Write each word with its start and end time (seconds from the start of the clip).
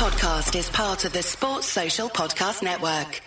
podcast 0.00 0.58
is 0.58 0.70
part 0.70 1.04
of 1.04 1.12
the 1.12 1.22
Sports 1.22 1.66
Social 1.66 2.08
Podcast 2.08 2.62
Network. 2.62 3.20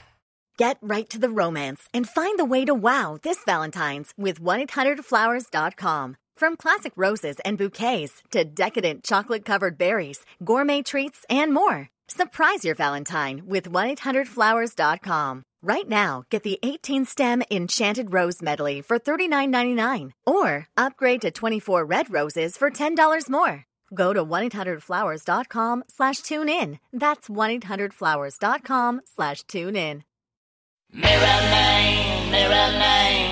Get 0.58 0.80
right 0.82 1.08
to 1.12 1.20
the 1.20 1.30
romance 1.30 1.88
and 1.94 2.10
find 2.10 2.40
the 2.40 2.46
way 2.46 2.66
to 2.66 2.74
wow 2.74 3.20
this 3.22 3.38
Valentine's 3.46 4.12
with 4.18 4.42
1-800-Flowers.com. 4.42 6.16
From 6.36 6.56
classic 6.56 6.94
roses 6.96 7.36
and 7.46 7.60
bouquets 7.60 8.24
to 8.32 8.44
decadent 8.44 9.04
chocolate 9.04 9.46
covered 9.46 9.78
berries, 9.78 10.26
gourmet 10.44 10.82
treats, 10.82 11.24
and 11.30 11.54
more. 11.54 11.90
Surprise 12.08 12.66
your 12.66 12.74
Valentine 12.74 13.44
with 13.46 13.72
1-800-Flowers.com. 13.72 15.44
Right 15.62 15.88
now, 15.88 16.24
get 16.32 16.42
the 16.42 16.60
18 16.64 17.06
stem 17.06 17.44
Enchanted 17.52 18.12
Rose 18.12 18.42
Medley 18.42 18.82
for 18.82 18.98
$39.99 18.98 20.10
or 20.26 20.68
upgrade 20.76 21.22
to 21.22 21.30
24 21.30 21.86
red 21.86 22.12
roses 22.12 22.58
for 22.58 22.72
$10 22.72 23.30
more. 23.30 23.68
Go 23.94 24.14
to 24.14 24.24
1-800-Flowers.com 24.26 25.84
slash 25.88 26.20
tune 26.20 26.50
in. 26.50 26.80
That's 26.92 27.30
1-800-Flowers.com 27.30 29.02
slash 29.06 29.44
tune 29.44 29.76
in. 29.76 30.04
Mirror 30.92 31.20
man, 31.20 32.32
mirror 32.32 32.78
man, 32.78 33.30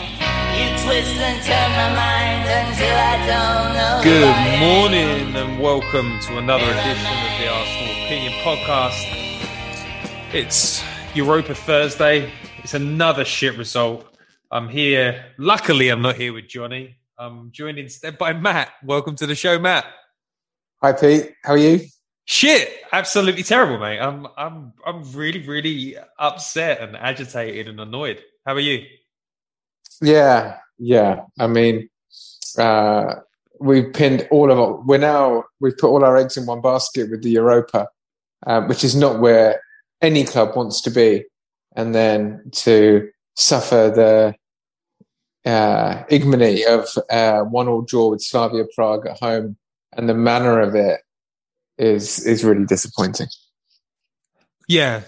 you 0.57 0.83
twist 0.83 1.15
and 1.17 1.43
turn 1.45 1.71
my 1.77 1.93
mind 1.95 2.49
until 2.49 2.95
I 2.95 3.17
don't 3.27 3.75
know. 3.75 4.01
Good 4.03 4.23
who 4.23 4.25
I 4.25 4.47
am. 4.47 4.59
morning 4.59 5.35
and 5.35 5.59
welcome 5.61 6.19
to 6.21 6.37
another 6.39 6.63
edition 6.63 7.05
of 7.05 7.39
the 7.39 7.47
Arsenal 7.51 8.05
Opinion 8.05 8.33
Podcast. 8.41 9.05
It's 10.33 10.83
Europa 11.13 11.53
Thursday. 11.53 12.31
It's 12.63 12.73
another 12.73 13.25
shit 13.25 13.57
result. 13.57 14.07
I'm 14.49 14.69
here. 14.69 15.23
Luckily, 15.37 15.89
I'm 15.89 16.01
not 16.01 16.15
here 16.15 16.33
with 16.33 16.47
Johnny. 16.47 16.97
I'm 17.17 17.51
joined 17.51 17.77
instead 17.77 18.17
by 18.17 18.33
Matt. 18.33 18.69
Welcome 18.83 19.15
to 19.17 19.27
the 19.27 19.35
show, 19.35 19.59
Matt. 19.59 19.85
Hi 20.83 20.93
Pete, 20.93 21.35
how 21.43 21.53
are 21.53 21.57
you? 21.57 21.81
Shit, 22.25 22.67
absolutely 22.91 23.43
terrible, 23.43 23.77
mate. 23.77 23.99
I'm 23.99 24.25
I'm 24.35 24.73
I'm 24.83 25.03
really 25.11 25.45
really 25.45 25.95
upset 26.17 26.81
and 26.81 26.97
agitated 26.97 27.67
and 27.67 27.79
annoyed. 27.79 28.19
How 28.47 28.53
are 28.53 28.59
you? 28.59 28.87
Yeah, 30.01 30.57
yeah. 30.79 31.25
I 31.37 31.45
mean, 31.45 31.87
uh, 32.57 33.13
we've 33.59 33.93
pinned 33.93 34.27
all 34.31 34.49
of 34.49 34.57
our. 34.57 34.81
We're 34.81 34.97
now 34.97 35.43
we've 35.59 35.77
put 35.77 35.89
all 35.89 36.03
our 36.03 36.17
eggs 36.17 36.35
in 36.35 36.47
one 36.47 36.61
basket 36.61 37.11
with 37.11 37.21
the 37.21 37.29
Europa, 37.29 37.87
uh, 38.47 38.61
which 38.61 38.83
is 38.83 38.95
not 38.95 39.19
where 39.19 39.61
any 40.01 40.23
club 40.23 40.55
wants 40.55 40.81
to 40.81 40.89
be, 40.89 41.25
and 41.75 41.93
then 41.93 42.49
to 42.53 43.07
suffer 43.35 44.33
the 45.45 45.47
uh, 45.47 46.05
ignominy 46.09 46.65
of 46.65 46.89
uh, 47.11 47.41
one 47.41 47.67
all 47.67 47.83
draw 47.83 48.09
with 48.09 48.23
Slavia 48.23 48.65
Prague 48.73 49.05
at 49.05 49.19
home, 49.19 49.57
and 49.97 50.07
the 50.07 50.13
manner 50.13 50.59
of 50.59 50.75
it 50.75 51.01
is 51.77 52.25
is 52.25 52.43
really 52.43 52.65
disappointing. 52.65 53.27
Yeah, 54.67 55.01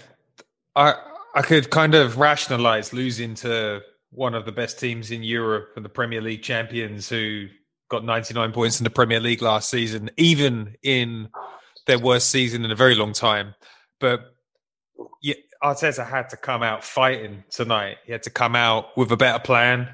I 0.76 0.94
I 1.34 1.42
could 1.42 1.70
kind 1.70 1.94
of 1.94 2.18
rationalize 2.18 2.92
losing 2.92 3.34
to 3.36 3.82
one 4.10 4.34
of 4.34 4.44
the 4.44 4.52
best 4.52 4.78
teams 4.78 5.10
in 5.10 5.22
Europe 5.22 5.72
and 5.76 5.84
the 5.84 5.88
Premier 5.88 6.20
League 6.20 6.42
champions 6.42 7.08
who 7.08 7.48
got 7.90 8.04
99 8.04 8.52
points 8.52 8.78
in 8.78 8.84
the 8.84 8.90
Premier 8.90 9.20
League 9.20 9.42
last 9.42 9.68
season, 9.68 10.10
even 10.16 10.76
in 10.82 11.28
their 11.86 11.98
worst 11.98 12.30
season 12.30 12.64
in 12.64 12.70
a 12.70 12.76
very 12.76 12.94
long 12.94 13.12
time. 13.12 13.54
But 14.00 14.20
yeah, 15.20 15.34
Arteta 15.62 16.08
had 16.08 16.28
to 16.30 16.36
come 16.36 16.62
out 16.62 16.84
fighting 16.84 17.42
tonight. 17.50 17.96
He 18.04 18.12
had 18.12 18.22
to 18.24 18.30
come 18.30 18.54
out 18.54 18.96
with 18.96 19.10
a 19.10 19.16
better 19.16 19.40
plan, 19.40 19.88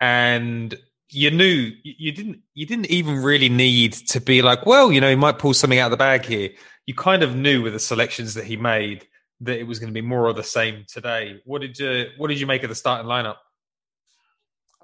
and 0.00 0.76
you 1.10 1.30
knew 1.30 1.72
you 1.82 2.12
didn't. 2.12 2.40
You 2.54 2.66
didn't 2.66 2.90
even 2.90 3.22
really 3.22 3.48
need 3.48 3.92
to 3.92 4.20
be 4.20 4.42
like, 4.42 4.66
well, 4.66 4.92
you 4.92 5.00
know, 5.00 5.10
he 5.10 5.16
might 5.16 5.38
pull 5.38 5.54
something 5.54 5.78
out 5.78 5.86
of 5.86 5.90
the 5.90 5.96
bag 5.96 6.24
here. 6.24 6.50
You 6.86 6.94
kind 6.94 7.22
of 7.22 7.34
knew 7.34 7.62
with 7.62 7.72
the 7.72 7.80
selections 7.80 8.34
that 8.34 8.44
he 8.44 8.56
made 8.56 9.06
that 9.40 9.58
it 9.58 9.64
was 9.64 9.78
going 9.78 9.92
to 9.92 9.94
be 9.94 10.06
more 10.06 10.26
of 10.26 10.36
the 10.36 10.44
same 10.44 10.84
today. 10.88 11.40
What 11.44 11.62
did 11.62 11.78
you 11.78 12.06
What 12.16 12.28
did 12.28 12.40
you 12.40 12.46
make 12.46 12.62
of 12.62 12.68
the 12.68 12.74
starting 12.74 13.06
lineup? 13.06 13.36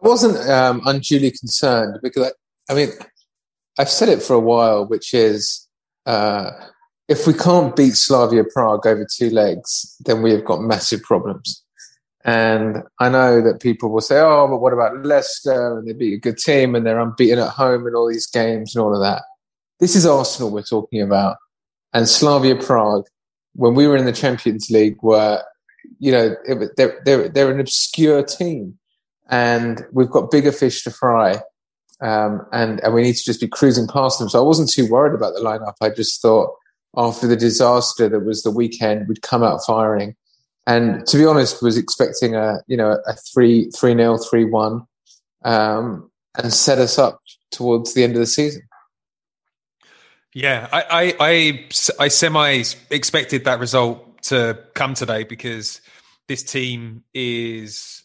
I 0.03 0.09
wasn't 0.09 0.48
um, 0.48 0.82
unduly 0.84 1.31
concerned 1.31 1.98
because 2.03 2.32
I, 2.69 2.72
I 2.72 2.76
mean 2.76 2.91
I've 3.78 3.91
said 3.91 4.09
it 4.09 4.22
for 4.22 4.34
a 4.34 4.41
while, 4.41 4.86
which 4.86 5.15
is 5.15 5.66
uh, 6.06 6.50
if 7.09 7.26
we 7.26 7.34
can't 7.34 7.76
beat 7.76 7.94
Slavia 7.94 8.44
Prague 8.44 8.86
over 8.86 9.06
two 9.10 9.31
legs, 9.31 9.97
then 10.04 10.22
we 10.22 10.32
have 10.32 10.44
got 10.44 10.60
massive 10.60 11.03
problems. 11.03 11.62
And 12.26 12.82
I 13.00 13.09
know 13.09 13.41
that 13.41 13.62
people 13.62 13.91
will 13.91 14.00
say, 14.00 14.19
"Oh, 14.19 14.48
but 14.50 14.59
what 14.59 14.72
about 14.72 15.06
Leicester? 15.06 15.78
And 15.78 15.88
they 15.88 15.92
beat 15.92 16.14
a 16.14 16.19
good 16.19 16.38
team, 16.38 16.75
and 16.75 16.84
they're 16.84 17.00
unbeaten 17.00 17.38
at 17.38 17.50
home 17.50 17.87
in 17.87 17.94
all 17.94 18.09
these 18.09 18.26
games 18.26 18.75
and 18.75 18.84
all 18.84 18.94
of 18.94 19.00
that." 19.00 19.22
This 19.81 19.94
is 19.94 20.04
Arsenal 20.04 20.50
we're 20.50 20.62
talking 20.62 21.00
about, 21.00 21.36
and 21.94 22.09
Slavia 22.09 22.56
Prague. 22.56 23.06
When 23.54 23.75
we 23.75 23.86
were 23.86 23.97
in 23.97 24.04
the 24.04 24.12
Champions 24.12 24.69
League, 24.70 24.97
were 25.03 25.42
you 25.98 26.12
know 26.12 26.34
it, 26.44 26.70
they're 26.76 27.00
they're 27.04 27.28
they're 27.28 27.50
an 27.50 27.60
obscure 27.60 28.22
team 28.22 28.78
and 29.28 29.84
we've 29.92 30.10
got 30.10 30.31
bigger 30.31 30.53
fish 30.53 30.82
to 30.84 30.91
fry. 30.91 31.41
Um, 32.00 32.47
and, 32.53 32.81
and 32.81 32.92
we 32.92 33.03
need 33.03 33.16
to 33.16 33.25
just 33.25 33.41
be 33.41 33.48
cruising 33.48 33.88
past 33.88 34.19
them. 34.19 34.28
So 34.28 34.38
I 34.38 34.47
wasn't 34.47 34.70
too 34.70 34.88
worried 34.91 35.15
about 35.15 35.34
the 35.34 35.41
lineup. 35.41 35.75
I 35.81 35.88
just 35.88 36.20
thought 36.20 36.50
after 36.97 37.26
the 37.26 37.36
disaster 37.36 38.09
that 38.09 38.20
was 38.20 38.42
the 38.42 38.50
weekend, 38.50 39.09
we'd 39.09 39.22
come 39.22 39.42
out 39.42 39.60
firing. 39.66 40.15
And 40.66 41.06
to 41.06 41.16
be 41.16 41.25
honest, 41.25 41.62
was 41.62 41.77
expecting 41.77 42.34
a, 42.34 42.59
you 42.66 42.77
know, 42.77 42.99
a 43.06 43.15
three, 43.15 43.71
three 43.71 43.94
nil, 43.94 44.19
three 44.19 44.44
one, 44.44 44.87
um, 45.44 46.10
and 46.37 46.53
set 46.53 46.78
us 46.78 46.99
up 46.99 47.21
towards 47.50 47.94
the 47.94 48.03
end 48.03 48.15
of 48.15 48.21
the 48.21 48.27
season. 48.27 48.62
Yeah, 50.34 50.69
I, 50.72 50.82
I, 50.91 51.15
I, 51.21 51.69
I 52.00 52.09
semi 52.09 52.65
expected 52.91 53.44
that 53.44 53.60
result 53.60 54.22
to 54.25 54.59
come 54.75 54.94
today 54.94 55.25
because 55.25 55.81
this 56.28 56.43
team 56.43 57.04
is 57.15 58.03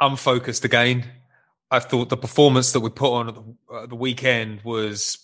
unfocused 0.00 0.64
again. 0.64 1.06
I 1.70 1.78
thought 1.78 2.08
the 2.08 2.16
performance 2.16 2.72
that 2.72 2.80
we 2.80 2.90
put 2.90 3.12
on 3.12 3.28
at 3.28 3.34
the, 3.34 3.54
uh, 3.72 3.86
the 3.86 3.94
weekend 3.94 4.62
was 4.62 5.18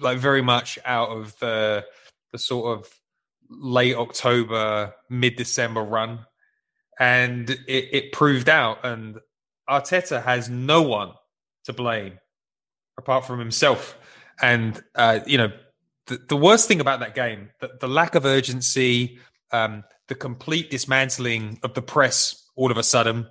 like 0.00 0.18
very 0.18 0.42
much 0.42 0.78
out 0.84 1.10
of 1.10 1.38
the 1.38 1.84
the 2.32 2.38
sort 2.38 2.78
of 2.78 2.90
late 3.60 3.96
October, 3.96 4.94
mid 5.10 5.36
December 5.36 5.82
run, 5.82 6.20
and 6.98 7.50
it, 7.50 7.88
it 7.92 8.12
proved 8.12 8.48
out. 8.48 8.84
And 8.84 9.18
Arteta 9.68 10.22
has 10.22 10.48
no 10.48 10.82
one 10.82 11.12
to 11.64 11.72
blame 11.72 12.18
apart 12.98 13.26
from 13.26 13.38
himself. 13.38 13.98
And 14.40 14.82
uh, 14.94 15.20
you 15.26 15.38
know, 15.38 15.52
the, 16.06 16.20
the 16.28 16.36
worst 16.36 16.68
thing 16.68 16.80
about 16.80 17.00
that 17.00 17.14
game, 17.14 17.50
the, 17.60 17.70
the 17.80 17.88
lack 17.88 18.14
of 18.14 18.24
urgency, 18.24 19.18
um, 19.52 19.84
the 20.08 20.14
complete 20.14 20.70
dismantling 20.70 21.58
of 21.62 21.74
the 21.74 21.82
press 21.82 22.48
all 22.56 22.70
of 22.70 22.76
a 22.76 22.82
sudden, 22.82 23.26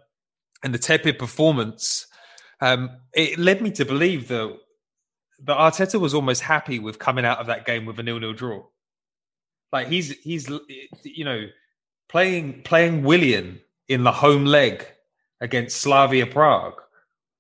and 0.64 0.74
the 0.74 0.80
tepid 0.80 1.20
performance, 1.20 2.08
um, 2.62 2.90
it 3.14 3.38
led 3.38 3.62
me 3.62 3.72
to 3.72 3.86
believe 3.86 4.28
that 4.30 4.58
that 5.46 5.58
Arteta 5.58 6.00
was 6.00 6.14
almost 6.14 6.42
happy 6.42 6.80
with 6.80 7.00
coming 7.00 7.26
out 7.26 7.40
of 7.40 7.48
that 7.48 7.66
game 7.66 7.86
with 7.86 8.00
a 8.00 8.04
nil-nil 8.04 8.34
draw. 8.34 8.64
Like 9.74 9.88
he's 9.88 10.12
he's 10.20 10.48
you 11.04 11.26
know 11.26 11.48
playing 12.08 12.62
playing 12.62 13.04
Willian 13.04 13.60
in 13.90 14.04
the 14.04 14.12
home 14.12 14.46
leg 14.46 14.86
against 15.42 15.82
Slavia 15.82 16.28
Prague 16.28 16.80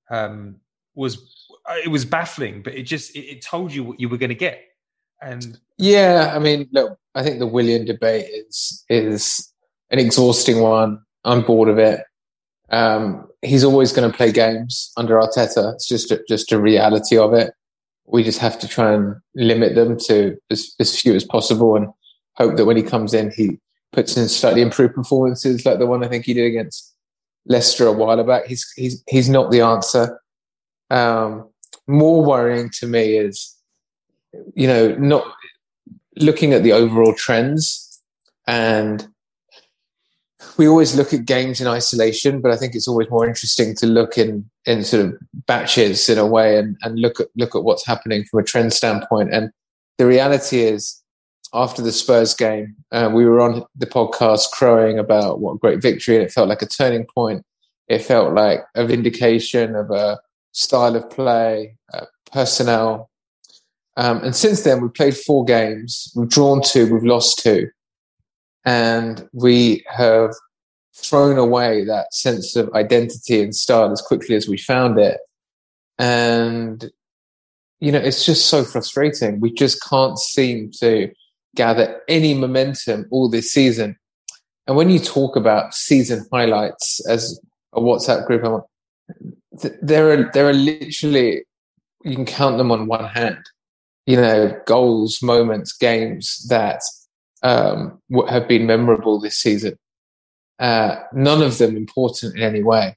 um, 0.09 0.57
was 0.95 1.47
it 1.85 1.89
was 1.89 2.05
baffling, 2.05 2.63
but 2.63 2.73
it 2.73 2.83
just 2.83 3.15
it, 3.15 3.21
it 3.21 3.41
told 3.41 3.71
you 3.71 3.83
what 3.83 3.99
you 3.99 4.09
were 4.09 4.17
going 4.17 4.29
to 4.29 4.35
get. 4.35 4.61
And 5.21 5.57
Yeah, 5.77 6.33
I 6.35 6.39
mean, 6.39 6.67
look, 6.73 6.97
I 7.15 7.23
think 7.23 7.39
the 7.39 7.47
Willian 7.47 7.85
debate 7.85 8.25
is 8.29 8.83
is 8.89 9.53
an 9.91 9.99
exhausting 9.99 10.59
one. 10.59 10.99
I'm 11.23 11.43
bored 11.43 11.69
of 11.69 11.77
it. 11.77 12.01
Um, 12.69 13.29
he's 13.43 13.63
always 13.63 13.93
going 13.93 14.09
to 14.09 14.17
play 14.17 14.31
games 14.31 14.91
under 14.97 15.19
Arteta. 15.19 15.73
It's 15.75 15.87
just 15.87 16.11
a, 16.11 16.23
just 16.27 16.51
a 16.51 16.59
reality 16.59 17.17
of 17.17 17.33
it. 17.33 17.53
We 18.05 18.23
just 18.23 18.39
have 18.39 18.57
to 18.59 18.67
try 18.67 18.93
and 18.93 19.15
limit 19.35 19.75
them 19.75 19.97
to 20.07 20.35
as, 20.49 20.73
as 20.79 20.99
few 20.99 21.13
as 21.13 21.23
possible, 21.23 21.75
and 21.75 21.87
hope 22.35 22.57
that 22.57 22.65
when 22.65 22.77
he 22.77 22.83
comes 22.83 23.13
in, 23.13 23.31
he 23.31 23.59
puts 23.91 24.17
in 24.17 24.27
slightly 24.27 24.61
improved 24.61 24.95
performances, 24.95 25.65
like 25.65 25.79
the 25.79 25.87
one 25.87 26.03
I 26.03 26.07
think 26.07 26.25
he 26.25 26.33
did 26.33 26.45
against 26.45 26.93
Leicester 27.45 27.87
a 27.87 27.91
while 27.91 28.23
back. 28.23 28.45
He's 28.45 28.71
he's 28.75 29.03
he's 29.07 29.29
not 29.29 29.51
the 29.51 29.61
answer. 29.61 30.19
Um, 30.89 31.49
more 31.87 32.23
worrying 32.23 32.69
to 32.79 32.87
me 32.87 33.17
is, 33.17 33.55
you 34.55 34.67
know, 34.67 34.95
not 34.95 35.25
looking 36.17 36.53
at 36.53 36.63
the 36.63 36.71
overall 36.71 37.13
trends 37.13 38.01
and 38.47 39.07
we 40.57 40.67
always 40.67 40.95
look 40.95 41.13
at 41.13 41.25
games 41.25 41.61
in 41.61 41.67
isolation, 41.67 42.41
but 42.41 42.51
I 42.51 42.57
think 42.57 42.75
it's 42.75 42.87
always 42.87 43.09
more 43.09 43.27
interesting 43.27 43.75
to 43.75 43.87
look 43.87 44.17
in 44.17 44.49
in 44.65 44.83
sort 44.83 45.05
of 45.05 45.17
batches 45.47 46.07
in 46.09 46.17
a 46.17 46.25
way 46.25 46.57
and, 46.57 46.77
and 46.83 46.99
look 46.99 47.19
at 47.19 47.27
look 47.35 47.55
at 47.55 47.63
what's 47.63 47.85
happening 47.85 48.23
from 48.25 48.39
a 48.39 48.43
trend 48.43 48.73
standpoint. 48.73 49.33
And 49.33 49.51
the 49.97 50.05
reality 50.05 50.61
is, 50.61 51.01
after 51.53 51.81
the 51.81 51.91
Spurs 51.91 52.33
game, 52.33 52.75
uh, 52.91 53.11
we 53.13 53.25
were 53.25 53.39
on 53.39 53.63
the 53.75 53.85
podcast 53.85 54.51
crowing 54.51 54.97
about 54.97 55.39
what 55.39 55.53
a 55.53 55.57
great 55.57 55.81
victory, 55.81 56.15
and 56.15 56.23
it 56.23 56.31
felt 56.31 56.49
like 56.49 56.61
a 56.61 56.67
turning 56.67 57.05
point. 57.05 57.45
It 57.87 57.99
felt 57.99 58.33
like 58.33 58.61
a 58.75 58.85
vindication 58.85 59.75
of 59.75 59.91
a 59.91 60.19
style 60.51 60.95
of 60.95 61.09
play, 61.09 61.75
uh, 61.93 62.05
personnel. 62.31 63.09
Um, 63.97 64.23
and 64.23 64.35
since 64.35 64.63
then, 64.63 64.81
we've 64.81 64.93
played 64.93 65.15
four 65.15 65.45
games. 65.45 66.11
We've 66.15 66.29
drawn 66.29 66.61
two. 66.63 66.91
We've 66.91 67.03
lost 67.03 67.39
two, 67.39 67.69
and 68.65 69.27
we 69.33 69.83
have 69.87 70.33
thrown 70.95 71.37
away 71.37 71.83
that 71.85 72.13
sense 72.13 72.55
of 72.55 72.71
identity 72.73 73.41
and 73.41 73.55
style 73.55 73.91
as 73.91 74.01
quickly 74.01 74.35
as 74.35 74.47
we 74.47 74.57
found 74.57 74.97
it. 74.99 75.19
And 75.99 76.91
you 77.79 77.91
know, 77.91 77.99
it's 77.99 78.25
just 78.25 78.47
so 78.47 78.63
frustrating. 78.63 79.41
We 79.41 79.51
just 79.51 79.83
can't 79.83 80.17
seem 80.17 80.71
to 80.79 81.11
gather 81.55 82.01
any 82.07 82.33
momentum 82.33 83.05
all 83.11 83.29
this 83.29 83.51
season. 83.51 83.97
And 84.67 84.77
when 84.77 84.89
you 84.89 84.99
talk 84.99 85.35
about 85.35 85.73
season 85.73 86.25
highlights 86.31 87.05
as 87.07 87.39
a 87.73 87.79
WhatsApp 87.79 88.25
group, 88.25 88.65
there 89.81 90.11
are 90.11 90.31
there 90.33 90.47
are 90.47 90.53
literally 90.53 91.43
you 92.03 92.15
can 92.15 92.25
count 92.25 92.57
them 92.57 92.71
on 92.71 92.87
one 92.87 93.05
hand. 93.05 93.43
You 94.05 94.17
know, 94.17 94.61
goals, 94.65 95.21
moments, 95.21 95.71
games 95.73 96.45
that 96.49 96.81
um, 97.41 98.01
have 98.27 98.47
been 98.47 98.65
memorable 98.65 99.19
this 99.19 99.37
season. 99.37 99.77
Uh, 100.59 100.95
none 101.13 101.41
of 101.41 101.57
them 101.57 101.77
important 101.77 102.35
in 102.35 102.41
any 102.41 102.63
way, 102.63 102.95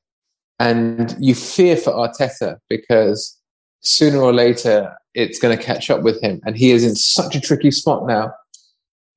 and 0.59 1.17
you 1.19 1.35
fear 1.35 1.77
for 1.77 1.93
Arteta 1.93 2.59
because 2.69 3.39
sooner 3.81 4.21
or 4.21 4.33
later 4.33 4.93
it's 5.15 5.39
going 5.39 5.57
to 5.57 5.63
catch 5.63 5.91
up 5.91 6.03
with 6.03 6.21
him, 6.23 6.41
and 6.45 6.57
he 6.57 6.71
is 6.71 6.85
in 6.85 6.95
such 6.95 7.35
a 7.35 7.41
tricky 7.41 7.71
spot 7.71 8.07
now 8.07 8.33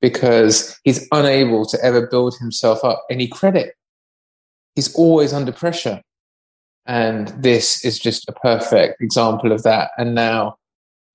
because 0.01 0.79
he's 0.83 1.07
unable 1.11 1.65
to 1.65 1.77
ever 1.83 2.07
build 2.07 2.35
himself 2.39 2.83
up 2.83 3.05
any 3.09 3.27
credit. 3.27 3.75
He's 4.75 4.93
always 4.95 5.33
under 5.33 5.51
pressure. 5.51 6.01
And 6.85 7.27
this 7.29 7.83
is 7.85 7.99
just 7.99 8.27
a 8.27 8.31
perfect 8.31 9.01
example 9.01 9.51
of 9.51 9.63
that. 9.63 9.91
And 9.97 10.15
now 10.15 10.57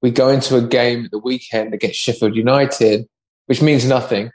we 0.02 0.10
go 0.10 0.28
into 0.28 0.56
a 0.56 0.62
game 0.62 1.06
at 1.06 1.10
the 1.10 1.18
weekend 1.18 1.74
against 1.74 1.98
Sheffield 1.98 2.36
United, 2.36 3.08
which 3.46 3.62
means 3.62 3.86
nothing, 3.86 4.30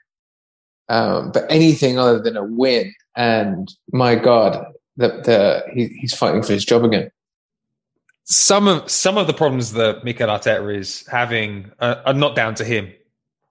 um, 0.89 1.31
but 1.31 1.45
anything 1.49 1.99
other 1.99 2.19
than 2.19 2.35
a 2.35 2.43
win. 2.43 2.93
And 3.15 3.71
my 3.93 4.15
God, 4.15 4.65
the, 4.97 5.07
the, 5.07 5.63
he, 5.73 5.87
he's 5.99 6.13
fighting 6.13 6.43
for 6.43 6.53
his 6.53 6.65
job 6.65 6.83
again. 6.83 7.11
Some 8.23 8.67
of 8.67 8.91
some 8.91 9.17
of 9.17 9.25
the 9.25 9.33
problems 9.33 9.73
that 9.73 10.03
Mikel 10.03 10.27
Arteta 10.27 10.77
is 10.77 11.03
having 11.07 11.71
are, 11.79 12.01
are 12.05 12.13
not 12.13 12.35
down 12.35 12.53
to 12.55 12.65
him. 12.65 12.91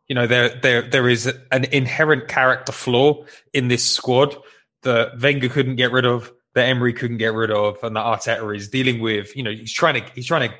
You 0.09 0.15
know, 0.15 0.27
there 0.27 0.49
there 0.49 0.83
there 0.83 1.09
is 1.09 1.27
an 1.53 1.65
inherent 1.65 2.29
character 2.29 2.73
flaw 2.73 3.25
in 3.53 3.69
this 3.69 3.85
squad 3.85 4.37
that 4.83 5.21
Wenger 5.21 5.49
couldn't 5.49 5.77
get 5.77 5.93
rid 5.93 6.07
of 6.07 6.33
that 6.59 6.69
Emery 6.69 6.93
couldn't 6.93 7.19
get 7.19 7.35
rid 7.35 7.51
of, 7.51 7.83
and 7.83 7.95
that 7.97 8.05
Arteta 8.05 8.57
is 8.57 8.69
dealing 8.69 9.01
with. 9.01 9.37
You 9.37 9.43
know, 9.45 9.51
he's 9.51 9.73
trying 9.73 10.03
to 10.03 10.13
he's 10.15 10.27
trying 10.27 10.51
to 10.51 10.55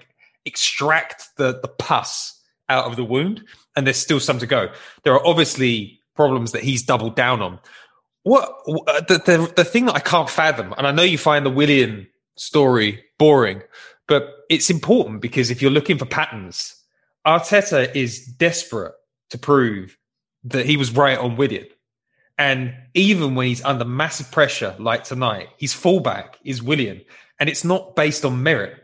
extract 0.45 1.29
the 1.37 1.59
the 1.61 1.69
pus 1.69 2.41
out 2.69 2.87
of 2.87 2.97
the 2.97 3.05
wound, 3.05 3.45
and 3.75 3.87
there's 3.87 3.99
still 3.99 4.21
some 4.21 4.39
to 4.39 4.47
go. 4.47 4.69
There 5.03 5.13
are 5.13 5.27
obviously 5.27 6.01
problems 6.15 6.53
that 6.53 6.63
he's 6.63 6.83
doubled 6.83 7.17
down 7.17 7.43
on. 7.43 7.59
What 8.23 8.45
uh, 8.69 9.01
the 9.01 9.19
the, 9.25 9.53
the 9.57 9.65
thing 9.65 9.87
that 9.87 9.97
I 9.97 10.01
can't 10.01 10.31
fathom, 10.31 10.75
and 10.77 10.87
I 10.87 10.93
know 10.93 11.03
you 11.03 11.19
find 11.19 11.45
the 11.45 11.51
Willian 11.51 12.07
story 12.37 13.05
boring, 13.19 13.63
but 14.07 14.35
it's 14.49 14.71
important 14.71 15.21
because 15.21 15.51
if 15.51 15.61
you're 15.61 15.71
looking 15.71 15.99
for 15.99 16.07
patterns, 16.07 16.77
Arteta 17.27 17.95
is 17.95 18.25
desperate 18.25 18.95
to 19.31 19.39
prove 19.39 19.97
that 20.45 20.67
he 20.67 20.77
was 20.77 20.95
right 20.95 21.19
on 21.19 21.37
Willian. 21.37 21.67
And 22.39 22.75
even 22.95 23.35
when 23.35 23.49
he's 23.49 23.65
under 23.65 23.85
massive 23.85 24.31
pressure, 24.31 24.75
like 24.79 25.05
tonight, 25.05 25.49
his 25.59 25.75
fallback 25.75 26.35
is 26.45 26.63
Willian. 26.63 27.03
And 27.41 27.49
it's 27.49 27.65
not 27.65 27.97
based 27.97 28.25
on 28.25 28.43
merit, 28.43 28.77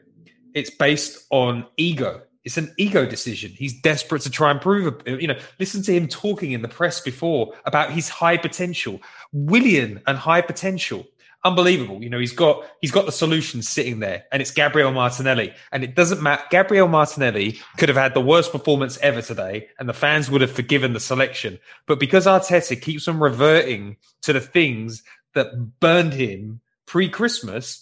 it's 0.55 0.71
based 0.71 1.27
on 1.31 1.67
ego. 1.77 2.23
It's 2.45 2.59
an 2.59 2.75
ego 2.77 3.07
decision. 3.07 3.53
He's 3.57 3.81
desperate 3.81 4.21
to 4.23 4.31
try 4.31 4.51
and 4.51 4.61
prove, 4.61 5.01
you 5.07 5.27
know, 5.27 5.39
listen 5.59 5.83
to 5.85 5.95
him 5.95 6.09
talking 6.09 6.53
in 6.53 6.61
the 6.61 6.69
press 6.69 7.01
before 7.01 7.55
about 7.65 7.91
his 7.91 8.11
high 8.11 8.37
potential. 8.37 9.01
Willian 9.33 10.03
and 10.07 10.19
high 10.19 10.43
potential 10.43 11.07
unbelievable. 11.45 12.03
You 12.03 12.11
know, 12.11 12.19
he's 12.19 12.33
got 12.33 12.65
he's 12.81 12.91
got 12.91 13.07
the 13.07 13.13
solution 13.13 13.63
sitting 13.63 14.01
there, 14.01 14.25
and 14.33 14.41
it's 14.41 14.51
Gabriel 14.51 14.93
Martinelli. 14.93 15.55
And 15.73 15.85
it 15.85 15.95
doesn't 15.95 16.23
matter. 16.23 16.43
Gabriel 16.51 16.89
Martinelli 16.89 17.59
could 17.77 17.89
have 17.89 17.99
had 17.99 18.15
the 18.15 18.21
worst 18.21 18.53
performance 18.53 18.99
ever 18.99 19.23
today, 19.23 19.69
and 19.79 19.89
the 19.89 19.95
fans 19.95 20.31
would 20.31 20.41
have 20.41 20.51
forgiven 20.51 20.93
the 20.93 21.01
selection. 21.01 21.59
But 21.87 22.01
because 22.01 22.27
Arteta 22.27 22.81
keeps 22.81 23.07
on 23.07 23.21
reverting 23.21 23.97
to 24.23 24.33
the 24.33 24.41
things 24.41 25.03
that 25.35 25.81
burned 25.81 26.15
him 26.15 26.61
pre-Christmas. 26.87 27.81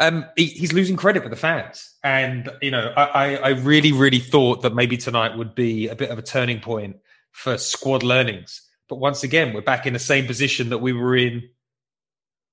Um, 0.00 0.26
he, 0.36 0.46
he's 0.46 0.72
losing 0.72 0.96
credit 0.96 1.22
with 1.22 1.30
the 1.30 1.36
fans, 1.36 1.94
and 2.02 2.50
you 2.60 2.72
know, 2.72 2.92
I, 2.96 3.36
I 3.36 3.48
really, 3.50 3.92
really 3.92 4.18
thought 4.18 4.62
that 4.62 4.74
maybe 4.74 4.96
tonight 4.96 5.36
would 5.36 5.54
be 5.54 5.86
a 5.86 5.94
bit 5.94 6.10
of 6.10 6.18
a 6.18 6.22
turning 6.22 6.58
point 6.58 6.96
for 7.30 7.56
squad 7.56 8.02
learnings. 8.02 8.62
But 8.88 8.96
once 8.96 9.22
again, 9.22 9.52
we're 9.54 9.60
back 9.60 9.86
in 9.86 9.92
the 9.92 10.00
same 10.00 10.26
position 10.26 10.70
that 10.70 10.78
we 10.78 10.92
were 10.92 11.14
in 11.14 11.48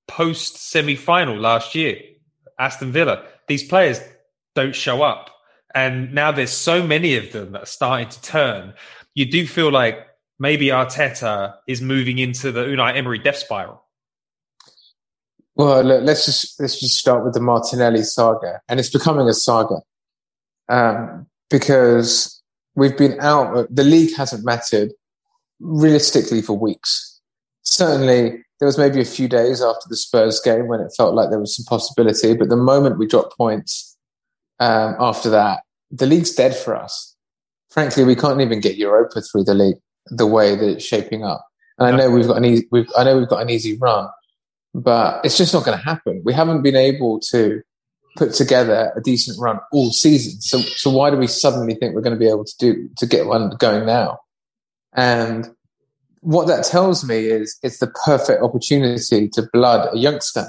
post 0.08 0.56
semi 0.70 0.96
final 0.96 1.36
last 1.36 1.74
year, 1.74 2.00
Aston 2.58 2.90
Villa. 2.90 3.24
These 3.46 3.64
players 3.64 4.00
don't 4.54 4.74
show 4.74 5.02
up. 5.02 5.30
And 5.74 6.12
now 6.12 6.32
there's 6.32 6.50
so 6.50 6.84
many 6.84 7.16
of 7.16 7.30
them 7.32 7.52
that 7.52 7.62
are 7.62 7.66
starting 7.66 8.08
to 8.08 8.20
turn. 8.22 8.74
You 9.14 9.30
do 9.30 9.46
feel 9.46 9.70
like 9.70 10.06
maybe 10.38 10.66
Arteta 10.66 11.54
is 11.68 11.80
moving 11.80 12.18
into 12.18 12.50
the 12.50 12.64
Unai 12.64 12.96
Emery 12.96 13.18
death 13.18 13.36
spiral. 13.36 13.84
Well, 15.54 15.82
look, 15.82 16.04
let's 16.04 16.24
just 16.24 16.58
let's 16.60 16.78
just 16.78 16.96
start 16.96 17.24
with 17.24 17.34
the 17.34 17.40
Martinelli 17.40 18.04
saga, 18.04 18.60
and 18.68 18.78
it's 18.78 18.90
becoming 18.90 19.28
a 19.28 19.34
saga 19.34 19.80
um, 20.68 21.26
because 21.50 22.40
we've 22.76 22.96
been 22.96 23.18
out. 23.20 23.66
The 23.74 23.82
league 23.82 24.14
hasn't 24.16 24.44
mattered 24.44 24.92
realistically 25.58 26.42
for 26.42 26.56
weeks. 26.56 27.20
Certainly, 27.62 28.44
there 28.58 28.66
was 28.66 28.78
maybe 28.78 29.00
a 29.00 29.04
few 29.04 29.28
days 29.28 29.62
after 29.62 29.88
the 29.88 29.96
Spurs 29.96 30.40
game 30.40 30.66
when 30.66 30.80
it 30.80 30.92
felt 30.96 31.14
like 31.14 31.30
there 31.30 31.38
was 31.38 31.56
some 31.56 31.64
possibility. 31.64 32.34
But 32.34 32.48
the 32.48 32.56
moment 32.56 32.98
we 32.98 33.06
dropped 33.06 33.36
points 33.36 33.96
um, 34.58 34.96
after 34.98 35.30
that, 35.30 35.60
the 35.90 36.06
league's 36.06 36.34
dead 36.34 36.56
for 36.56 36.76
us. 36.76 37.14
Frankly, 37.70 38.04
we 38.04 38.16
can't 38.16 38.40
even 38.40 38.60
get 38.60 38.76
Europa 38.76 39.20
through 39.20 39.44
the 39.44 39.54
league 39.54 39.76
the 40.06 40.26
way 40.26 40.56
that 40.56 40.68
it's 40.68 40.84
shaping 40.84 41.22
up. 41.24 41.46
And 41.78 41.86
I 41.86 41.96
know 41.96 42.10
we've 42.10 42.26
got 42.26 42.38
an 42.38 42.44
easy, 42.44 42.66
I 42.96 43.04
know 43.04 43.18
we've 43.18 43.28
got 43.28 43.42
an 43.42 43.50
easy 43.50 43.76
run, 43.78 44.08
but 44.74 45.24
it's 45.24 45.36
just 45.36 45.54
not 45.54 45.64
going 45.64 45.78
to 45.78 45.84
happen. 45.84 46.22
We 46.24 46.32
haven't 46.32 46.62
been 46.62 46.76
able 46.76 47.20
to 47.30 47.62
put 48.16 48.34
together 48.34 48.92
a 48.96 49.00
decent 49.00 49.38
run 49.40 49.60
all 49.70 49.92
season. 49.92 50.40
So, 50.40 50.58
so 50.58 50.90
why 50.90 51.10
do 51.10 51.16
we 51.16 51.28
suddenly 51.28 51.74
think 51.74 51.94
we're 51.94 52.00
going 52.00 52.16
to 52.16 52.18
be 52.18 52.28
able 52.28 52.44
to 52.44 52.54
do 52.58 52.88
to 52.96 53.06
get 53.06 53.26
one 53.26 53.50
going 53.58 53.86
now? 53.86 54.18
And 54.94 55.48
what 56.20 56.46
that 56.48 56.64
tells 56.64 57.04
me 57.04 57.26
is 57.26 57.58
it's 57.62 57.78
the 57.78 57.92
perfect 58.04 58.42
opportunity 58.42 59.28
to 59.28 59.48
blood 59.52 59.88
a 59.92 59.98
youngster 59.98 60.46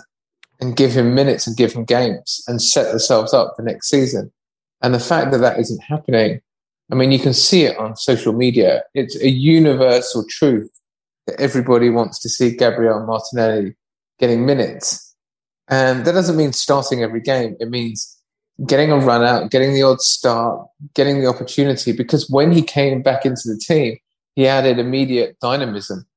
and 0.60 0.75
give 0.75 0.91
him 0.91 1.15
minutes 1.15 1.48
and 1.48 1.55
give 1.55 1.74
him 1.74 1.86
games 1.86 2.44
and 2.48 2.62
set 2.62 2.89
themselves 2.89 3.34
up 3.34 3.53
for 3.55 3.62
next 3.62 3.89
season. 3.89 4.32
And 4.82 4.94
the 4.94 5.00
fact 5.00 5.32
that 5.32 5.39
that 5.39 5.60
isn't 5.60 5.82
happening, 5.82 6.41
I 6.91 6.96
mean, 6.96 7.12
you 7.12 7.20
can 7.20 7.34
see 7.34 7.63
it 7.63 7.77
on 7.77 7.96
social 7.96 8.34
media. 8.34 8.84
It's 8.94 9.15
a 9.22 9.29
universal 9.29 10.25
truth 10.27 10.72
that 11.27 11.39
everybody 11.39 11.89
wants 11.89 12.20
to 12.22 12.29
see 12.29 12.55
Gabriel 12.55 13.05
Martinelli 13.05 13.75
getting 14.20 14.46
minutes. 14.46 15.15
And 15.67 16.05
that 16.05 16.13
doesn't 16.13 16.36
mean 16.38 16.53
starting 16.53 17.03
every 17.03 17.22
game. 17.22 17.55
It 17.60 17.70
means 17.70 18.17
getting 18.65 18.91
a 18.91 18.98
run 18.98 19.24
out, 19.24 19.51
getting 19.51 19.74
the 19.74 19.84
odd 19.84 20.01
start, 20.01 20.67
getting 20.94 21.22
the 21.22 21.27
opportunity. 21.27 21.91
Because 21.91 22.29
when 22.29 22.51
he 22.51 22.62
came 22.62 23.01
back 23.01 23.25
into 23.25 23.44
the 23.46 23.58
team, 23.58 23.98
he 24.39 24.48
added 24.48 24.79
immediate 24.79 25.38
dynamism. 25.41 26.08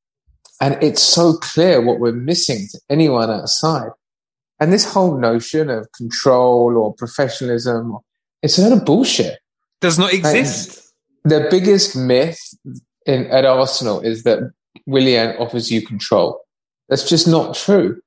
And 0.60 0.80
it's 0.80 1.02
so 1.02 1.32
clear 1.32 1.80
what 1.80 1.98
we're 1.98 2.12
missing 2.12 2.68
to 2.70 2.78
anyone 2.88 3.28
outside. 3.30 3.90
And 4.60 4.72
this 4.72 4.84
whole 4.84 5.18
notion 5.18 5.68
of 5.68 5.90
control 5.90 6.76
or 6.76 6.94
professionalism, 6.94 7.98
it's 8.40 8.58
a 8.58 8.62
lot 8.62 8.78
of 8.78 8.84
bullshit. 8.84 9.40
Does 9.80 9.98
not 9.98 10.12
exist. 10.12 10.92
And 11.24 11.32
the 11.32 11.48
biggest 11.50 11.96
myth 11.96 12.38
in, 13.06 13.26
at 13.26 13.44
Arsenal 13.44 13.98
is 13.98 14.22
that 14.22 14.52
Willian 14.86 15.36
offers 15.38 15.72
you 15.72 15.84
control. 15.84 16.40
That's 16.88 17.08
just 17.08 17.26
not 17.26 17.56
true. 17.56 18.00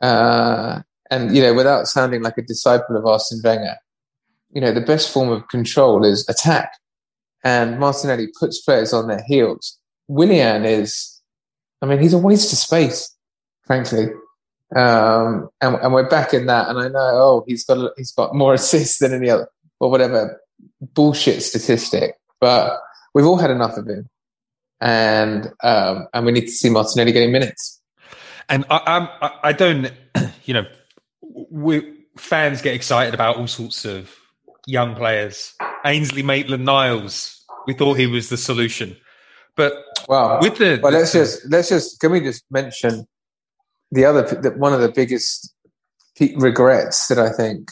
Uh, 0.00 0.80
and, 1.12 1.32
you 1.32 1.42
know, 1.42 1.54
without 1.54 1.86
sounding 1.86 2.22
like 2.22 2.38
a 2.38 2.42
disciple 2.42 2.96
of 2.96 3.06
Arsene 3.06 3.40
Wenger, 3.44 3.76
you 4.50 4.60
know, 4.60 4.72
the 4.72 4.80
best 4.80 5.12
form 5.12 5.28
of 5.28 5.46
control 5.46 6.04
is 6.04 6.28
attack 6.28 6.72
and 7.48 7.78
Martinelli 7.78 8.28
puts 8.38 8.60
players 8.60 8.92
on 8.92 9.08
their 9.08 9.22
heels. 9.26 9.78
Willian 10.06 10.66
is, 10.66 11.18
I 11.80 11.86
mean, 11.86 11.98
he's 11.98 12.12
a 12.12 12.18
waste 12.18 12.52
of 12.52 12.58
space, 12.58 13.10
frankly. 13.62 14.08
Um, 14.76 15.48
and, 15.62 15.76
and 15.76 15.94
we're 15.94 16.10
back 16.10 16.34
in 16.34 16.44
that. 16.44 16.68
And 16.68 16.78
I 16.78 16.88
know, 16.88 16.98
oh, 16.98 17.44
he's 17.46 17.64
got 17.64 17.92
he's 17.96 18.12
got 18.12 18.34
more 18.34 18.52
assists 18.60 18.98
than 18.98 19.14
any 19.14 19.30
other 19.30 19.48
or 19.80 19.90
whatever 19.90 20.38
bullshit 20.94 21.42
statistic. 21.42 22.16
But 22.38 22.78
we've 23.14 23.26
all 23.26 23.38
had 23.38 23.50
enough 23.50 23.78
of 23.78 23.88
him, 23.88 24.10
and 24.82 25.50
um, 25.62 26.06
and 26.12 26.26
we 26.26 26.32
need 26.32 26.46
to 26.46 26.52
see 26.52 26.68
Martinelli 26.68 27.12
getting 27.12 27.32
minutes. 27.32 27.80
And 28.50 28.66
I, 28.68 29.08
I, 29.22 29.30
I 29.44 29.52
don't, 29.52 29.90
you 30.44 30.52
know, 30.52 30.66
we 31.50 31.94
fans 32.18 32.60
get 32.60 32.74
excited 32.74 33.14
about 33.14 33.36
all 33.36 33.46
sorts 33.46 33.86
of 33.86 34.14
young 34.66 34.94
players. 34.94 35.54
Ainsley 35.84 36.22
Maitland 36.22 36.64
Niles, 36.64 37.37
we 37.68 37.74
thought 37.74 37.98
he 37.98 38.06
was 38.06 38.30
the 38.30 38.38
solution. 38.38 38.96
But 39.54 39.74
Well, 40.08 40.38
with 40.40 40.56
the 40.56 40.80
well, 40.82 40.90
let's 40.90 41.12
just 41.12 41.46
let's 41.50 41.68
just 41.68 42.00
can 42.00 42.10
we 42.10 42.20
just 42.20 42.42
mention 42.50 43.06
the 43.92 44.06
other 44.06 44.22
the, 44.22 44.52
one 44.52 44.72
of 44.72 44.80
the 44.80 44.90
biggest 44.90 45.54
regrets 46.36 47.08
that 47.08 47.18
I 47.18 47.30
think 47.30 47.70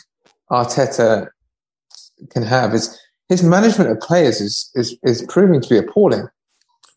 Arteta 0.51 1.29
can 2.31 2.43
have 2.43 2.75
is 2.75 2.97
his 3.31 3.43
management 3.43 3.91
of 3.91 3.99
players 4.01 4.41
is 4.41 4.71
is 4.75 4.97
is 5.03 5.25
proving 5.29 5.63
to 5.63 5.69
be 5.69 5.79
appalling 5.79 6.29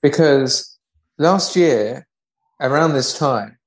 because 0.02 0.78
last 1.18 1.56
year 1.56 2.06
around 2.60 2.94
this 2.94 3.18
time 3.18 3.58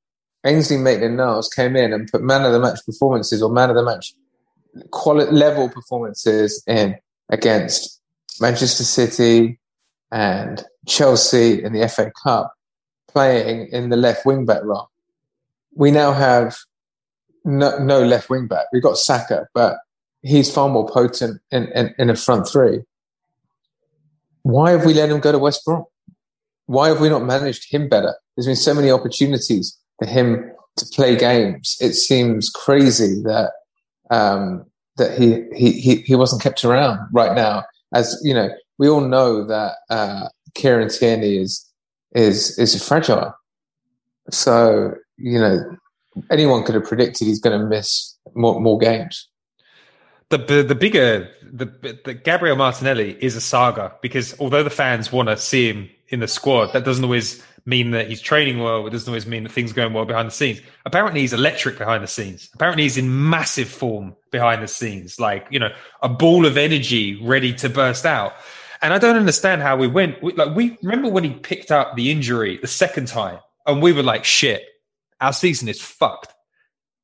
Ainsley 0.45 0.77
Maitland 0.77 1.17
Niles 1.17 1.49
came 1.49 1.75
in 1.75 1.95
and 1.95 2.11
put 2.11 2.23
man 2.23 2.45
of 2.45 2.53
the 2.53 2.61
match 2.61 2.81
performances 2.85 3.43
or 3.43 3.51
man 3.51 3.71
of 3.71 3.77
the 3.77 3.83
match 3.83 4.13
quality 4.91 5.33
level 5.33 5.71
performances 5.71 6.63
in 6.67 6.97
against 7.31 8.02
Manchester 8.41 8.85
City 8.85 9.59
and 10.11 10.65
Chelsea 10.87 11.63
in 11.63 11.73
the 11.73 11.89
FA 11.89 12.13
Cup, 12.23 12.53
playing 13.09 13.69
in 13.69 13.91
the 13.91 13.97
left 13.97 14.27
wing 14.27 14.45
back 14.45 14.63
role. 14.63 14.89
We 15.75 15.91
now 15.91 16.13
have 16.13 16.57
no, 17.45 17.79
no 17.79 18.03
left 18.03 18.31
wing 18.31 18.47
back. 18.47 18.67
We've 18.73 18.83
got 18.83 18.99
Saka, 18.99 19.49
but 19.55 19.79
he's 20.23 20.53
far 20.53 20.69
more 20.69 20.89
potent 20.89 21.41
in, 21.51 21.69
in, 21.73 21.95
in 21.99 22.11
a 22.11 22.17
front 22.17 22.49
three. 22.49 22.81
Why 24.43 24.73
have 24.73 24.85
we 24.85 24.95
let 24.95 25.11
him 25.11 25.21
go 25.21 25.33
to 25.33 25.39
West 25.39 25.65
Brom? 25.65 25.85
Why 26.67 26.89
have 26.89 27.01
we 27.01 27.09
not 27.09 27.25
managed 27.25 27.71
him 27.71 27.89
better? 27.89 28.15
There's 28.37 28.47
been 28.47 28.57
so 28.57 28.75
many 28.75 28.91
opportunities 28.91 29.79
for 29.99 30.07
him 30.07 30.51
to 30.77 30.87
play 30.95 31.17
games. 31.17 31.77
It 31.81 31.95
seems 31.95 32.49
crazy 32.51 33.23
that 33.23 33.53
um, 34.11 34.65
that 34.97 35.19
he, 35.19 35.45
he 35.55 35.81
he 35.81 35.97
he 36.03 36.15
wasn't 36.15 36.43
kept 36.43 36.65
around 36.65 37.01
right 37.13 37.35
now. 37.35 37.65
As 37.95 38.21
you 38.23 38.35
know, 38.35 38.51
we 38.79 38.89
all 38.89 39.01
know 39.01 39.45
that 39.45 39.75
uh, 39.91 40.29
Kieran 40.55 40.89
Tierney 40.89 41.37
is 41.37 41.65
is 42.15 42.59
is 42.59 42.87
fragile. 42.87 43.35
So 44.31 44.95
you 45.19 45.39
know, 45.39 45.77
anyone 46.31 46.65
could 46.65 46.75
have 46.75 46.85
predicted 46.85 47.27
he's 47.27 47.41
going 47.41 47.59
to 47.59 47.67
miss 47.67 48.17
more 48.35 48.61
more 48.61 48.79
games. 48.79 49.29
the 50.33 50.39
the, 50.39 50.63
the 50.63 50.75
bigger 50.75 51.29
the, 51.53 51.67
the 52.05 52.15
Gabriel 52.15 52.57
Martinelli 52.57 53.17
is 53.21 53.37
a 53.37 53.41
saga 53.41 53.93
because 54.01 54.35
although 54.41 54.63
the 54.63 54.71
fans 54.71 55.13
want 55.13 55.29
to 55.29 55.37
see 55.37 55.69
him 55.71 55.91
in 56.09 56.21
the 56.21 56.29
squad, 56.29 56.73
that 56.73 56.85
doesn't 56.85 57.05
always 57.05 57.43
mean 57.65 57.93
that 57.93 58.09
he's 58.09 58.21
training 58.21 58.59
well. 58.59 58.87
It 58.87 58.91
doesn't 58.91 59.09
always 59.09 59.27
mean 59.27 59.45
that 59.45 59.53
things 59.53 59.71
are 59.71 59.75
going 59.75 59.93
well 59.93 60.05
behind 60.05 60.27
the 60.29 60.33
scenes. 60.33 60.61
Apparently, 60.85 61.21
he's 61.21 61.33
electric 61.33 61.79
behind 61.79 62.03
the 62.03 62.09
scenes. 62.09 62.49
Apparently, 62.55 62.83
he's 62.83 62.99
in 62.99 63.29
massive 63.31 63.69
form 63.69 64.17
behind 64.31 64.63
the 64.63 64.69
scenes, 64.69 65.21
like 65.21 65.47
you 65.51 65.59
know, 65.59 65.73
a 66.03 66.09
ball 66.09 66.47
of 66.47 66.57
energy 66.57 67.21
ready 67.23 67.53
to 67.55 67.69
burst 67.69 68.05
out. 68.07 68.33
And 68.81 68.93
I 68.93 68.99
don't 68.99 69.17
understand 69.17 69.63
how 69.63 69.77
we 69.77 69.87
went. 69.87 70.21
we- 70.23 70.33
Like 70.33 70.57
we 70.57 70.77
remember 70.83 71.09
when 71.09 71.23
he 71.25 71.31
picked 71.31 71.71
up 71.71 71.95
the 71.95 72.11
injury 72.11 72.59
the 72.59 72.67
second 72.67 73.07
time, 73.09 73.39
and 73.67 73.81
we 73.81 73.93
were 73.93 74.03
like, 74.03 74.25
"Shit, 74.25 74.65
our 75.21 75.33
season 75.33 75.69
is 75.69 75.81
fucked." 75.81 76.32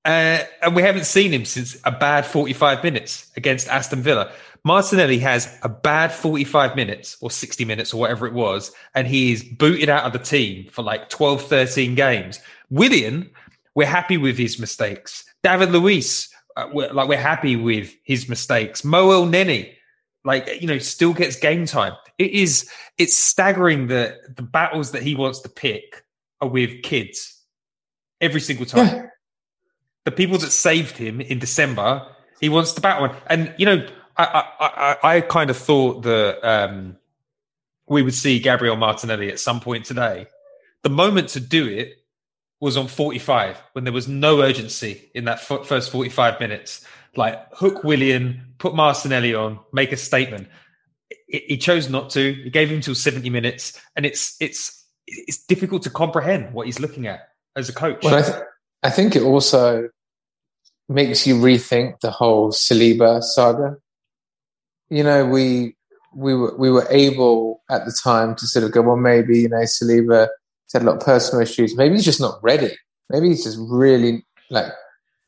Uh, 0.08 0.42
and 0.62 0.74
we 0.74 0.80
haven't 0.80 1.04
seen 1.04 1.30
him 1.30 1.44
since 1.44 1.76
a 1.84 1.92
bad 1.92 2.24
45 2.24 2.82
minutes 2.82 3.30
against 3.36 3.68
Aston 3.68 4.00
Villa. 4.00 4.32
Martinelli 4.64 5.18
has 5.18 5.58
a 5.62 5.68
bad 5.68 6.10
45 6.10 6.74
minutes 6.74 7.18
or 7.20 7.30
60 7.30 7.66
minutes 7.66 7.92
or 7.92 8.00
whatever 8.00 8.26
it 8.26 8.32
was, 8.32 8.72
and 8.94 9.06
he 9.06 9.32
is 9.32 9.42
booted 9.42 9.90
out 9.90 10.04
of 10.04 10.14
the 10.14 10.18
team 10.18 10.66
for 10.70 10.82
like 10.82 11.10
12, 11.10 11.42
13 11.42 11.94
games. 11.94 12.40
Willian, 12.70 13.28
we're 13.74 13.86
happy 13.86 14.16
with 14.16 14.38
his 14.38 14.58
mistakes. 14.58 15.26
David 15.42 15.72
Luiz, 15.72 16.30
uh, 16.56 16.68
we're, 16.72 16.90
like 16.90 17.06
we're 17.06 17.18
happy 17.18 17.56
with 17.56 17.94
his 18.02 18.30
mistakes. 18.30 18.84
Mo 18.84 19.08
Elneny, 19.08 19.74
like, 20.24 20.48
you 20.58 20.68
know, 20.68 20.78
still 20.78 21.12
gets 21.12 21.36
game 21.36 21.66
time. 21.66 21.92
It 22.16 22.30
is, 22.30 22.66
it's 22.96 23.14
staggering 23.14 23.88
that 23.88 24.36
the 24.36 24.42
battles 24.42 24.92
that 24.92 25.02
he 25.02 25.14
wants 25.14 25.40
to 25.40 25.50
pick 25.50 26.02
are 26.40 26.48
with 26.48 26.82
kids 26.82 27.44
every 28.22 28.40
single 28.40 28.64
time 28.64 28.86
Yeah, 28.86 29.06
the 30.08 30.12
people 30.16 30.38
that 30.38 30.52
saved 30.52 30.96
him 30.96 31.20
in 31.20 31.38
December, 31.38 32.06
he 32.40 32.48
wants 32.48 32.72
to 32.72 32.80
battle. 32.80 33.14
And 33.26 33.54
you 33.58 33.66
know, 33.66 33.86
I 34.16 34.24
I, 34.58 34.96
I, 35.02 35.16
I 35.16 35.20
kind 35.20 35.50
of 35.50 35.56
thought 35.58 36.02
that 36.04 36.42
um, 36.42 36.96
we 37.86 38.00
would 38.00 38.14
see 38.14 38.38
Gabriel 38.38 38.76
Martinelli 38.76 39.28
at 39.28 39.38
some 39.38 39.60
point 39.60 39.84
today. 39.84 40.26
The 40.82 40.88
moment 40.88 41.28
to 41.30 41.40
do 41.40 41.68
it 41.68 41.98
was 42.58 42.78
on 42.78 42.88
45 42.88 43.62
when 43.72 43.84
there 43.84 43.92
was 43.92 44.08
no 44.08 44.40
urgency 44.40 45.10
in 45.14 45.26
that 45.26 45.40
f- 45.50 45.66
first 45.66 45.92
45 45.92 46.40
minutes. 46.40 46.86
Like 47.14 47.46
hook 47.52 47.84
Willian, 47.84 48.54
put 48.56 48.74
Martinelli 48.74 49.34
on, 49.34 49.60
make 49.74 49.92
a 49.92 49.96
statement. 49.98 50.48
He 51.26 51.58
chose 51.58 51.90
not 51.90 52.08
to. 52.10 52.32
He 52.32 52.48
gave 52.48 52.70
him 52.70 52.80
till 52.80 52.94
70 52.94 53.28
minutes, 53.28 53.78
and 53.94 54.06
it's 54.06 54.38
it's 54.40 54.86
it's 55.06 55.44
difficult 55.44 55.82
to 55.82 55.90
comprehend 55.90 56.54
what 56.54 56.64
he's 56.64 56.80
looking 56.80 57.06
at 57.06 57.28
as 57.56 57.68
a 57.68 57.74
coach. 57.74 58.02
well, 58.02 58.14
I, 58.14 58.22
th- 58.22 58.42
I 58.82 58.88
think 58.90 59.14
it 59.14 59.22
also 59.22 59.90
makes 60.88 61.26
you 61.26 61.34
rethink 61.36 62.00
the 62.00 62.10
whole 62.10 62.50
Saliba 62.50 63.22
saga. 63.22 63.76
You 64.90 65.02
know, 65.02 65.26
we 65.26 65.76
we 66.14 66.34
were 66.34 66.56
we 66.56 66.70
were 66.70 66.86
able 66.90 67.62
at 67.70 67.84
the 67.84 67.92
time 67.92 68.34
to 68.36 68.46
sort 68.46 68.64
of 68.64 68.72
go, 68.72 68.82
well, 68.82 68.96
maybe 68.96 69.40
you 69.40 69.48
know, 69.48 69.58
Saliba 69.58 70.28
had 70.72 70.82
a 70.82 70.86
lot 70.86 70.96
of 70.96 71.04
personal 71.04 71.42
issues. 71.42 71.76
Maybe 71.76 71.94
he's 71.94 72.04
just 72.04 72.20
not 72.20 72.38
ready. 72.42 72.76
Maybe 73.10 73.28
he's 73.28 73.44
just 73.44 73.58
really 73.60 74.24
like 74.50 74.72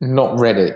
not 0.00 0.38
ready. 0.38 0.72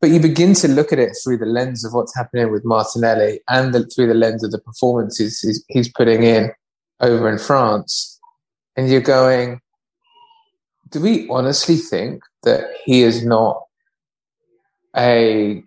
But 0.00 0.10
you 0.10 0.20
begin 0.20 0.54
to 0.54 0.68
look 0.68 0.92
at 0.92 0.98
it 0.98 1.14
through 1.22 1.38
the 1.38 1.46
lens 1.46 1.84
of 1.84 1.92
what's 1.92 2.16
happening 2.16 2.50
with 2.50 2.64
Martinelli 2.64 3.40
and 3.48 3.74
the, 3.74 3.84
through 3.84 4.06
the 4.06 4.14
lens 4.14 4.42
of 4.42 4.50
the 4.50 4.58
performances 4.58 5.40
he's, 5.40 5.62
he's 5.68 5.92
putting 5.92 6.22
in 6.22 6.50
over 7.00 7.28
in 7.30 7.38
France, 7.38 8.18
and 8.76 8.90
you're 8.90 9.00
going, 9.00 9.60
do 10.88 11.00
we 11.00 11.28
honestly 11.28 11.76
think 11.76 12.22
that 12.42 12.64
he 12.84 13.02
is 13.02 13.24
not 13.24 13.62
a 14.96 15.62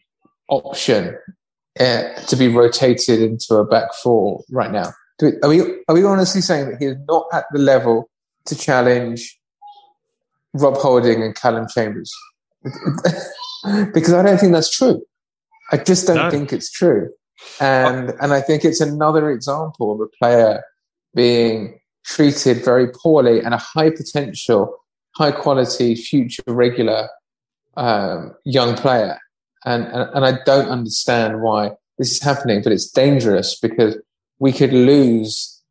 option 0.49 1.17
uh, 1.79 2.13
to 2.27 2.35
be 2.35 2.47
rotated 2.47 3.21
into 3.21 3.55
a 3.55 3.65
back 3.65 3.93
four 4.01 4.43
right 4.51 4.71
now? 4.71 4.91
Do 5.19 5.27
we, 5.27 5.39
are 5.41 5.49
we 5.49 5.83
are 5.87 5.95
we 5.95 6.03
honestly 6.03 6.41
saying 6.41 6.69
that 6.69 6.77
he 6.79 6.85
is 6.85 6.97
not 7.07 7.25
at 7.33 7.45
the 7.51 7.59
level 7.59 8.09
to 8.45 8.55
challenge 8.55 9.39
Rob 10.53 10.75
Holding 10.77 11.21
and 11.23 11.35
Calum 11.35 11.67
Chambers? 11.67 12.11
because 13.93 14.13
I 14.13 14.23
don't 14.23 14.39
think 14.39 14.53
that's 14.53 14.69
true. 14.69 15.01
I 15.71 15.77
just 15.77 16.07
don't 16.07 16.17
No. 16.17 16.29
think 16.29 16.51
it's 16.53 16.71
true, 16.71 17.09
and 17.59 18.13
and 18.21 18.33
I 18.33 18.41
think 18.41 18.65
it's 18.65 18.81
another 18.81 19.29
example 19.31 19.93
of 19.93 20.01
a 20.01 20.07
player 20.19 20.63
being 21.15 21.79
treated 22.05 22.63
very 22.63 22.87
poorly 22.91 23.39
and 23.39 23.53
a 23.53 23.57
high 23.57 23.89
potential, 23.89 24.75
high 25.15 25.31
quality 25.31 25.95
future 25.95 26.43
regular 26.47 27.07
um, 27.77 28.33
young 28.45 28.75
player. 28.75 29.19
And, 29.65 29.85
and 29.85 30.09
and 30.13 30.25
I 30.25 30.43
don't 30.45 30.67
understand 30.67 31.41
why 31.41 31.71
this 31.97 32.11
is 32.11 32.21
happening, 32.21 32.61
but 32.61 32.73
it's 32.73 32.89
dangerous 32.89 33.57
because 33.59 33.97
we 34.39 34.51
could 34.51 34.73
lose 34.73 35.61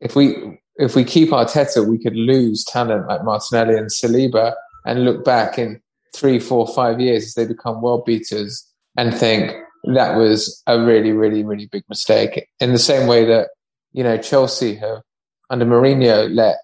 if 0.00 0.16
we 0.16 0.60
if 0.76 0.94
we 0.94 1.04
keep 1.04 1.30
Arteta, 1.30 1.88
we 1.88 1.98
could 1.98 2.16
lose 2.16 2.64
talent 2.64 3.06
like 3.08 3.24
Martinelli 3.24 3.78
and 3.78 3.88
Saliba 3.88 4.54
and 4.84 5.04
look 5.04 5.24
back 5.24 5.58
in 5.58 5.80
three, 6.14 6.38
four, 6.38 6.66
five 6.66 7.00
years 7.00 7.24
as 7.24 7.34
they 7.34 7.46
become 7.46 7.80
world 7.80 8.04
beaters 8.04 8.66
and 8.96 9.14
think 9.14 9.52
that 9.94 10.16
was 10.16 10.62
a 10.66 10.80
really, 10.80 11.12
really, 11.12 11.44
really 11.44 11.66
big 11.66 11.84
mistake. 11.88 12.48
In 12.60 12.72
the 12.72 12.78
same 12.78 13.06
way 13.06 13.24
that 13.26 13.50
you 13.92 14.02
know 14.02 14.18
Chelsea 14.18 14.74
have 14.76 15.02
under 15.50 15.64
Mourinho 15.64 16.34
let 16.34 16.56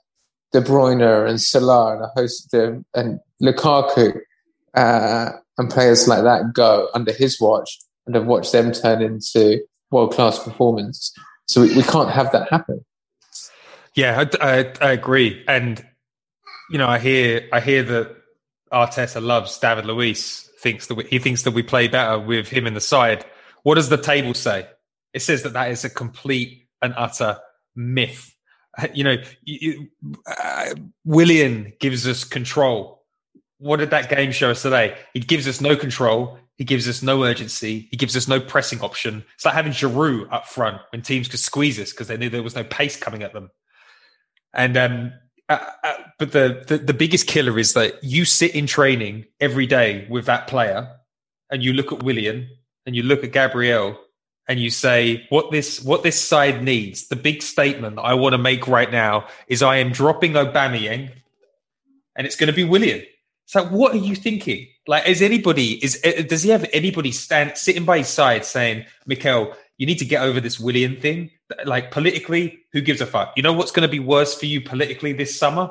De 0.53 0.61
Bruyne 0.61 1.29
and 1.29 1.41
Salah 1.41 1.95
and 1.95 2.05
a 2.05 2.09
host 2.09 2.53
of 2.55 2.85
and 2.95 3.21
Lukaku 3.43 4.21
uh, 4.75 5.31
and 5.59 5.71
players 5.71 6.09
like 6.09 6.23
that 6.23 6.53
go 6.55 6.89
under 6.95 7.13
his 7.13 7.41
watch 7.41 7.79
and 8.07 8.15
have 8.15 8.27
watched 8.27 8.53
them 8.53 8.73
turn 8.73 9.03
into 9.03 9.61
world 9.91 10.13
class 10.13 10.43
performance. 10.43 11.13
So 11.47 11.61
we, 11.63 11.75
we 11.77 11.83
can't 11.83 12.11
have 12.11 12.33
that 12.33 12.49
happen. 12.51 12.85
Yeah, 13.95 14.25
I, 14.41 14.59
I, 14.61 14.73
I 14.81 14.93
agree, 14.93 15.45
and 15.47 15.85
you 16.71 16.79
know, 16.79 16.89
I 16.89 16.99
hear 16.99 17.47
I 17.53 17.61
hear 17.61 17.83
that 17.83 18.17
Arteta 18.73 19.23
loves 19.23 19.59
David 19.59 19.85
Luiz. 19.87 20.49
Thinks 20.61 20.87
that 20.87 20.95
we, 20.95 21.05
he 21.05 21.19
thinks 21.19 21.43
that 21.43 21.51
we 21.51 21.65
play 21.65 21.89
better 21.89 22.21
with 22.21 22.49
him 22.49 22.69
in 22.69 22.75
the 22.75 22.81
side. 22.81 23.25
What 23.65 23.75
does 23.75 23.89
the 23.89 23.97
table 23.97 24.33
say? 24.33 24.69
It 25.13 25.21
says 25.21 25.43
that 25.43 25.55
that 25.55 25.73
is 25.73 25.85
a 25.85 25.91
complete 25.91 26.69
and 26.81 26.95
utter 26.97 27.39
myth. 27.75 28.33
You 28.95 29.05
know, 29.05 29.17
you- 29.43 29.89
uh, 30.25 30.75
Willian 31.05 31.73
gives 31.81 32.07
us 32.07 32.23
control. 32.25 33.02
What 33.63 33.79
did 33.79 33.91
that 33.91 34.11
game 34.11 34.33
show 34.33 34.51
us 34.51 34.63
today? 34.63 34.97
He 35.15 35.21
gives 35.21 35.47
us 35.47 35.61
no 35.61 35.77
control. 35.77 36.37
He 36.57 36.65
gives 36.65 36.89
us 36.89 37.01
no 37.01 37.23
urgency. 37.23 37.87
He 37.93 37.97
gives 37.97 38.17
us 38.17 38.27
no 38.27 38.41
pressing 38.41 38.81
option. 38.81 39.25
It's 39.37 39.45
like 39.45 39.55
having 39.55 39.71
Giroud 39.71 40.33
up 40.33 40.49
front 40.49 40.83
when 40.91 41.03
teams 41.03 41.29
could 41.29 41.39
squeeze 41.39 41.79
us 41.79 41.93
because 41.93 42.09
they 42.09 42.17
knew 42.17 42.29
there 42.29 42.43
was 42.43 42.57
no 42.57 42.65
pace 42.65 42.97
coming 42.97 43.23
at 43.23 43.33
them. 43.33 43.51
And 44.53 44.77
um, 44.77 45.13
uh, 45.49 45.65
uh, 45.85 45.95
but 46.19 46.33
the, 46.33 46.65
the 46.67 46.79
the 46.79 46.93
biggest 46.93 47.29
killer 47.29 47.57
is 47.57 47.75
that 47.75 48.03
you 48.03 48.25
sit 48.25 48.55
in 48.57 48.67
training 48.67 49.27
every 49.41 49.67
day 49.67 50.09
with 50.11 50.27
that 50.27 50.49
player, 50.49 50.97
and 51.49 51.63
you 51.63 51.73
look 51.73 51.93
at 51.93 52.03
Willian, 52.03 52.49
and 52.85 52.97
you 52.97 53.05
look 53.05 53.23
at 53.23 53.31
Gabriel 53.31 53.97
and 54.49 54.59
you 54.59 54.71
say 54.71 55.25
what 55.29 55.51
this 55.51 55.83
what 55.83 56.03
this 56.03 56.21
side 56.21 56.63
needs, 56.63 57.09
the 57.09 57.17
big 57.17 57.43
statement 57.43 57.99
I 57.99 58.15
want 58.15 58.33
to 58.33 58.39
make 58.39 58.67
right 58.67 58.91
now 58.91 59.29
is 59.47 59.63
I 59.63 59.77
am 59.77 59.93
dropping 59.93 60.33
Aubameyang, 60.33 61.13
and 62.17 62.27
it's 62.27 62.37
going 62.37 62.49
to 62.49 62.53
be 62.53 62.65
Willian. 63.55 63.71
So 63.71 63.77
what 63.77 63.93
are 63.93 63.99
you 63.99 64.15
thinking? 64.15 64.69
Like, 64.87 65.07
is 65.09 65.23
anybody 65.23 65.83
is 65.85 66.01
eh, 66.05 66.23
does 66.23 66.43
he 66.43 66.51
have 66.51 66.69
anybody 66.73 67.13
stand 67.13 67.57
sitting 67.57 67.85
by 67.85 67.99
his 67.99 68.09
side 68.09 68.45
saying, 68.45 68.85
Mikel, 69.07 69.55
you 69.79 69.87
need 69.87 69.99
to 69.99 70.05
get 70.05 70.23
over 70.23 70.41
this 70.41 70.59
Willian 70.61 71.01
thing? 71.01 71.31
Like 71.65 71.91
politically, 71.91 72.61
who 72.73 72.81
gives 72.81 73.01
a 73.01 73.07
fuck? 73.07 73.33
You 73.37 73.43
know 73.43 73.53
what's 73.53 73.73
going 73.73 73.89
to 73.89 73.93
be 73.93 74.01
worse 74.01 74.35
for 74.35 74.47
you 74.47 74.61
politically 74.61 75.13
this 75.13 75.39
summer? 75.39 75.71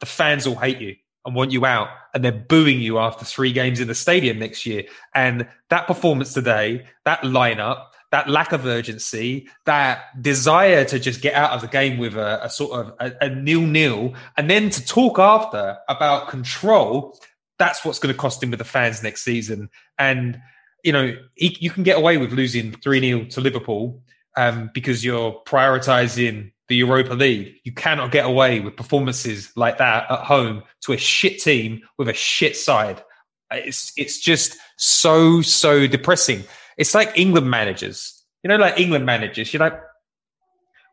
The 0.00 0.06
fans 0.06 0.46
will 0.46 0.56
hate 0.56 0.80
you 0.80 0.96
and 1.26 1.34
want 1.34 1.52
you 1.52 1.64
out, 1.64 1.88
and 2.12 2.22
they're 2.22 2.32
booing 2.32 2.80
you 2.80 2.98
after 2.98 3.24
three 3.24 3.52
games 3.52 3.80
in 3.80 3.88
the 3.88 3.94
stadium 3.94 4.38
next 4.38 4.66
year. 4.66 4.84
And 5.14 5.48
that 5.70 5.86
performance 5.86 6.34
today, 6.34 6.86
that 7.04 7.20
lineup, 7.22 7.86
that 8.14 8.30
lack 8.30 8.52
of 8.52 8.64
urgency, 8.64 9.48
that 9.64 10.04
desire 10.22 10.84
to 10.84 11.00
just 11.00 11.20
get 11.20 11.34
out 11.34 11.50
of 11.50 11.62
the 11.62 11.66
game 11.66 11.98
with 11.98 12.14
a, 12.14 12.44
a 12.44 12.48
sort 12.48 12.78
of 12.78 12.94
a, 13.00 13.12
a 13.24 13.28
nil 13.28 13.62
nil, 13.62 14.14
and 14.36 14.48
then 14.48 14.70
to 14.70 14.86
talk 14.86 15.18
after 15.18 15.76
about 15.88 16.28
control, 16.28 17.18
that's 17.58 17.84
what's 17.84 17.98
going 17.98 18.14
to 18.14 18.16
cost 18.16 18.40
him 18.40 18.50
with 18.50 18.60
the 18.60 18.64
fans 18.64 19.02
next 19.02 19.24
season. 19.24 19.68
And 19.98 20.40
you 20.84 20.92
know, 20.92 21.16
he, 21.34 21.56
you 21.58 21.70
can 21.70 21.82
get 21.82 21.98
away 21.98 22.16
with 22.16 22.30
losing 22.30 22.70
three 22.70 23.00
0 23.00 23.24
to 23.30 23.40
Liverpool 23.40 24.00
um, 24.36 24.70
because 24.72 25.04
you're 25.04 25.32
prioritizing 25.44 26.52
the 26.68 26.76
Europa 26.76 27.14
League. 27.14 27.56
You 27.64 27.72
cannot 27.72 28.12
get 28.12 28.26
away 28.26 28.60
with 28.60 28.76
performances 28.76 29.50
like 29.56 29.78
that 29.78 30.08
at 30.08 30.20
home 30.20 30.62
to 30.82 30.92
a 30.92 30.96
shit 30.96 31.40
team 31.40 31.80
with 31.98 32.08
a 32.08 32.14
shit 32.14 32.56
side. 32.56 33.02
It's 33.50 33.92
it's 33.96 34.20
just 34.20 34.56
so 34.76 35.42
so 35.42 35.88
depressing. 35.88 36.44
It's 36.76 36.94
like 36.94 37.16
England 37.18 37.50
managers. 37.50 38.22
You 38.42 38.48
know, 38.48 38.56
like 38.56 38.78
England 38.78 39.06
managers. 39.06 39.52
You're 39.52 39.60
like, 39.60 39.80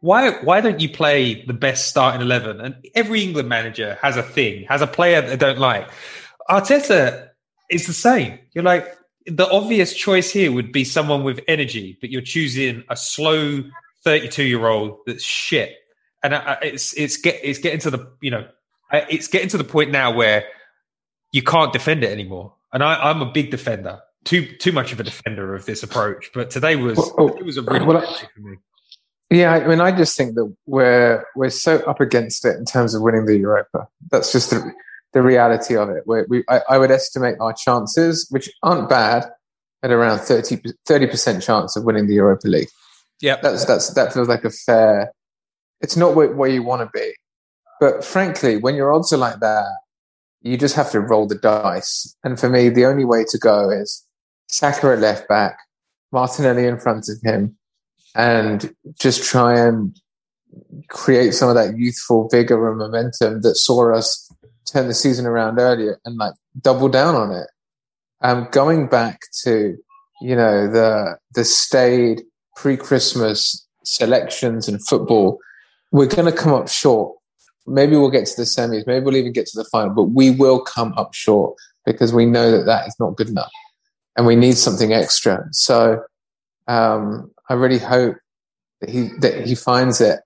why 0.02 0.32
why 0.44 0.62
don't 0.62 0.80
you 0.80 0.90
play 0.90 1.46
the 1.46 1.54
best 1.54 1.88
starting 1.88 2.22
eleven? 2.22 2.60
And 2.60 2.76
every 2.96 3.24
England 3.24 3.50
manager 3.50 3.98
has 4.02 4.18
a 4.18 4.24
thing, 4.24 4.66
has 4.68 4.82
a 4.82 4.88
player 4.88 5.22
they 5.22 5.38
don't 5.38 5.60
like. 5.60 5.90
Arteta 6.50 7.30
is 7.70 7.88
the 7.88 7.94
same. 7.94 8.40
You're 8.54 8.64
like, 8.64 8.98
the 9.26 9.50
obvious 9.50 9.94
choice 9.94 10.32
here 10.32 10.52
would 10.52 10.72
be 10.72 10.84
someone 10.84 11.24
with 11.24 11.40
energy, 11.48 11.98
but 12.02 12.10
you're 12.10 12.22
choosing 12.22 12.84
a 12.90 12.96
slow 12.96 13.64
32 14.04 14.44
year 14.44 14.68
old 14.68 15.00
that's 15.06 15.24
shit. 15.24 15.76
And 16.24 16.34
uh, 16.34 16.58
it's 16.62 16.94
it's 16.94 17.18
get 17.18 17.40
it's 17.44 17.60
getting 17.60 17.80
to 17.82 17.92
the 17.92 18.12
you 18.22 18.32
know 18.32 18.48
uh, 18.92 19.02
it's 19.10 19.28
getting 19.28 19.50
to 19.50 19.58
the 19.58 19.64
point 19.64 19.92
now 19.92 20.12
where 20.12 20.46
you 21.32 21.42
can't 21.42 21.74
defend 21.74 22.04
it 22.04 22.12
anymore. 22.12 22.54
And 22.74 22.84
I, 22.84 23.10
I'm 23.10 23.22
a 23.22 23.32
big 23.32 23.52
defender 23.52 24.02
too 24.26 24.56
too 24.58 24.72
much 24.72 24.92
of 24.92 25.00
a 25.00 25.04
defender 25.04 25.56
of 25.56 25.66
this 25.66 25.84
approach, 25.84 26.30
but 26.34 26.50
today 26.50 26.76
was 26.76 26.98
well, 26.98 27.16
oh, 27.18 27.28
it 27.30 27.46
was 27.46 27.58
a 27.58 27.62
really 27.62 27.86
well, 27.86 28.02
for 28.02 28.42
me. 28.42 28.58
Yeah, 29.30 29.54
I 29.54 29.66
mean, 29.66 29.80
I 29.80 29.92
just 29.92 30.18
think 30.18 30.36
that 30.36 30.54
we're 30.66 31.26
we're 31.36 31.50
so 31.50 31.80
up 31.80 32.02
against 32.02 32.46
it 32.46 32.58
in 32.58 32.66
terms 32.66 32.94
of 32.94 33.02
winning 33.02 33.26
the 33.26 33.38
Europa. 33.38 33.88
That's 34.10 34.32
just 34.32 34.50
the, 34.50 34.74
the 35.14 35.22
reality 35.22 35.76
of 35.78 35.90
it. 35.90 36.04
Where 36.06 36.26
we, 36.28 36.44
I, 36.50 36.62
I, 36.70 36.78
would 36.78 36.92
estimate 36.92 37.38
our 37.40 37.54
chances, 37.54 38.28
which 38.30 38.50
aren't 38.62 38.90
bad, 38.90 39.32
at 39.84 39.92
around 39.92 40.20
30 40.20 41.08
percent 41.08 41.42
chance 41.42 41.76
of 41.76 41.86
winning 41.86 42.08
the 42.08 42.16
Europa 42.16 42.48
League. 42.48 42.70
Yeah, 43.22 43.38
that's 43.42 43.66
that's 43.66 43.94
that 43.94 44.14
feels 44.14 44.28
like 44.28 44.44
a 44.44 44.50
fair. 44.50 45.14
It's 45.80 45.96
not 45.96 46.14
where, 46.14 46.32
where 46.34 46.50
you 46.50 46.62
want 46.62 46.82
to 46.82 46.90
be, 46.94 47.14
but 47.80 48.04
frankly, 48.04 48.58
when 48.58 48.76
your 48.76 48.94
odds 48.94 49.14
are 49.14 49.18
like 49.18 49.40
that, 49.40 49.78
you 50.42 50.58
just 50.58 50.76
have 50.76 50.92
to 50.92 51.00
roll 51.00 51.26
the 51.28 51.36
dice. 51.36 52.16
And 52.24 52.40
for 52.40 52.50
me, 52.50 52.70
the 52.70 52.86
only 52.86 53.06
way 53.06 53.24
to 53.30 53.38
go 53.38 53.70
is 53.70 54.06
Saka 54.52 54.92
at 54.92 55.00
left 55.00 55.28
back, 55.28 55.58
Martinelli 56.12 56.68
in 56.68 56.78
front 56.78 57.08
of 57.10 57.18
him, 57.24 57.58
and 58.16 58.76
just 59.00 59.24
try 59.24 59.58
and 59.58 59.98
create 60.90 61.34
some 61.34 61.48
of 61.48 61.56
that 61.56 61.78
youthful 61.78 62.28
vigor 62.30 62.70
and 62.70 62.78
momentum 62.78 63.42
that 63.42 63.56
saw 63.56 63.94
us 63.96 64.30
turn 64.66 64.88
the 64.88 64.94
season 64.94 65.26
around 65.26 65.58
earlier 65.58 66.00
and 66.04 66.18
like 66.18 66.34
double 66.62 66.90
down 66.90 67.16
on 67.16 67.32
it. 67.32 67.48
Um, 68.22 68.48
going 68.52 68.88
back 68.88 69.22
to, 69.44 69.78
you 70.22 70.36
know, 70.36 70.70
the, 70.70 71.18
the 71.34 71.46
staid 71.46 72.22
pre-Christmas 72.58 73.66
selections 73.86 74.68
and 74.68 74.86
football, 74.86 75.40
we're 75.92 76.08
going 76.08 76.30
to 76.32 76.38
come 76.38 76.54
up 76.54 76.68
short. 76.68 77.18
Maybe 77.66 77.96
we'll 77.96 78.12
get 78.12 78.26
to 78.28 78.36
the 78.36 78.44
semis. 78.44 78.86
Maybe 78.86 79.06
we'll 79.06 79.16
even 79.16 79.32
get 79.32 79.48
to 79.48 79.58
the 79.58 79.66
final, 79.72 79.96
but 79.96 80.04
we 80.12 80.30
will 80.30 80.60
come 80.60 80.94
up 80.98 81.14
short 81.14 81.56
because 81.86 82.14
we 82.14 82.26
know 82.26 82.52
that 82.52 82.66
that 82.66 82.88
is 82.88 82.96
not 83.00 83.16
good 83.16 83.30
enough 83.30 83.52
and 84.18 84.26
we 84.26 84.36
need 84.36 84.58
something 84.58 84.94
extra. 84.94 85.46
So 85.52 86.02
um, 86.68 87.32
I 87.50 87.54
really 87.54 87.80
hope 87.80 88.18
that 88.82 88.90
he 88.90 89.10
that 89.20 89.46
he 89.46 89.56
finds 89.56 90.02
it. 90.02 90.20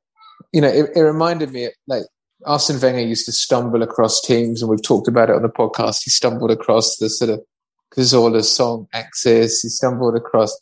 You 0.52 0.62
know, 0.62 0.70
it, 0.70 0.92
it 0.96 1.02
reminded 1.02 1.52
me 1.52 1.70
like 1.88 2.04
Arsene 2.46 2.80
Wenger 2.80 3.02
used 3.02 3.26
to 3.26 3.32
stumble 3.32 3.84
across 3.84 4.22
teams, 4.22 4.62
and 4.62 4.70
we've 4.70 4.84
talked 4.84 5.08
about 5.08 5.30
it 5.30 5.36
on 5.36 5.42
the 5.42 5.50
podcast. 5.50 6.04
He 6.04 6.12
stumbled 6.12 6.52
across 6.52 6.98
the 6.98 7.10
sort 7.10 7.32
of 7.32 7.42
Cazorla 7.94 8.44
Song 8.44 8.88
Axis. 8.94 9.62
He 9.62 9.70
stumbled 9.70 10.16
across 10.16 10.58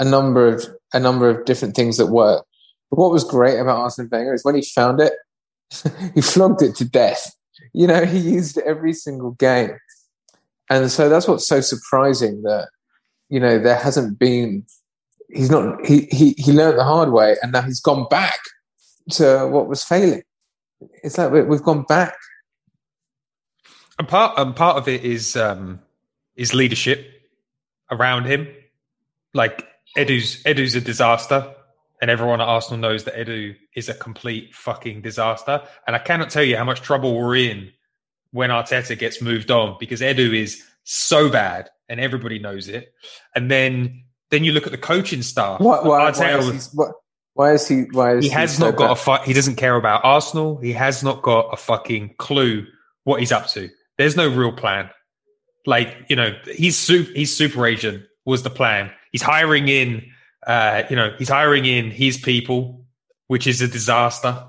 a 0.00 0.04
number 0.04 0.48
of 0.48 0.66
a 0.92 1.00
number 1.00 1.28
of 1.28 1.44
different 1.44 1.74
things 1.76 1.96
that 1.98 2.06
work. 2.06 2.44
But 2.90 2.98
what 2.98 3.12
was 3.12 3.24
great 3.24 3.58
about 3.58 3.78
Arsene 3.78 4.08
Wenger 4.10 4.34
is 4.34 4.44
when 4.44 4.54
he 4.54 4.62
found 4.62 5.00
it, 5.00 5.12
he 6.14 6.20
flogged 6.20 6.62
it 6.62 6.74
to 6.76 6.84
death. 6.84 7.34
You 7.72 7.86
know, 7.86 8.04
he 8.04 8.18
used 8.18 8.58
every 8.58 8.92
single 8.92 9.32
game. 9.32 9.76
And 10.70 10.90
so 10.90 11.08
that's 11.08 11.26
what's 11.26 11.46
so 11.46 11.60
surprising 11.60 12.42
that, 12.42 12.68
you 13.28 13.40
know, 13.40 13.58
there 13.58 13.76
hasn't 13.76 14.18
been, 14.18 14.64
he's 15.28 15.50
not, 15.50 15.84
he, 15.86 16.08
he, 16.10 16.34
he 16.36 16.52
learned 16.52 16.78
the 16.78 16.84
hard 16.84 17.10
way 17.10 17.36
and 17.42 17.52
now 17.52 17.62
he's 17.62 17.80
gone 17.80 18.06
back 18.10 18.38
to 19.12 19.46
what 19.48 19.68
was 19.68 19.84
failing. 19.84 20.22
It's 21.02 21.18
like 21.18 21.32
we've 21.32 21.62
gone 21.62 21.84
back. 21.84 22.14
And 23.98 24.06
part, 24.06 24.38
and 24.38 24.54
part 24.54 24.76
of 24.76 24.86
it 24.88 25.04
is, 25.04 25.36
um, 25.36 25.80
is 26.36 26.54
leadership 26.54 27.06
around 27.90 28.26
him. 28.26 28.48
Like 29.34 29.66
Edu's, 29.96 30.42
Edu's 30.44 30.74
a 30.74 30.80
disaster 30.80 31.54
and 32.00 32.10
everyone 32.10 32.40
at 32.40 32.46
Arsenal 32.46 32.78
knows 32.78 33.04
that 33.04 33.14
Edu 33.14 33.56
is 33.74 33.88
a 33.88 33.94
complete 33.94 34.54
fucking 34.54 35.02
disaster. 35.02 35.62
And 35.86 35.96
I 35.96 35.98
cannot 35.98 36.30
tell 36.30 36.44
you 36.44 36.56
how 36.56 36.64
much 36.64 36.80
trouble 36.80 37.18
we're 37.18 37.36
in 37.36 37.72
when 38.32 38.50
Arteta 38.50 38.98
gets 38.98 39.22
moved 39.22 39.50
on 39.50 39.76
because 39.80 40.00
Edu 40.00 40.34
is 40.34 40.62
so 40.84 41.28
bad 41.28 41.70
and 41.88 42.00
everybody 42.00 42.38
knows 42.38 42.68
it. 42.68 42.92
And 43.34 43.50
then 43.50 44.04
then 44.30 44.44
you 44.44 44.52
look 44.52 44.66
at 44.66 44.72
the 44.72 44.78
coaching 44.78 45.22
staff. 45.22 45.60
What, 45.60 45.84
why, 45.84 46.10
why, 46.10 46.38
is 46.38 46.70
he, 46.70 46.76
what, 46.76 46.92
why 47.34 47.52
is 47.52 47.66
he? 47.66 47.82
Why 47.92 48.16
is 48.16 48.24
he 48.24 48.30
has 48.30 48.58
not 48.58 48.76
got 48.76 49.04
bad? 49.04 49.20
a? 49.20 49.24
He 49.24 49.32
doesn't 49.32 49.56
care 49.56 49.76
about 49.76 50.04
Arsenal. 50.04 50.58
He 50.58 50.72
has 50.72 51.02
not 51.02 51.22
got 51.22 51.48
a 51.52 51.56
fucking 51.56 52.14
clue 52.18 52.66
what 53.04 53.20
he's 53.20 53.32
up 53.32 53.46
to. 53.48 53.70
There's 53.96 54.16
no 54.16 54.28
real 54.28 54.52
plan. 54.52 54.90
Like 55.66 55.94
you 56.08 56.16
know, 56.16 56.36
he's 56.46 56.76
super, 56.76 57.10
he's 57.12 57.34
super 57.34 57.66
agent 57.66 58.04
was 58.24 58.42
the 58.42 58.50
plan. 58.50 58.90
He's 59.10 59.22
hiring 59.22 59.68
in, 59.68 60.04
uh, 60.46 60.82
you 60.90 60.96
know, 60.96 61.14
he's 61.16 61.30
hiring 61.30 61.64
in 61.64 61.90
his 61.90 62.18
people, 62.18 62.84
which 63.26 63.46
is 63.46 63.62
a 63.62 63.68
disaster. 63.68 64.44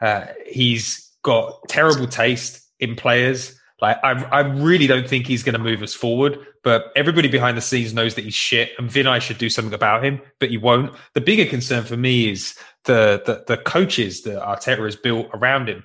Uh, 0.00 0.26
he's 0.46 1.10
got 1.22 1.58
terrible 1.68 2.06
taste 2.06 2.64
in 2.80 2.96
players. 2.96 3.58
Like 3.80 3.98
I, 4.04 4.12
I 4.24 4.40
really 4.40 4.86
don't 4.86 5.08
think 5.08 5.26
he's 5.26 5.42
going 5.42 5.54
to 5.54 5.58
move 5.58 5.82
us 5.82 5.94
forward. 5.94 6.38
But 6.62 6.92
everybody 6.94 7.28
behind 7.28 7.56
the 7.56 7.62
scenes 7.62 7.94
knows 7.94 8.14
that 8.14 8.24
he's 8.24 8.34
shit, 8.34 8.72
and 8.78 8.90
Vinai 8.90 9.20
should 9.20 9.38
do 9.38 9.48
something 9.48 9.72
about 9.72 10.04
him, 10.04 10.20
but 10.38 10.50
he 10.50 10.58
won't. 10.58 10.94
The 11.14 11.22
bigger 11.22 11.46
concern 11.46 11.84
for 11.84 11.96
me 11.96 12.30
is 12.30 12.54
the 12.84 13.22
the, 13.24 13.44
the 13.46 13.62
coaches 13.62 14.22
that 14.22 14.42
Arteta 14.42 14.84
has 14.84 14.96
built 14.96 15.28
around 15.32 15.68
him. 15.68 15.84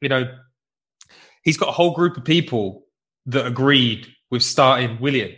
You 0.00 0.08
know, 0.08 0.24
he's 1.42 1.56
got 1.56 1.68
a 1.68 1.72
whole 1.72 1.94
group 1.94 2.16
of 2.16 2.24
people 2.24 2.84
that 3.26 3.46
agreed 3.46 4.06
with 4.30 4.42
starting 4.42 5.00
Willian. 5.00 5.36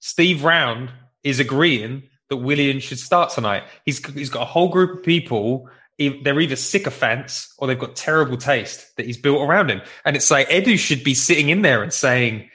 Steve 0.00 0.44
Round 0.44 0.90
is 1.22 1.40
agreeing 1.40 2.02
that 2.28 2.36
Willian 2.36 2.80
should 2.80 2.98
start 2.98 3.30
tonight. 3.30 3.64
He's 3.84 4.04
he's 4.14 4.30
got 4.30 4.42
a 4.42 4.46
whole 4.46 4.68
group 4.68 4.98
of 4.98 5.04
people 5.04 5.68
they're 5.98 6.40
either 6.40 6.56
sycophants 6.56 7.52
or 7.58 7.66
they've 7.66 7.78
got 7.78 7.96
terrible 7.96 8.36
taste 8.36 8.96
that 8.96 9.06
he's 9.06 9.16
built 9.16 9.42
around 9.42 9.70
him. 9.70 9.82
And 10.04 10.14
it's 10.14 10.30
like 10.30 10.48
Edu 10.48 10.78
should 10.78 11.02
be 11.02 11.14
sitting 11.14 11.48
in 11.48 11.62
there 11.62 11.82
and 11.82 11.92
saying, 11.92 12.50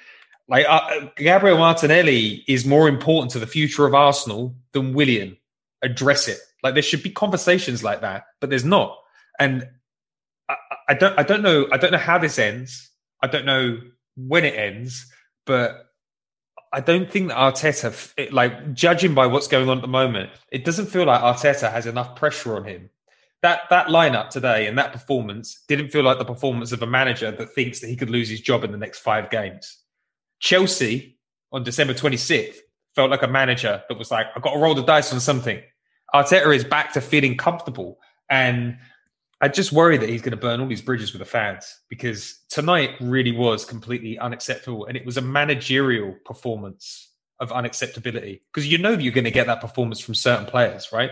like, 0.48 0.66
uh, 0.68 1.08
Gabriel 1.18 1.58
Martinelli 1.58 2.44
is 2.48 2.66
more 2.66 2.88
important 2.88 3.32
to 3.32 3.40
the 3.40 3.48
future 3.48 3.86
of 3.86 3.94
Arsenal 3.94 4.56
than 4.72 4.94
Willian. 4.94 5.38
Address 5.82 6.30
it. 6.30 6.40
Like, 6.64 6.74
there 6.74 6.84
should 6.84 7.04
be 7.04 7.10
conversations 7.10 7.84
like 7.84 8.02
that, 8.02 8.24
but 8.40 8.50
there's 8.50 8.66
not. 8.66 8.98
And 9.40 9.68
I, 10.48 10.56
I 10.90 10.94
don't, 10.94 11.20
I 11.20 11.24
don't 11.24 11.42
know, 11.42 11.68
I 11.72 11.78
don't 11.78 11.92
know 11.92 11.98
how 11.98 12.18
this 12.18 12.40
ends. 12.40 12.90
I 13.22 13.28
don't 13.28 13.46
know 13.46 13.80
when 14.16 14.46
it 14.46 14.56
ends, 14.56 15.12
but 15.46 15.90
I 16.72 16.80
don't 16.80 17.12
think 17.12 17.28
that 17.28 17.38
Arteta, 17.38 18.32
like 18.32 18.74
judging 18.74 19.14
by 19.14 19.28
what's 19.28 19.48
going 19.48 19.68
on 19.68 19.78
at 19.78 19.82
the 19.82 19.88
moment, 19.88 20.30
it 20.50 20.64
doesn't 20.64 20.88
feel 20.88 21.06
like 21.06 21.22
Arteta 21.22 21.72
has 21.72 21.86
enough 21.86 22.16
pressure 22.16 22.56
on 22.56 22.64
him 22.64 22.90
that 23.44 23.64
that 23.70 23.88
lineup 23.88 24.30
today 24.30 24.68
and 24.68 24.78
that 24.78 24.94
performance 24.94 25.64
didn't 25.68 25.90
feel 25.90 26.02
like 26.02 26.18
the 26.18 26.26
performance 26.26 26.72
of 26.72 26.82
a 26.82 26.88
manager 26.88 27.30
that 27.30 27.50
thinks 27.54 27.82
that 27.82 27.88
he 27.88 27.96
could 27.96 28.10
lose 28.10 28.30
his 28.30 28.42
job 28.42 28.64
in 28.64 28.72
the 28.72 28.78
next 28.78 29.00
five 29.00 29.30
games. 29.30 29.80
Chelsea 30.40 31.20
on 31.52 31.64
December 31.64 31.94
26th 31.94 32.56
felt 32.96 33.12
like 33.12 33.22
a 33.22 33.28
manager 33.28 33.84
that 33.90 33.98
was 33.98 34.10
like, 34.10 34.28
I've 34.36 34.42
got 34.42 34.54
to 34.54 34.60
roll 34.60 34.74
the 34.74 34.84
dice 34.84 35.12
on 35.14 35.20
something. 35.20 35.62
Arteta 36.16 36.56
is 36.56 36.64
back 36.64 36.94
to 36.94 37.02
feeling 37.02 37.36
comfortable. 37.36 38.00
And 38.30 38.78
I 39.42 39.50
just 39.50 39.74
worry 39.74 39.98
that 39.98 40.08
he's 40.08 40.22
going 40.22 40.32
to 40.32 40.38
burn 40.38 40.62
all 40.62 40.68
these 40.68 40.82
bridges 40.82 41.12
with 41.12 41.20
the 41.20 41.26
fans 41.26 41.82
because 41.90 42.40
tonight 42.50 42.92
really 43.02 43.34
was 43.34 43.66
completely 43.66 44.18
unacceptable. 44.18 44.86
And 44.86 44.96
it 44.96 45.06
was 45.06 45.18
a 45.18 45.22
managerial 45.22 46.16
performance 46.24 47.10
of 47.42 47.52
unacceptability 47.52 48.40
because 48.54 48.72
you 48.72 48.78
know 48.78 48.96
that 48.96 49.04
you're 49.04 49.12
going 49.12 49.26
to 49.26 49.32
get 49.32 49.48
that 49.48 49.60
performance 49.60 50.00
from 50.00 50.16
certain 50.16 50.46
players, 50.46 50.94
right? 50.94 51.12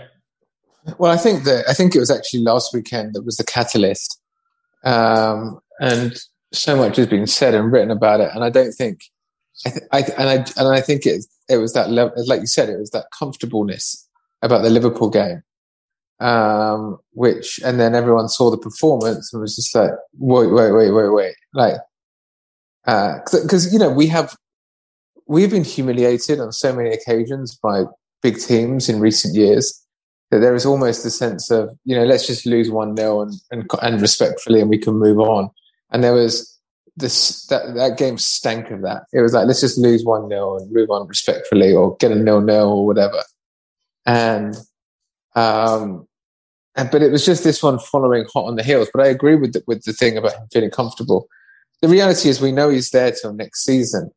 Well, 0.98 1.12
I 1.12 1.18
think 1.18 1.44
that 1.44 1.66
I 1.70 1.74
think 1.74 1.96
it 1.96 2.00
was 2.00 2.12
actually 2.12 2.42
last 2.42 2.74
weekend 2.74 3.14
that 3.14 3.24
was 3.24 3.38
the 3.38 3.44
catalyst, 3.44 4.20
um, 4.84 5.60
and 5.80 6.20
so 6.52 6.76
much 6.76 6.98
has 6.98 7.08
been 7.08 7.28
said 7.28 7.54
and 7.54 7.72
written 7.72 7.92
about 7.92 8.20
it. 8.20 8.30
And 8.34 8.44
I 8.44 8.50
don't 8.50 8.72
think, 8.72 9.04
I, 9.66 9.70
th- 9.70 9.84
I 9.92 10.00
and 10.18 10.30
I 10.30 10.34
and 10.58 10.68
I 10.68 10.82
think 10.82 11.06
it 11.06 11.26
it 11.50 11.58
was 11.58 11.74
that 11.74 11.92
level, 11.92 12.14
like 12.28 12.42
you 12.42 12.48
said, 12.48 12.70
it 12.70 12.80
was 12.80 12.92
that 12.92 13.06
comfortableness 13.18 14.08
about 14.42 14.64
the 14.64 14.72
Liverpool 14.72 15.10
game, 15.10 15.44
um, 16.20 16.98
which 17.14 17.60
and 17.64 17.80
then 17.80 17.94
everyone 17.94 18.28
saw 18.28 18.50
the 18.50 18.58
performance 18.58 19.32
and 19.32 19.42
was 19.42 19.56
just 19.56 19.76
like, 19.76 19.92
wait, 20.18 20.48
wait, 20.48 20.72
wait, 20.72 20.92
wait, 20.92 21.10
wait, 21.10 21.36
like, 21.54 21.76
because 22.86 23.68
uh, 23.68 23.70
you 23.72 23.78
know 23.78 23.92
we 23.92 24.08
have 24.08 24.36
we've 25.28 25.52
been 25.52 25.64
humiliated 25.64 26.40
on 26.40 26.52
so 26.52 26.74
many 26.74 26.90
occasions 26.90 27.56
by 27.56 27.84
big 28.24 28.40
teams 28.40 28.90
in 28.90 29.00
recent 29.00 29.36
years 29.36 29.82
that 30.32 30.40
there 30.40 30.56
is 30.56 30.66
almost 30.66 31.06
a 31.06 31.12
sense 31.12 31.52
of 31.52 31.70
you 31.86 31.96
know 31.96 32.06
let's 32.06 32.26
just 32.26 32.46
lose 32.46 32.72
one 32.72 32.96
nil 32.96 33.22
and, 33.22 33.34
and 33.52 33.70
and 33.82 34.02
respectfully 34.02 34.62
and 34.62 34.70
we 34.70 34.78
can 34.78 34.96
move 34.96 35.20
on. 35.20 35.50
And 35.92 36.04
there 36.04 36.14
was 36.14 36.48
this 36.96 37.46
that 37.48 37.76
that 37.76 37.98
game 37.98 38.18
stank 38.18 38.72
of 38.72 38.82
that. 38.82 39.04
It 39.14 39.22
was 39.22 39.34
like 39.34 39.46
let's 39.46 39.62
just 39.62 39.78
lose 39.78 40.04
one 40.04 40.30
nil 40.30 40.58
and 40.58 40.72
move 40.72 40.90
on 40.90 41.08
respectfully 41.08 41.74
or 41.74 41.96
get 41.98 42.12
a 42.12 42.16
nil 42.16 42.42
nil 42.42 42.70
or 42.70 42.86
whatever. 42.86 43.22
And 44.06 44.56
um 45.36 46.08
and 46.76 46.90
but 46.90 47.02
it 47.02 47.12
was 47.12 47.26
just 47.26 47.44
this 47.44 47.62
one 47.62 47.80
following 47.80 48.26
hot 48.34 48.46
on 48.46 48.56
the 48.56 48.64
heels. 48.64 48.90
But 48.94 49.06
I 49.06 49.10
agree 49.10 49.36
with 49.36 49.54
the, 49.54 49.64
with 49.68 49.84
the 49.84 49.94
thing 49.94 50.18
about 50.18 50.34
him 50.34 50.48
feeling 50.52 50.72
comfortable. 50.72 51.28
The 51.82 51.90
reality 51.90 52.30
is 52.30 52.40
we 52.40 52.52
know 52.54 52.70
he's 52.70 52.92
there 52.92 53.12
till 53.12 53.34
next 53.34 53.66
season. 53.66 54.12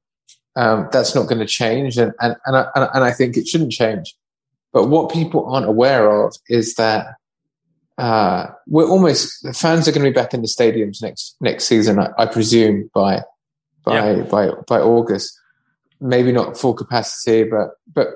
Um, 0.54 0.88
that's 0.92 1.16
not 1.16 1.26
going 1.26 1.40
to 1.40 1.46
change, 1.46 1.98
and 1.98 2.12
and 2.20 2.36
and 2.46 2.56
I, 2.56 2.88
and 2.94 3.02
I 3.02 3.10
think 3.10 3.36
it 3.36 3.48
shouldn't 3.48 3.72
change. 3.72 4.14
But 4.74 4.88
what 4.88 5.12
people 5.12 5.46
aren't 5.46 5.68
aware 5.68 6.26
of 6.26 6.34
is 6.48 6.74
that 6.74 7.14
uh, 7.96 8.48
we're 8.66 8.88
almost 8.88 9.44
the 9.44 9.52
fans 9.52 9.86
are 9.86 9.92
going 9.92 10.04
to 10.04 10.10
be 10.10 10.14
back 10.14 10.34
in 10.34 10.42
the 10.42 10.48
stadiums 10.48 11.00
next 11.00 11.36
next 11.40 11.64
season. 11.64 12.00
I, 12.00 12.10
I 12.18 12.26
presume 12.26 12.90
by 12.92 13.22
by 13.84 13.94
yeah. 13.94 14.22
by 14.22 14.50
by 14.66 14.80
August. 14.80 15.40
Maybe 16.00 16.32
not 16.32 16.58
full 16.58 16.74
capacity, 16.74 17.44
but 17.44 17.76
but 17.94 18.08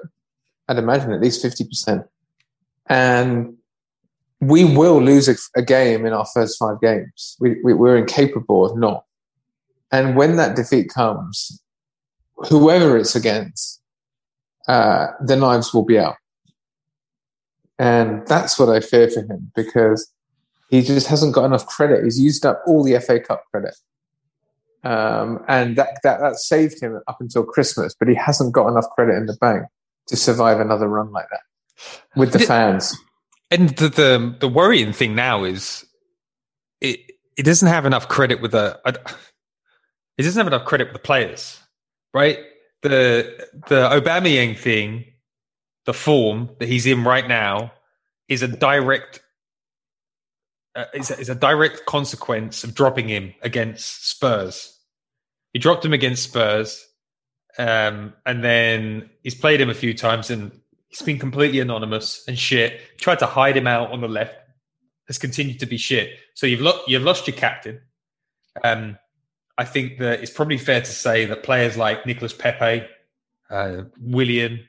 I'd 0.68 0.78
imagine 0.78 1.12
at 1.12 1.20
least 1.20 1.40
fifty 1.40 1.64
percent. 1.64 2.04
And 2.86 3.56
we 4.40 4.64
will 4.64 5.00
lose 5.00 5.28
a, 5.28 5.36
a, 5.56 5.62
game 5.62 6.06
in 6.06 6.12
our 6.12 6.26
first 6.32 6.58
five 6.58 6.80
games. 6.80 7.36
We, 7.40 7.60
we, 7.62 7.74
we're 7.74 7.96
incapable 7.96 8.64
of 8.64 8.78
not. 8.78 9.04
And 9.90 10.16
when 10.16 10.36
that 10.36 10.54
defeat 10.54 10.90
comes, 10.90 11.60
whoever 12.48 12.96
it's 12.96 13.16
against, 13.16 13.82
uh, 14.68 15.08
the 15.20 15.34
knives 15.34 15.74
will 15.74 15.84
be 15.84 15.98
out. 15.98 16.14
And 17.78 18.26
that's 18.26 18.58
what 18.58 18.68
I 18.68 18.80
fear 18.80 19.08
for 19.08 19.20
him 19.20 19.52
because 19.54 20.10
he 20.68 20.82
just 20.82 21.06
hasn't 21.06 21.34
got 21.34 21.44
enough 21.44 21.66
credit. 21.66 22.04
He's 22.04 22.20
used 22.20 22.44
up 22.44 22.62
all 22.66 22.82
the 22.82 22.98
FA 23.00 23.20
Cup 23.20 23.44
credit. 23.50 23.74
Um, 24.84 25.44
and 25.48 25.76
that, 25.76 25.98
that, 26.02 26.20
that 26.20 26.36
saved 26.36 26.80
him 26.80 27.00
up 27.08 27.18
until 27.20 27.44
Christmas, 27.44 27.94
but 27.98 28.08
he 28.08 28.14
hasn't 28.14 28.52
got 28.52 28.68
enough 28.68 28.88
credit 28.90 29.16
in 29.16 29.26
the 29.26 29.36
bank 29.40 29.64
to 30.06 30.16
survive 30.16 30.60
another 30.60 30.88
run 30.88 31.12
like 31.12 31.26
that 31.30 32.00
with 32.16 32.32
the 32.32 32.38
fans. 32.38 32.96
And 33.50 33.70
the, 33.70 33.88
the, 33.88 34.36
the 34.40 34.48
worrying 34.48 34.92
thing 34.92 35.14
now 35.14 35.44
is 35.44 35.84
it, 36.80 37.00
it 37.36 37.44
doesn't 37.44 37.68
have 37.68 37.86
enough 37.86 38.08
credit 38.08 38.40
with 38.40 38.52
the, 38.52 38.78
it 38.84 40.22
doesn't 40.22 40.38
have 40.38 40.46
enough 40.46 40.64
credit 40.64 40.88
with 40.88 40.94
the 40.94 41.00
players, 41.00 41.58
right? 42.12 42.38
The, 42.82 43.46
the 43.68 43.88
Aubameyang 43.88 44.56
thing 44.56 45.06
the 45.88 45.94
form 45.94 46.50
that 46.58 46.68
he's 46.68 46.84
in 46.84 47.02
right 47.02 47.26
now 47.26 47.72
is 48.28 48.42
a 48.42 48.46
direct 48.46 49.22
uh, 50.76 50.84
is, 50.92 51.10
a, 51.10 51.18
is 51.18 51.30
a 51.30 51.34
direct 51.34 51.86
consequence 51.86 52.62
of 52.62 52.74
dropping 52.74 53.08
him 53.08 53.32
against 53.40 54.06
Spurs. 54.06 54.78
He 55.54 55.58
dropped 55.58 55.82
him 55.86 55.94
against 55.94 56.24
Spurs, 56.24 56.86
um, 57.56 58.12
and 58.26 58.44
then 58.44 59.08
he's 59.22 59.34
played 59.34 59.62
him 59.62 59.70
a 59.70 59.74
few 59.74 59.94
times, 59.94 60.28
and 60.28 60.52
he's 60.88 61.00
been 61.00 61.18
completely 61.18 61.58
anonymous 61.58 62.22
and 62.28 62.38
shit. 62.38 62.98
Tried 62.98 63.20
to 63.20 63.26
hide 63.26 63.56
him 63.56 63.66
out 63.66 63.90
on 63.90 64.02
the 64.02 64.08
left, 64.08 64.36
has 65.06 65.16
continued 65.16 65.58
to 65.60 65.66
be 65.66 65.78
shit. 65.78 66.10
So 66.34 66.46
you've 66.46 66.60
lo- 66.60 66.82
you've 66.86 67.02
lost 67.02 67.26
your 67.26 67.36
captain. 67.36 67.80
Um, 68.62 68.98
I 69.56 69.64
think 69.64 70.00
that 70.00 70.20
it's 70.20 70.32
probably 70.32 70.58
fair 70.58 70.82
to 70.82 70.92
say 70.92 71.24
that 71.24 71.44
players 71.44 71.78
like 71.78 72.04
Nicolas 72.04 72.34
Pepe, 72.34 72.86
uh, 73.48 73.84
Willian, 73.98 74.68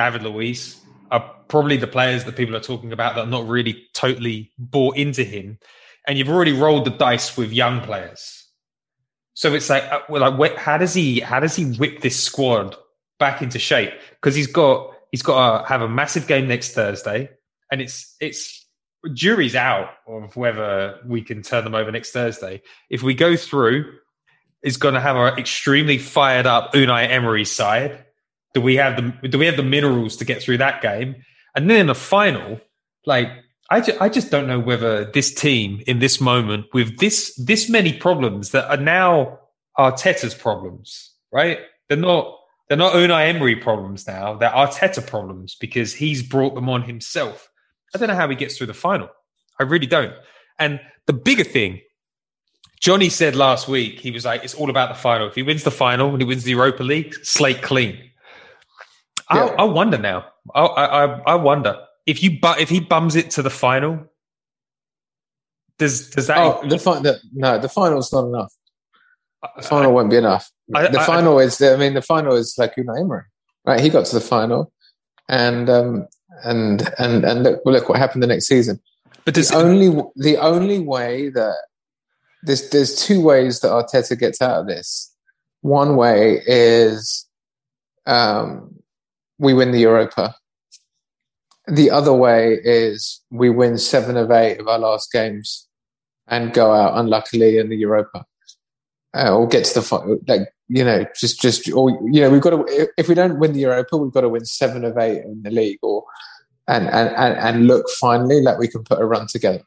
David 0.00 0.22
Luiz 0.22 0.80
are 1.10 1.34
probably 1.48 1.76
the 1.76 1.86
players 1.86 2.24
that 2.24 2.36
people 2.36 2.56
are 2.56 2.60
talking 2.60 2.92
about 2.92 3.14
that 3.14 3.24
are 3.26 3.30
not 3.30 3.46
really 3.46 3.86
totally 3.92 4.50
bought 4.58 4.96
into 4.96 5.24
him. 5.24 5.58
And 6.06 6.16
you've 6.16 6.30
already 6.30 6.52
rolled 6.52 6.86
the 6.86 6.90
dice 6.90 7.36
with 7.36 7.52
young 7.52 7.82
players. 7.82 8.46
So 9.34 9.54
it's 9.54 9.68
like, 9.68 9.84
uh, 9.84 10.00
well, 10.08 10.30
like, 10.38 10.56
how 10.56 10.78
does 10.78 10.94
he, 10.94 11.20
how 11.20 11.38
does 11.38 11.54
he 11.54 11.72
whip 11.72 12.00
this 12.00 12.18
squad 12.18 12.76
back 13.18 13.42
into 13.42 13.58
shape? 13.58 13.92
Because 14.12 14.34
he's 14.34 14.46
got, 14.46 14.94
he's 15.10 15.22
got 15.22 15.62
to 15.62 15.68
have 15.68 15.82
a 15.82 15.88
massive 15.88 16.26
game 16.26 16.48
next 16.48 16.72
Thursday, 16.72 17.28
and 17.70 17.82
it's, 17.82 18.16
it's 18.20 18.66
jury's 19.12 19.54
out 19.54 19.90
of 20.06 20.34
whether 20.34 20.98
we 21.06 21.20
can 21.22 21.42
turn 21.42 21.64
them 21.64 21.74
over 21.74 21.90
next 21.92 22.12
Thursday. 22.12 22.62
If 22.88 23.02
we 23.02 23.14
go 23.14 23.36
through, 23.36 23.98
is 24.62 24.76
going 24.76 24.94
to 24.94 25.00
have 25.00 25.16
an 25.16 25.38
extremely 25.38 25.96
fired 25.96 26.46
up 26.46 26.74
Unai 26.74 27.08
Emery 27.08 27.46
side 27.46 28.04
do 28.54 28.60
we 28.60 28.76
have 28.76 28.96
the 28.96 29.28
do 29.28 29.38
we 29.38 29.46
have 29.46 29.56
the 29.56 29.62
minerals 29.62 30.16
to 30.16 30.24
get 30.24 30.42
through 30.42 30.58
that 30.58 30.82
game? 30.82 31.16
And 31.54 31.68
then 31.68 31.80
in 31.80 31.86
the 31.86 31.94
final, 31.94 32.60
like 33.06 33.28
I, 33.70 33.80
ju- 33.80 33.96
I 34.00 34.08
just 34.08 34.30
don't 34.30 34.48
know 34.48 34.58
whether 34.58 35.04
this 35.04 35.32
team 35.32 35.82
in 35.86 36.00
this 36.00 36.20
moment 36.20 36.66
with 36.72 36.98
this 36.98 37.34
this 37.36 37.68
many 37.68 37.92
problems 37.92 38.50
that 38.50 38.68
are 38.68 38.82
now 38.82 39.38
Arteta's 39.78 40.34
problems, 40.34 41.12
right? 41.32 41.58
They're 41.88 41.96
not 41.96 42.36
they're 42.68 42.76
not 42.76 42.94
Unai 42.94 43.28
Emery 43.28 43.56
problems 43.56 44.06
now. 44.06 44.34
They're 44.34 44.50
Arteta 44.50 45.04
problems 45.04 45.54
because 45.54 45.92
he's 45.92 46.22
brought 46.22 46.54
them 46.54 46.68
on 46.68 46.82
himself. 46.82 47.48
I 47.94 47.98
don't 47.98 48.08
know 48.08 48.14
how 48.14 48.28
he 48.28 48.36
gets 48.36 48.56
through 48.56 48.68
the 48.68 48.74
final. 48.74 49.08
I 49.58 49.64
really 49.64 49.86
don't. 49.86 50.14
And 50.58 50.80
the 51.06 51.12
bigger 51.12 51.44
thing, 51.44 51.80
Johnny 52.80 53.08
said 53.08 53.34
last 53.34 53.66
week, 53.66 53.98
he 53.98 54.10
was 54.10 54.24
like, 54.24 54.44
it's 54.44 54.54
all 54.54 54.70
about 54.70 54.88
the 54.88 54.94
final. 54.94 55.26
If 55.26 55.34
he 55.34 55.42
wins 55.42 55.64
the 55.64 55.70
final 55.72 56.10
and 56.10 56.20
he 56.20 56.24
wins 56.24 56.44
the 56.44 56.52
Europa 56.52 56.82
League, 56.82 57.14
slate 57.24 57.62
clean. 57.62 58.09
I, 59.30 59.46
I, 59.46 59.64
wonder 59.64 59.98
now. 59.98 60.26
I, 60.54 60.62
I, 60.62 61.04
I 61.04 61.34
wonder 61.36 61.78
if 62.06 62.22
you 62.22 62.38
but 62.40 62.60
if 62.60 62.68
he 62.68 62.80
bums 62.80 63.16
it 63.16 63.30
to 63.32 63.42
the 63.42 63.50
final, 63.50 64.10
does 65.78 66.10
does 66.10 66.26
that? 66.26 66.38
Oh, 66.38 66.60
the, 66.68 66.78
fi- 66.78 67.00
the 67.00 67.18
no, 67.32 67.58
the 67.58 67.68
final's 67.68 68.12
not 68.12 68.26
enough. 68.26 68.52
The 69.56 69.62
final 69.62 69.92
won't 69.92 70.10
be 70.10 70.16
enough. 70.16 70.50
the 70.68 71.02
final 71.06 71.38
is. 71.38 71.58
The, 71.58 71.72
I 71.72 71.76
mean, 71.76 71.94
the 71.94 72.02
final 72.02 72.34
is 72.34 72.54
like 72.58 72.74
Unai 72.76 73.00
Emery, 73.00 73.22
right? 73.64 73.80
He 73.80 73.88
got 73.88 74.04
to 74.06 74.14
the 74.14 74.20
final, 74.20 74.72
and 75.28 75.70
um, 75.70 76.06
and 76.44 76.92
and 76.98 77.24
and 77.24 77.42
look, 77.42 77.62
look 77.64 77.88
what 77.88 77.98
happened 77.98 78.22
the 78.22 78.26
next 78.26 78.46
season. 78.46 78.80
But 79.24 79.34
the 79.34 79.50
only 79.54 79.88
the 80.16 80.36
only 80.38 80.80
way 80.80 81.30
that 81.30 81.56
there's 82.42 82.68
there's 82.70 82.94
two 82.94 83.22
ways 83.22 83.60
that 83.60 83.68
Arteta 83.68 84.18
gets 84.18 84.42
out 84.42 84.60
of 84.60 84.66
this. 84.66 85.14
One 85.62 85.96
way 85.96 86.42
is 86.46 87.26
um, 88.06 88.79
we 89.40 89.54
win 89.54 89.72
the 89.72 89.80
Europa. 89.80 90.36
The 91.66 91.90
other 91.90 92.12
way 92.12 92.58
is 92.62 93.20
we 93.30 93.48
win 93.50 93.78
seven 93.78 94.16
of 94.16 94.30
eight 94.30 94.58
of 94.58 94.68
our 94.68 94.78
last 94.78 95.10
games 95.12 95.66
and 96.28 96.52
go 96.52 96.72
out 96.72 96.98
unluckily 96.98 97.58
in 97.58 97.70
the 97.70 97.76
Europa, 97.76 98.24
uh, 99.14 99.36
or 99.36 99.48
get 99.48 99.64
to 99.64 99.74
the 99.74 99.82
final. 99.82 100.18
Like 100.28 100.48
you 100.68 100.84
know, 100.84 101.04
just 101.18 101.40
just 101.40 101.72
or 101.72 101.90
you 102.10 102.20
know, 102.20 102.30
we've 102.30 102.42
got 102.42 102.50
to. 102.50 102.88
If 102.96 103.08
we 103.08 103.14
don't 103.14 103.38
win 103.38 103.52
the 103.52 103.60
Europa, 103.60 103.96
we've 103.96 104.12
got 104.12 104.20
to 104.22 104.28
win 104.28 104.44
seven 104.44 104.84
of 104.84 104.98
eight 104.98 105.24
in 105.24 105.42
the 105.42 105.50
league, 105.50 105.78
or 105.82 106.04
and 106.68 106.86
and 106.88 107.08
and, 107.16 107.38
and 107.38 107.66
look 107.66 107.88
finally 107.98 108.42
like 108.42 108.58
we 108.58 108.68
can 108.68 108.84
put 108.84 109.00
a 109.00 109.04
run 109.04 109.26
together. 109.26 109.64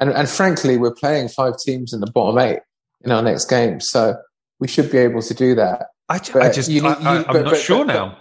And 0.00 0.10
and 0.10 0.28
frankly, 0.28 0.76
we're 0.76 0.94
playing 0.94 1.28
five 1.28 1.58
teams 1.58 1.92
in 1.92 2.00
the 2.00 2.10
bottom 2.10 2.38
eight 2.38 2.60
in 3.02 3.10
our 3.10 3.22
next 3.22 3.46
game, 3.46 3.80
so 3.80 4.16
we 4.60 4.68
should 4.68 4.92
be 4.92 4.98
able 4.98 5.22
to 5.22 5.34
do 5.34 5.54
that. 5.56 5.88
I, 6.08 6.20
I 6.36 6.50
just, 6.50 6.70
you, 6.70 6.86
I, 6.86 6.96
am 6.96 7.04
not 7.04 7.26
but, 7.26 7.56
sure 7.56 7.84
but, 7.84 7.92
now. 7.92 8.18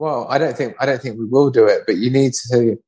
Well, 0.00 0.26
I 0.30 0.38
don't 0.38 0.56
think 0.56 0.74
I 0.80 0.86
don't 0.86 1.00
think 1.00 1.18
we 1.18 1.26
will 1.26 1.50
do 1.50 1.66
it, 1.66 1.82
but 1.86 1.98
you 1.98 2.10
need 2.10 2.32
to. 2.50 2.78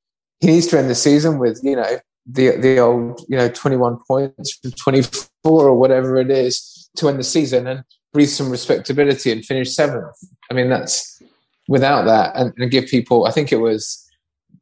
He 0.40 0.46
needs 0.46 0.66
to 0.68 0.78
end 0.78 0.88
the 0.88 0.94
season 0.94 1.38
with 1.38 1.60
you 1.62 1.76
know 1.76 1.98
the 2.26 2.56
the 2.56 2.78
old 2.78 3.20
you 3.28 3.36
know 3.36 3.50
21 3.50 3.98
points 4.08 4.54
from 4.56 4.72
24 4.72 5.30
or 5.44 5.78
whatever 5.78 6.16
it 6.16 6.30
is 6.30 6.88
to 6.96 7.10
end 7.10 7.18
the 7.18 7.24
season 7.24 7.66
and 7.66 7.84
breathe 8.14 8.30
some 8.30 8.48
respectability 8.48 9.30
and 9.30 9.44
finish 9.44 9.74
seventh. 9.74 10.16
I 10.50 10.54
mean 10.54 10.70
that's 10.70 11.22
without 11.68 12.06
that, 12.06 12.34
and, 12.34 12.54
and, 12.56 12.70
give 12.70 12.86
people, 12.86 13.26
I 13.26 13.30
think 13.30 13.52
it 13.52 13.60
was 13.60 14.04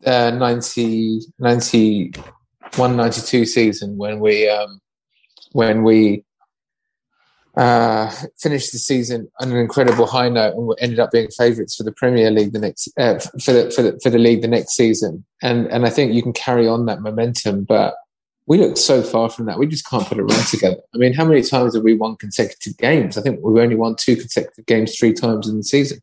uh, 0.05 0.31
90, 0.33 1.21
91, 1.39 2.97
92 2.97 3.47
season 3.47 3.97
when 3.97 4.19
we 4.19 4.49
um, 4.49 4.81
when 5.53 5.85
we 5.85 6.25
uh, 7.57 8.11
finished 8.39 8.73
the 8.73 8.79
season 8.79 9.31
on 9.41 9.51
an 9.51 9.57
incredible 9.57 10.07
high 10.07 10.29
note 10.29 10.55
and 10.55 10.75
ended 10.79 11.01
up 11.01 11.11
being 11.11 11.29
favourites 11.37 11.75
for 11.75 11.83
the 11.83 11.93
Premier 11.93 12.31
League 12.31 12.53
the 12.53 12.59
next 12.59 12.89
uh, 12.99 13.19
for 13.43 13.53
the 13.53 13.71
for 13.75 13.83
the 13.83 13.99
for 14.03 14.11
the 14.11 14.19
league 14.19 14.43
the 14.43 14.49
next 14.49 14.73
season. 14.73 15.25
And 15.43 15.67
and 15.67 15.85
I 15.85 15.91
think 15.91 16.13
you 16.13 16.23
can 16.23 16.33
carry 16.33 16.69
on 16.69 16.87
that 16.87 17.01
momentum, 17.01 17.65
but 17.65 17.95
we 18.47 18.59
look 18.59 18.77
so 18.77 19.03
far 19.03 19.31
from 19.31 19.47
that. 19.47 19.59
We 19.59 19.67
just 19.67 19.89
can't 19.89 20.07
put 20.07 20.19
a 20.19 20.25
run 20.25 20.45
together. 20.47 20.81
I 20.95 20.99
mean, 20.99 21.13
how 21.13 21.25
many 21.25 21.43
times 21.43 21.75
have 21.75 21.85
we 21.85 21.95
won 21.95 22.17
consecutive 22.17 22.77
games? 22.79 23.17
I 23.17 23.23
think 23.23 23.41
we've 23.43 23.63
only 23.63 23.77
won 23.77 23.97
two 23.97 24.17
consecutive 24.17 24.67
games 24.67 24.97
three 24.97 25.13
times 25.13 25.49
in 25.49 25.57
the 25.57 25.63
season. 25.65 26.01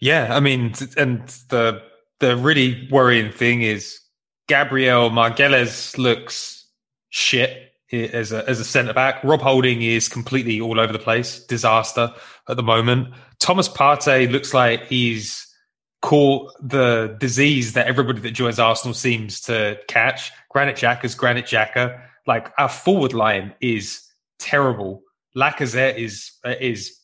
Yeah, 0.00 0.34
I 0.34 0.40
mean, 0.40 0.74
and 0.96 1.26
the 1.48 1.82
the 2.18 2.36
really 2.36 2.88
worrying 2.90 3.32
thing 3.32 3.62
is 3.62 4.00
Gabriel 4.48 5.10
Magalhaes 5.10 5.96
looks 5.96 6.66
shit 7.10 7.71
as 7.92 8.32
a 8.32 8.48
as 8.48 8.58
a 8.60 8.64
centre 8.64 8.92
back. 8.92 9.22
Rob 9.22 9.40
Holding 9.40 9.82
is 9.82 10.08
completely 10.08 10.60
all 10.60 10.80
over 10.80 10.92
the 10.92 10.98
place, 10.98 11.40
disaster 11.44 12.12
at 12.48 12.56
the 12.56 12.62
moment. 12.62 13.08
Thomas 13.38 13.68
Partey 13.68 14.30
looks 14.30 14.54
like 14.54 14.86
he's 14.86 15.46
caught 16.00 16.52
the 16.60 17.16
disease 17.20 17.74
that 17.74 17.86
everybody 17.86 18.20
that 18.20 18.32
joins 18.32 18.58
Arsenal 18.58 18.94
seems 18.94 19.40
to 19.42 19.78
catch. 19.88 20.32
Granit 20.50 20.76
Xhaka's 20.76 21.14
Granit 21.14 21.46
Xhaka. 21.46 22.00
Like 22.26 22.52
our 22.58 22.68
forward 22.68 23.12
line 23.12 23.54
is 23.60 24.02
terrible. 24.38 25.02
Lacazette 25.36 25.96
is 25.96 26.32
uh, 26.44 26.54
is 26.60 26.98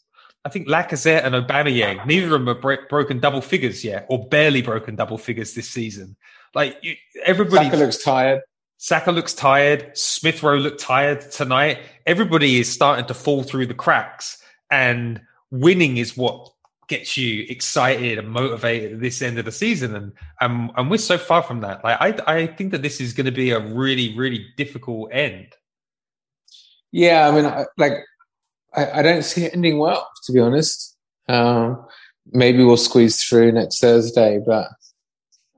I 0.44 0.48
think 0.48 0.68
Lacazette 0.68 1.24
and 1.24 1.34
Aubameyang. 1.34 2.06
Neither 2.06 2.26
of 2.26 2.32
them 2.32 2.46
have 2.46 2.60
bro- 2.60 2.86
broken 2.88 3.20
double 3.20 3.40
figures 3.40 3.84
yet, 3.84 4.06
or 4.08 4.26
barely 4.28 4.62
broken 4.62 4.96
double 4.96 5.18
figures 5.18 5.54
this 5.54 5.68
season. 5.68 6.16
Like 6.54 6.78
you, 6.82 6.94
everybody, 7.24 7.66
Saka 7.66 7.76
looks 7.76 8.02
tired. 8.02 8.40
Saka 8.78 9.10
looks 9.10 9.34
tired. 9.34 9.96
Smith 9.96 10.42
Rowe 10.42 10.56
looked 10.56 10.80
tired 10.80 11.30
tonight. 11.30 11.80
Everybody 12.06 12.60
is 12.60 12.72
starting 12.72 13.06
to 13.06 13.14
fall 13.14 13.42
through 13.42 13.66
the 13.66 13.74
cracks, 13.74 14.42
and 14.70 15.20
winning 15.50 15.96
is 15.96 16.16
what 16.16 16.52
gets 16.88 17.18
you 17.18 17.44
excited 17.50 18.18
and 18.18 18.30
motivated 18.30 18.94
at 18.94 19.00
this 19.00 19.20
end 19.20 19.38
of 19.38 19.44
the 19.44 19.52
season. 19.52 19.94
And 19.94 20.12
and, 20.40 20.70
and 20.76 20.90
we're 20.90 20.98
so 20.98 21.18
far 21.18 21.42
from 21.42 21.60
that. 21.60 21.84
Like 21.84 22.00
I 22.00 22.34
I 22.34 22.46
think 22.46 22.72
that 22.72 22.82
this 22.82 23.00
is 23.00 23.12
going 23.12 23.26
to 23.26 23.32
be 23.32 23.50
a 23.50 23.60
really 23.60 24.16
really 24.16 24.46
difficult 24.56 25.10
end. 25.12 25.48
Yeah, 26.92 27.28
I 27.28 27.32
mean, 27.32 27.66
like 27.76 27.92
I, 28.74 29.00
I 29.00 29.02
don't 29.02 29.22
see 29.22 29.44
it 29.44 29.54
ending 29.54 29.78
well, 29.78 30.08
to 30.24 30.32
be 30.32 30.40
honest. 30.40 30.96
Um, 31.28 31.84
maybe 32.30 32.64
we'll 32.64 32.76
squeeze 32.76 33.22
through 33.22 33.52
next 33.52 33.80
Thursday, 33.80 34.40
but 34.44 34.68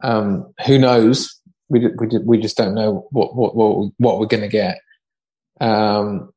um, 0.03 0.53
who 0.67 0.79
knows? 0.79 1.40
We 1.71 1.87
we 1.87 2.19
we 2.19 2.39
just 2.39 2.57
don't 2.57 2.75
know 2.75 3.07
what 3.11 3.35
what 3.35 3.57
what, 3.57 3.93
what 3.99 4.19
we're 4.19 4.27
going 4.27 4.43
to 4.43 4.49
get. 4.49 4.81
Um, 5.61 6.33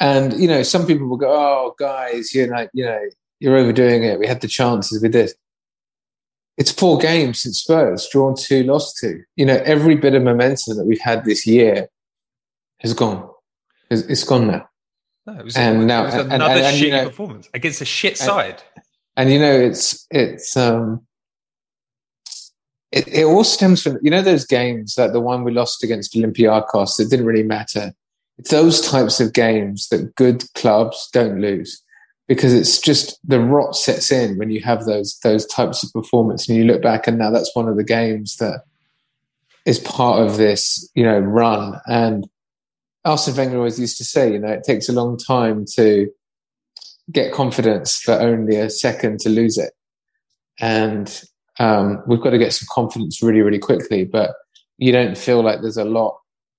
and 0.00 0.32
you 0.34 0.48
know, 0.48 0.62
some 0.62 0.86
people 0.86 1.06
will 1.06 1.16
go, 1.16 1.30
"Oh, 1.30 1.74
guys, 1.78 2.34
you're 2.34 2.48
like, 2.48 2.70
you 2.72 2.84
know, 2.84 3.00
you're 3.38 3.56
overdoing 3.56 4.02
it. 4.02 4.18
We 4.18 4.26
had 4.26 4.40
the 4.40 4.48
chances 4.48 5.02
with 5.02 5.12
this." 5.12 5.34
It's 6.56 6.70
four 6.70 6.98
games 6.98 7.42
since 7.42 7.60
Spurs, 7.60 8.08
drawn 8.10 8.36
two, 8.36 8.62
lost 8.62 8.98
two. 9.00 9.22
You 9.36 9.46
know, 9.46 9.60
every 9.64 9.96
bit 9.96 10.14
of 10.14 10.22
momentum 10.22 10.76
that 10.76 10.84
we've 10.84 11.00
had 11.00 11.24
this 11.24 11.46
year 11.46 11.88
has 12.78 12.94
gone. 12.94 13.28
it's, 13.90 14.02
it's 14.02 14.24
gone 14.24 14.46
now. 14.46 14.68
No, 15.26 15.38
it 15.38 15.44
was, 15.44 15.56
and 15.56 15.82
a, 15.82 15.86
now, 15.86 16.02
it 16.02 16.06
was 16.06 16.14
another 16.14 16.34
and, 16.34 16.42
and, 16.42 16.52
and, 16.52 16.76
shitty 16.76 16.80
you 16.80 16.90
know, 16.90 17.04
performance 17.06 17.48
against 17.54 17.80
a 17.80 17.84
shit 17.84 18.18
side. 18.18 18.62
And, 19.16 19.30
you 19.30 19.38
know, 19.38 19.52
it's 19.52 20.06
it's 20.10 20.56
um, 20.56 21.06
it, 22.94 23.08
it 23.08 23.24
all 23.24 23.42
stems 23.42 23.82
from 23.82 23.98
you 24.02 24.10
know 24.10 24.22
those 24.22 24.46
games 24.46 24.94
like 24.96 25.12
the 25.12 25.20
one 25.20 25.42
we 25.42 25.52
lost 25.52 25.82
against 25.82 26.14
Olympiacos 26.14 26.96
that 26.96 27.10
didn't 27.10 27.26
really 27.26 27.42
matter. 27.42 27.92
It's 28.38 28.50
those 28.50 28.80
types 28.80 29.20
of 29.20 29.32
games 29.32 29.88
that 29.88 30.14
good 30.14 30.44
clubs 30.54 31.08
don't 31.12 31.40
lose 31.40 31.82
because 32.28 32.54
it's 32.54 32.80
just 32.80 33.18
the 33.28 33.40
rot 33.40 33.76
sets 33.76 34.10
in 34.12 34.38
when 34.38 34.50
you 34.50 34.60
have 34.60 34.84
those 34.84 35.18
those 35.24 35.44
types 35.46 35.82
of 35.82 35.92
performance 35.92 36.48
and 36.48 36.56
you 36.56 36.64
look 36.64 36.82
back 36.82 37.06
and 37.06 37.18
now 37.18 37.30
that's 37.30 37.54
one 37.54 37.68
of 37.68 37.76
the 37.76 37.84
games 37.84 38.36
that 38.36 38.62
is 39.66 39.80
part 39.80 40.20
of 40.20 40.36
this 40.36 40.88
you 40.94 41.04
know 41.04 41.18
run 41.18 41.80
and 41.86 42.28
Arsene 43.04 43.36
Wenger 43.36 43.58
always 43.58 43.78
used 43.78 43.98
to 43.98 44.04
say, 44.04 44.32
you 44.32 44.38
know, 44.38 44.48
it 44.48 44.64
takes 44.64 44.88
a 44.88 44.92
long 44.92 45.18
time 45.18 45.66
to 45.74 46.10
get 47.12 47.34
confidence, 47.34 48.02
but 48.06 48.22
only 48.22 48.56
a 48.56 48.70
second 48.70 49.20
to 49.20 49.28
lose 49.28 49.58
it. 49.58 49.74
And 50.58 51.22
um, 51.58 52.02
we've 52.06 52.20
got 52.20 52.30
to 52.30 52.38
get 52.38 52.52
some 52.52 52.68
confidence 52.70 53.22
really, 53.22 53.40
really 53.40 53.58
quickly. 53.58 54.04
But 54.04 54.34
you 54.78 54.92
don't 54.92 55.16
feel 55.16 55.42
like 55.42 55.60
there's 55.60 55.76
a 55.76 55.84
lot 55.84 56.18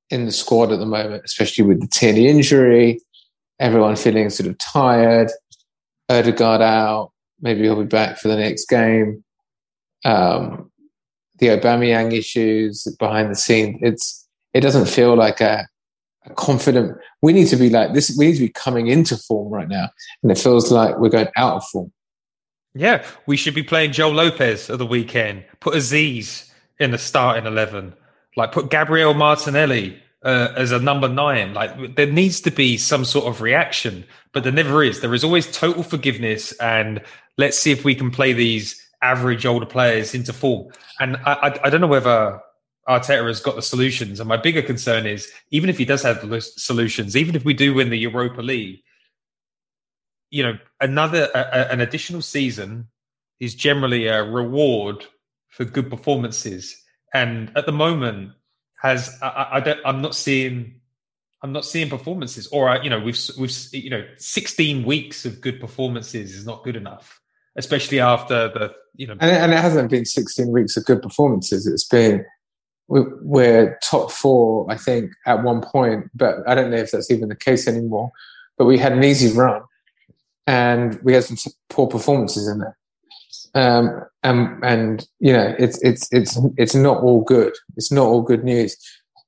in 0.10 0.26
the 0.26 0.32
squad 0.32 0.72
at 0.72 0.80
the 0.80 0.86
moment, 0.86 1.24
especially 1.26 1.66
with 1.66 1.82
the 1.82 1.88
Tierney 1.88 2.28
injury. 2.28 3.00
Everyone 3.60 3.96
feeling 3.96 4.30
sort 4.30 4.50
of 4.50 4.58
tired. 4.58 5.32
Odegaard 6.10 6.62
out. 6.62 7.12
Maybe 7.42 7.62
he'll 7.64 7.82
be 7.82 7.88
back 7.88 8.18
for 8.18 8.28
the 8.28 8.36
next 8.36 8.70
game. 8.70 9.24
Um, 10.04 10.72
the 11.40 11.48
Aubameyang 11.48 12.14
issues 12.14 12.88
behind 13.00 13.32
the 13.32 13.36
scenes. 13.36 13.80
It's 13.82 14.28
it 14.54 14.62
doesn't 14.62 14.88
feel 14.88 15.16
like 15.16 15.42
a 15.42 15.68
confident. 16.36 16.98
We 17.22 17.34
need 17.34 17.48
to 17.48 17.56
be 17.56 17.70
like 17.70 17.94
this. 17.94 18.16
We 18.18 18.28
need 18.28 18.36
to 18.36 18.40
be 18.40 18.50
coming 18.50 18.88
into 18.88 19.18
form 19.18 19.52
right 19.52 19.68
now, 19.68 19.90
and 20.24 20.32
it 20.32 20.38
feels 20.38 20.72
like 20.72 20.98
we're 20.98 21.10
going 21.10 21.28
out 21.36 21.58
of 21.58 21.66
form. 21.68 21.92
Yeah, 22.76 23.06
we 23.26 23.38
should 23.38 23.56
be 23.56 23.64
playing 23.64 23.94
Joel 23.94 24.14
Lopez 24.14 24.70
at 24.70 24.78
the 24.80 24.86
weekend. 24.86 25.46
Put 25.62 25.76
Azeez 25.76 26.52
in 26.78 26.92
the 26.92 26.98
starting 26.98 27.46
eleven. 27.46 27.96
Like 28.36 28.52
put 28.52 28.70
Gabriel 28.70 29.14
Martinelli 29.14 29.98
uh, 30.24 30.50
as 30.58 30.74
a 30.74 30.80
number 30.80 31.08
nine. 31.08 31.54
Like 31.54 31.96
there 31.96 32.12
needs 32.12 32.42
to 32.42 32.52
be 32.52 32.78
some 32.78 33.06
sort 33.06 33.28
of 33.28 33.40
reaction, 33.42 34.04
but 34.34 34.44
there 34.44 34.52
never 34.52 34.84
is. 34.84 35.00
There 35.00 35.14
is 35.14 35.24
always 35.24 35.50
total 35.50 35.84
forgiveness, 35.84 36.52
and 36.60 37.02
let's 37.38 37.58
see 37.58 37.72
if 37.72 37.86
we 37.86 37.96
can 37.96 38.12
play 38.12 38.34
these 38.34 38.82
average 39.02 39.46
older 39.46 39.66
players 39.66 40.14
into 40.14 40.34
form. 40.34 40.68
And 41.00 41.16
I, 41.26 41.34
I, 41.34 41.60
I 41.64 41.70
don't 41.70 41.80
know 41.80 41.88
whether 41.88 42.42
Arteta 42.90 43.26
has 43.26 43.40
got 43.40 43.56
the 43.56 43.62
solutions. 43.62 44.20
And 44.20 44.28
my 44.28 44.38
bigger 44.38 44.62
concern 44.62 45.06
is 45.06 45.32
even 45.52 45.70
if 45.70 45.78
he 45.78 45.86
does 45.86 46.04
have 46.04 46.28
the 46.28 46.42
solutions, 46.42 47.16
even 47.16 47.36
if 47.36 47.46
we 47.46 47.54
do 47.54 47.74
win 47.74 47.90
the 47.90 47.98
Europa 47.98 48.42
League, 48.42 48.84
you 50.30 50.44
know, 50.44 50.58
another 50.82 51.30
a, 51.34 51.72
an 51.72 51.82
additional 51.82 52.22
season 52.22 52.88
is 53.40 53.56
generally 53.56 54.08
a 54.08 54.24
reward 54.24 55.06
for 55.50 55.66
good 55.66 55.90
performances. 55.90 56.76
And 57.14 57.52
at 57.56 57.66
the 57.66 57.72
moment, 57.72 58.32
has 58.82 59.18
I, 59.22 59.48
I 59.54 59.60
don't 59.60 59.80
I'm 59.86 60.02
not 60.02 60.16
seeing 60.16 60.82
I'm 61.42 61.52
not 61.52 61.66
seeing 61.66 61.90
performances, 61.90 62.48
or 62.48 62.78
you 62.84 62.90
know, 62.90 63.00
we've 63.00 63.20
we've 63.38 63.56
you 63.72 63.90
know, 63.90 64.04
16 64.18 64.84
weeks 64.84 65.26
of 65.26 65.42
good 65.42 65.60
performances 65.60 66.36
is 66.36 66.46
not 66.46 66.64
good 66.64 66.76
enough, 66.76 67.22
especially 67.56 68.00
after 68.00 68.50
the 68.50 68.74
you 68.96 69.08
know, 69.08 69.14
and, 69.14 69.32
and 69.32 69.52
it 69.52 69.60
hasn't 69.60 69.92
been 69.92 70.06
16 70.06 70.52
weeks 70.52 70.76
of 70.78 70.86
good 70.86 71.02
performances. 71.02 71.68
It's 71.68 71.88
been 71.88 72.26
we're 72.88 73.78
top 73.84 74.12
four, 74.12 74.70
I 74.70 74.78
think, 74.78 75.12
at 75.26 75.44
one 75.44 75.62
point, 75.62 76.10
but 76.14 76.38
I 76.48 76.54
don't 76.54 76.70
know 76.70 76.78
if 76.78 76.92
that's 76.92 77.10
even 77.10 77.30
the 77.30 77.36
case 77.36 77.68
anymore. 77.68 78.12
But 78.58 78.66
we 78.66 78.78
had 78.78 78.94
an 78.94 79.04
easy 79.04 79.36
run, 79.36 79.64
and 80.48 81.00
we 81.04 81.14
had 81.14 81.24
some 81.24 81.38
poor 81.70 81.88
performances 81.88 82.48
in 82.48 82.60
there. 82.60 82.78
Um, 83.54 84.04
and 84.24 84.64
and 84.64 85.08
you 85.20 85.32
know, 85.34 85.56
it's 85.58 85.82
it's 85.82 86.08
it's 86.12 86.38
it's 86.58 86.76
not 86.76 87.02
all 87.02 87.22
good. 87.22 87.54
It's 87.78 87.92
not 87.92 88.06
all 88.06 88.22
good 88.22 88.44
news. 88.44 88.76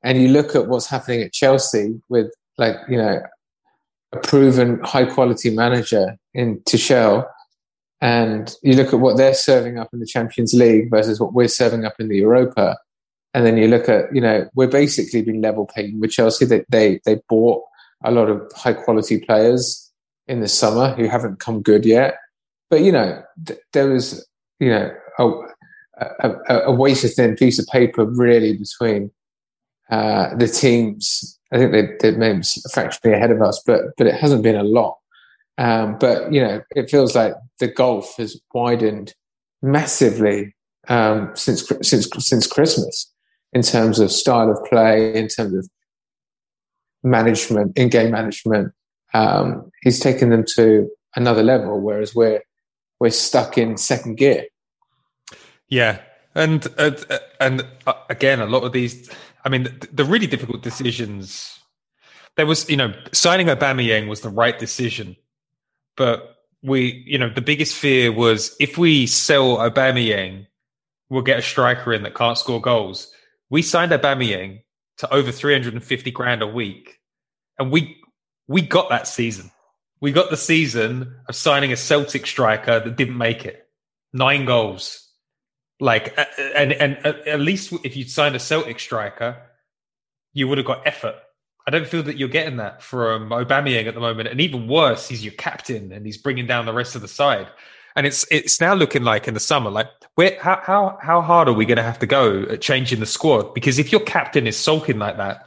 And 0.04 0.22
you 0.22 0.30
look 0.30 0.56
at 0.56 0.68
what's 0.68 0.88
happening 0.88 1.22
at 1.22 1.34
Chelsea 1.34 2.00
with 2.10 2.32
like 2.58 2.76
you 2.90 2.98
know 2.98 3.22
a 4.14 4.18
proven 4.20 4.80
high 4.84 5.06
quality 5.06 5.50
manager 5.50 6.18
in 6.34 6.60
Tuchel, 6.62 7.26
and 8.02 8.54
you 8.64 8.74
look 8.74 8.94
at 8.94 9.00
what 9.00 9.18
they're 9.18 9.34
serving 9.34 9.80
up 9.80 9.90
in 9.94 10.00
the 10.00 10.06
Champions 10.06 10.54
League 10.54 10.90
versus 10.90 11.20
what 11.20 11.34
we're 11.34 11.48
serving 11.48 11.86
up 11.86 11.96
in 12.00 12.10
the 12.10 12.18
Europa 12.18 12.78
and 13.38 13.46
then 13.46 13.56
you 13.56 13.68
look 13.68 13.88
at, 13.88 14.14
you 14.14 14.20
know, 14.20 14.50
we're 14.56 14.68
basically 14.68 15.22
being 15.22 15.44
level 15.44 15.70
pegging 15.72 16.00
with 16.00 16.10
Chelsea. 16.10 16.44
They, 16.44 16.66
they, 16.70 17.00
they 17.06 17.20
bought 17.30 17.64
a 18.04 18.10
lot 18.10 18.30
of 18.30 18.42
high 18.56 18.74
quality 18.74 19.20
players 19.20 19.87
in 20.28 20.42
the 20.42 20.48
summer 20.48 20.94
who 20.96 21.08
haven't 21.08 21.40
come 21.40 21.62
good 21.62 21.86
yet. 21.86 22.16
But, 22.70 22.82
you 22.82 22.92
know, 22.92 23.24
th- 23.46 23.60
there 23.74 23.90
was, 23.90 24.28
you 24.60 24.70
know, 24.70 24.92
a, 25.20 25.32
a, 26.20 26.60
a 26.66 26.72
wafer 26.72 27.08
thin 27.08 27.36
piece 27.36 27.60
of 27.60 27.68
paper 27.68 28.06
really 28.06 28.58
between 28.58 29.12
uh, 29.90 30.36
the 30.36 30.48
teams. 30.48 31.40
I 31.54 31.58
think 31.58 31.72
they, 31.72 31.90
they 32.02 32.18
may 32.18 32.42
fractionally 32.74 33.16
ahead 33.16 33.32
of 33.32 33.42
us, 33.42 33.62
but, 33.66 33.96
but 33.98 34.08
it 34.08 34.16
hasn't 34.16 34.44
been 34.44 34.58
a 34.58 34.64
lot. 34.64 34.98
Um, 35.58 35.98
but, 35.98 36.32
you 36.32 36.42
know, 36.42 36.62
it 36.72 36.90
feels 36.90 37.16
like 37.16 37.34
the 37.60 37.68
gulf 37.68 38.16
has 38.18 38.40
widened 38.54 39.14
massively 39.62 40.56
um, 40.90 41.32
since, 41.36 41.68
since, 41.82 42.10
since 42.20 42.48
Christmas 42.48 43.12
in 43.54 43.62
terms 43.62 44.00
of 44.00 44.12
style 44.12 44.52
of 44.52 44.64
play, 44.70 45.16
in 45.16 45.30
terms 45.30 45.54
of 45.54 45.70
management, 47.02 47.78
in 47.78 47.90
game 47.90 48.12
management. 48.12 48.74
Um, 49.14 49.72
he's 49.82 50.00
taken 50.00 50.30
them 50.30 50.46
to 50.56 50.90
another 51.16 51.44
level, 51.44 51.80
whereas 51.80 52.14
we're 52.16 52.42
we're 53.00 53.12
stuck 53.12 53.58
in 53.58 53.78
second 53.78 54.16
gear. 54.16 54.46
Yeah, 55.70 56.00
and 56.36 56.66
uh, 56.78 56.92
and 57.40 57.66
again, 58.10 58.40
a 58.40 58.46
lot 58.46 58.64
of 58.64 58.72
these. 58.72 59.10
I 59.44 59.50
mean, 59.50 59.68
the, 59.94 60.04
really 60.04 60.28
difficult 60.28 60.62
decisions. 60.62 61.60
There 62.36 62.46
was, 62.46 62.70
you 62.70 62.76
know, 62.76 62.94
signing 63.14 63.48
Aubameyang 63.48 64.08
was 64.08 64.22
the 64.22 64.30
right 64.30 64.58
decision, 64.60 65.16
but 65.96 66.36
we, 66.62 67.04
you 67.08 67.18
know, 67.18 67.30
the 67.30 67.42
biggest 67.42 67.76
fear 67.76 68.12
was 68.12 68.56
if 68.60 68.78
we 68.78 69.08
sell 69.08 69.58
Aubameyang, 69.58 70.48
we'll 71.10 71.22
get 71.24 71.40
a 71.40 71.42
striker 71.42 71.94
in 71.94 72.04
that 72.04 72.14
can't 72.14 72.38
score 72.38 72.62
goals. 72.62 73.12
We 73.50 73.62
signed 73.62 73.92
Aubameyang 73.92 74.64
to 74.98 75.14
over 75.14 75.32
three 75.32 75.54
hundred 75.54 75.74
and 75.74 75.84
fifty 75.84 76.12
grand 76.12 76.42
a 76.42 76.48
week, 76.48 77.00
and 77.58 77.72
we 77.72 77.98
we 78.48 78.62
got 78.62 78.90
that 78.90 79.08
season. 79.08 79.52
We 80.00 80.12
got 80.12 80.30
the 80.30 80.38
season 80.38 81.16
of 81.28 81.36
signing 81.36 81.72
a 81.72 81.78
Celtic 81.78 82.28
striker 82.28 82.80
that 82.80 82.96
didn't 82.96 83.18
make 83.18 83.46
it. 83.46 83.68
Nine 84.14 84.46
goals 84.46 85.08
like, 85.80 86.18
and 86.56 86.74
and 86.74 86.98
at 87.06 87.40
least 87.40 87.74
if 87.84 87.96
you'd 87.96 88.10
signed 88.10 88.36
a 88.36 88.40
Celtic 88.40 88.80
striker, 88.80 89.38
you 90.34 90.48
would 90.48 90.58
have 90.58 90.66
got 90.66 90.86
effort. 90.88 91.16
I 91.68 91.72
don't 91.72 91.88
feel 91.88 92.04
that 92.04 92.18
you're 92.18 92.30
getting 92.30 92.58
that 92.58 92.82
from 92.82 93.30
Aubameyang 93.30 93.88
at 93.88 93.94
the 93.94 94.00
moment, 94.00 94.30
and 94.30 94.42
even 94.42 94.68
worse, 94.68 95.08
he's 95.08 95.24
your 95.24 95.34
captain 95.34 95.92
and 95.92 96.06
he's 96.06 96.18
bringing 96.18 96.48
down 96.48 96.66
the 96.66 96.74
rest 96.74 96.96
of 96.96 97.02
the 97.02 97.08
side. 97.08 97.48
And 97.96 98.08
it's 98.08 98.26
it's 98.32 98.60
now 98.60 98.74
looking 98.74 99.04
like 99.04 99.28
in 99.28 99.34
the 99.34 99.40
summer, 99.40 99.70
like 99.70 99.88
where 100.16 100.40
how 100.40 100.62
how 100.64 100.98
how 101.02 101.22
hard 101.22 101.48
are 101.48 101.54
we 101.54 101.66
going 101.66 101.78
to 101.78 101.84
have 101.84 102.00
to 102.00 102.08
go 102.08 102.44
at 102.44 102.62
changing 102.62 103.00
the 103.00 103.06
squad? 103.06 103.54
Because 103.54 103.78
if 103.78 103.92
your 103.92 104.02
captain 104.02 104.48
is 104.48 104.58
sulking 104.58 104.98
like 104.98 105.18
that, 105.18 105.47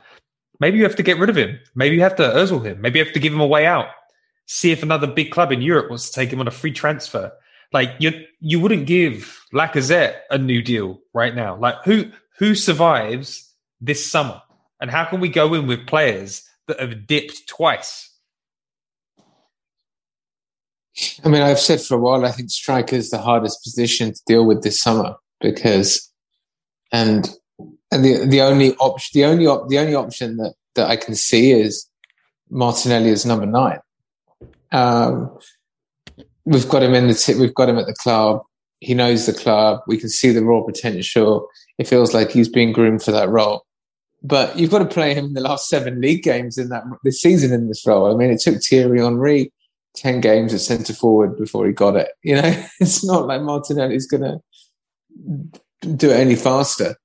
maybe 0.60 0.78
you 0.78 0.84
have 0.84 0.96
to 0.96 1.02
get 1.02 1.18
rid 1.18 1.30
of 1.30 1.36
him. 1.36 1.58
Maybe 1.74 1.96
you 1.96 2.02
have 2.02 2.16
to 2.16 2.22
Özil 2.22 2.64
him. 2.64 2.80
Maybe 2.80 2.98
you 2.98 3.04
have 3.04 3.14
to 3.14 3.20
give 3.20 3.32
him 3.32 3.40
a 3.40 3.46
way 3.46 3.66
out. 3.66 3.86
See 4.46 4.70
if 4.70 4.82
another 4.82 5.06
big 5.06 5.30
club 5.30 5.52
in 5.52 5.62
Europe 5.62 5.90
wants 5.90 6.08
to 6.08 6.14
take 6.14 6.32
him 6.32 6.40
on 6.40 6.48
a 6.48 6.52
free 6.52 6.72
transfer. 6.72 7.32
Like 7.72 7.90
you, 7.98 8.24
you 8.40 8.60
wouldn't 8.60 8.86
give 8.86 9.40
Lacazette 9.52 10.16
a 10.30 10.38
new 10.38 10.62
deal 10.62 11.00
right 11.14 11.34
now. 11.34 11.56
Like 11.56 11.76
who 11.84 12.10
who 12.38 12.54
survives 12.54 13.54
this 13.80 14.10
summer, 14.10 14.40
and 14.80 14.90
how 14.90 15.04
can 15.04 15.20
we 15.20 15.28
go 15.28 15.54
in 15.54 15.66
with 15.66 15.86
players 15.86 16.42
that 16.66 16.80
have 16.80 17.06
dipped 17.06 17.46
twice? 17.46 18.10
I 21.24 21.28
mean, 21.28 21.42
I've 21.42 21.60
said 21.60 21.80
for 21.80 21.94
a 21.94 21.98
while, 21.98 22.24
I 22.24 22.32
think 22.32 22.50
striker 22.50 22.96
is 22.96 23.10
the 23.10 23.18
hardest 23.18 23.62
position 23.62 24.12
to 24.12 24.20
deal 24.26 24.44
with 24.44 24.62
this 24.62 24.80
summer 24.80 25.14
because, 25.40 26.10
and 26.92 27.28
and 27.92 28.04
the 28.04 28.26
the 28.26 28.40
only 28.40 28.74
option, 28.76 29.20
the 29.20 29.24
only 29.26 29.46
op, 29.46 29.68
the 29.68 29.78
only 29.78 29.94
option 29.94 30.36
that 30.36 30.54
that 30.74 30.88
I 30.88 30.96
can 30.96 31.14
see 31.14 31.52
is 31.52 31.86
Martinelli 32.50 33.10
as 33.10 33.26
number 33.26 33.46
nine. 33.46 33.80
Um, 34.72 35.36
we've 36.44 36.68
got 36.68 36.82
him 36.82 36.94
in 36.94 37.08
the 37.08 37.14
t- 37.14 37.34
we've 37.34 37.54
got 37.54 37.68
him 37.68 37.78
at 37.78 37.86
the 37.86 37.94
club. 37.94 38.42
He 38.80 38.94
knows 38.94 39.26
the 39.26 39.32
club. 39.32 39.80
We 39.86 39.98
can 39.98 40.08
see 40.08 40.30
the 40.30 40.44
raw 40.44 40.62
potential. 40.62 41.48
It 41.78 41.86
feels 41.86 42.14
like 42.14 42.30
he's 42.30 42.48
being 42.48 42.72
groomed 42.72 43.02
for 43.02 43.12
that 43.12 43.28
role. 43.28 43.64
But 44.22 44.58
you've 44.58 44.70
got 44.70 44.80
to 44.80 44.84
play 44.84 45.14
him 45.14 45.26
in 45.26 45.34
the 45.34 45.40
last 45.40 45.68
seven 45.68 46.00
league 46.00 46.22
games 46.22 46.58
in 46.58 46.68
that 46.68 46.84
this 47.04 47.20
season 47.20 47.52
in 47.52 47.68
this 47.68 47.86
role. 47.86 48.12
I 48.12 48.16
mean, 48.16 48.30
it 48.30 48.40
took 48.40 48.62
Thierry 48.62 49.00
Henry 49.00 49.52
ten 49.94 50.20
games 50.20 50.54
at 50.54 50.60
centre 50.60 50.94
forward 50.94 51.36
before 51.36 51.66
he 51.66 51.72
got 51.72 51.96
it. 51.96 52.08
You 52.22 52.36
know, 52.36 52.64
it's 52.80 53.04
not 53.04 53.26
like 53.26 53.42
Martinelli's 53.42 54.06
going 54.06 54.22
to 54.22 55.90
do 55.96 56.10
it 56.10 56.16
any 56.16 56.36
faster. 56.36 56.96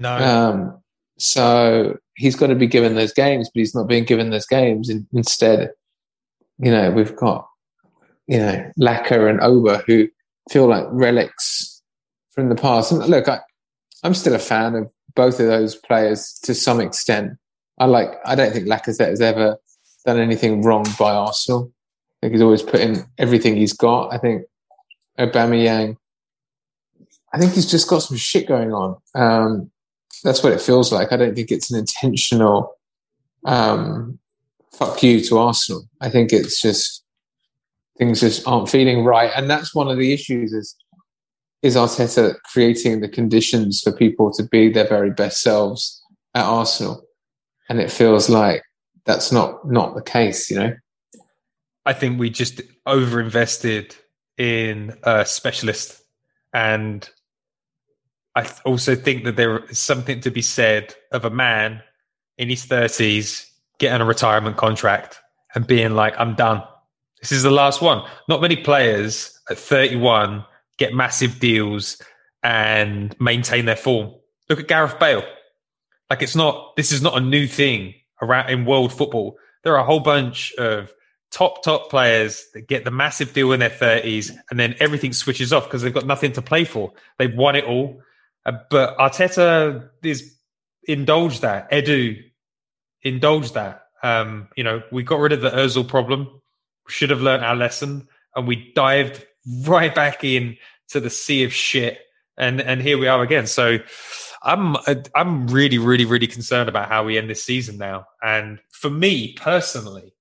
No. 0.00 0.16
Um, 0.16 0.82
so 1.18 1.96
he's 2.16 2.34
got 2.34 2.48
to 2.48 2.56
be 2.56 2.66
given 2.66 2.96
those 2.96 3.12
games, 3.12 3.48
but 3.54 3.60
he's 3.60 3.74
not 3.74 3.86
being 3.86 4.04
given 4.04 4.30
those 4.30 4.46
games. 4.46 4.90
Instead, 5.12 5.70
you 6.58 6.72
know, 6.72 6.90
we've 6.90 7.14
got 7.14 7.46
you 8.30 8.38
know, 8.38 8.70
Laka 8.78 9.28
and 9.28 9.40
Auba 9.40 9.82
who 9.88 10.08
feel 10.50 10.68
like 10.68 10.86
relics 10.92 11.82
from 12.30 12.48
the 12.48 12.54
past. 12.54 12.92
And 12.92 13.04
look, 13.08 13.28
I, 13.28 13.40
I'm 14.04 14.14
still 14.14 14.36
a 14.36 14.38
fan 14.38 14.76
of 14.76 14.92
both 15.16 15.40
of 15.40 15.48
those 15.48 15.74
players 15.74 16.38
to 16.44 16.54
some 16.54 16.80
extent. 16.80 17.32
I 17.80 17.86
like. 17.86 18.10
I 18.24 18.36
don't 18.36 18.52
think 18.52 18.68
Lacazette 18.68 19.08
has 19.08 19.20
ever 19.20 19.56
done 20.06 20.20
anything 20.20 20.62
wrong 20.62 20.86
by 20.96 21.12
Arsenal. 21.12 21.72
I 22.22 22.26
think 22.26 22.34
he's 22.34 22.42
always 22.42 22.62
put 22.62 22.78
in 22.78 23.04
everything 23.18 23.56
he's 23.56 23.72
got. 23.72 24.14
I 24.14 24.18
think 24.18 24.44
Aubameyang. 25.18 25.96
I 27.34 27.38
think 27.38 27.54
he's 27.54 27.68
just 27.68 27.88
got 27.88 27.98
some 27.98 28.16
shit 28.16 28.46
going 28.46 28.72
on. 28.72 28.96
Um, 29.16 29.72
that's 30.22 30.42
what 30.42 30.52
it 30.52 30.60
feels 30.60 30.92
like. 30.92 31.12
I 31.12 31.16
don't 31.16 31.34
think 31.34 31.50
it's 31.50 31.70
an 31.70 31.78
intentional 31.78 32.74
um, 33.44 34.18
fuck 34.72 35.02
you 35.02 35.20
to 35.24 35.38
Arsenal. 35.38 35.88
I 36.00 36.10
think 36.10 36.32
it's 36.32 36.60
just 36.60 37.04
things 37.98 38.20
just 38.20 38.46
aren't 38.46 38.70
feeling 38.70 39.04
right. 39.04 39.30
And 39.36 39.48
that's 39.48 39.74
one 39.74 39.88
of 39.88 39.98
the 39.98 40.12
issues 40.12 40.52
is 40.52 40.74
is 41.62 41.76
Arteta 41.76 42.36
creating 42.50 43.00
the 43.00 43.08
conditions 43.08 43.82
for 43.82 43.92
people 43.92 44.32
to 44.32 44.42
be 44.44 44.72
their 44.72 44.88
very 44.88 45.10
best 45.10 45.42
selves 45.42 46.02
at 46.34 46.46
Arsenal. 46.46 47.04
And 47.68 47.78
it 47.78 47.92
feels 47.92 48.30
like 48.30 48.62
that's 49.04 49.30
not 49.30 49.68
not 49.70 49.94
the 49.94 50.02
case, 50.02 50.50
you 50.50 50.58
know. 50.58 50.74
I 51.84 51.92
think 51.92 52.18
we 52.18 52.30
just 52.30 52.62
overinvested 52.86 53.96
in 54.38 54.96
a 55.02 55.26
specialist 55.26 56.02
and 56.54 57.08
I 58.36 58.48
also 58.64 58.94
think 58.94 59.24
that 59.24 59.36
there 59.36 59.64
is 59.66 59.78
something 59.78 60.20
to 60.20 60.30
be 60.30 60.42
said 60.42 60.94
of 61.12 61.24
a 61.24 61.30
man 61.30 61.82
in 62.38 62.48
his 62.48 62.64
30s 62.64 63.46
getting 63.78 64.00
a 64.00 64.04
retirement 64.04 64.56
contract 64.56 65.20
and 65.54 65.66
being 65.66 65.94
like, 65.94 66.14
I'm 66.18 66.34
done. 66.34 66.62
This 67.20 67.32
is 67.32 67.42
the 67.42 67.50
last 67.50 67.82
one. 67.82 68.06
Not 68.28 68.40
many 68.40 68.56
players 68.56 69.38
at 69.50 69.58
31 69.58 70.44
get 70.78 70.94
massive 70.94 71.40
deals 71.40 72.00
and 72.42 73.14
maintain 73.20 73.66
their 73.66 73.76
form. 73.76 74.14
Look 74.48 74.60
at 74.60 74.68
Gareth 74.68 74.98
Bale. 74.98 75.24
Like 76.08 76.22
it's 76.22 76.36
not, 76.36 76.76
this 76.76 76.92
is 76.92 77.02
not 77.02 77.16
a 77.16 77.20
new 77.20 77.46
thing 77.46 77.94
around 78.22 78.48
in 78.48 78.64
world 78.64 78.92
football. 78.92 79.36
There 79.64 79.76
are 79.76 79.82
a 79.82 79.86
whole 79.86 80.00
bunch 80.00 80.52
of 80.54 80.92
top, 81.30 81.62
top 81.62 81.90
players 81.90 82.46
that 82.54 82.68
get 82.68 82.84
the 82.84 82.90
massive 82.90 83.32
deal 83.32 83.52
in 83.52 83.60
their 83.60 83.70
30s 83.70 84.34
and 84.50 84.58
then 84.58 84.74
everything 84.80 85.12
switches 85.12 85.52
off 85.52 85.64
because 85.64 85.82
they've 85.82 85.92
got 85.92 86.06
nothing 86.06 86.32
to 86.32 86.42
play 86.42 86.64
for. 86.64 86.92
They've 87.18 87.34
won 87.34 87.56
it 87.56 87.64
all. 87.64 88.00
Uh, 88.50 88.58
but 88.70 88.98
Arteta 88.98 89.88
is 90.02 90.36
indulged 90.84 91.42
that. 91.42 91.70
Edu 91.70 92.20
indulged 93.02 93.54
that. 93.54 93.84
Um, 94.02 94.48
you 94.56 94.64
know, 94.64 94.82
we 94.90 95.02
got 95.02 95.20
rid 95.20 95.32
of 95.32 95.40
the 95.40 95.50
Özil 95.50 95.86
problem 95.86 96.26
We 96.86 96.92
should 96.92 97.10
have 97.10 97.20
learned 97.20 97.44
our 97.44 97.56
lesson, 97.56 98.08
and 98.34 98.46
we 98.46 98.72
dived 98.74 99.24
right 99.62 99.94
back 99.94 100.24
in 100.24 100.56
to 100.88 101.00
the 101.00 101.10
sea 101.10 101.44
of 101.44 101.52
shit, 101.52 102.00
and 102.36 102.60
and 102.60 102.82
here 102.82 102.98
we 102.98 103.08
are 103.08 103.22
again. 103.22 103.46
So. 103.46 103.78
I'm 104.42 104.74
I'm 105.14 105.48
really 105.48 105.76
really 105.76 106.06
really 106.06 106.26
concerned 106.26 106.70
about 106.70 106.88
how 106.88 107.04
we 107.04 107.18
end 107.18 107.28
this 107.28 107.44
season 107.44 107.76
now. 107.76 108.06
And 108.22 108.58
for 108.70 108.88
me 108.88 109.34
personally, 109.34 110.14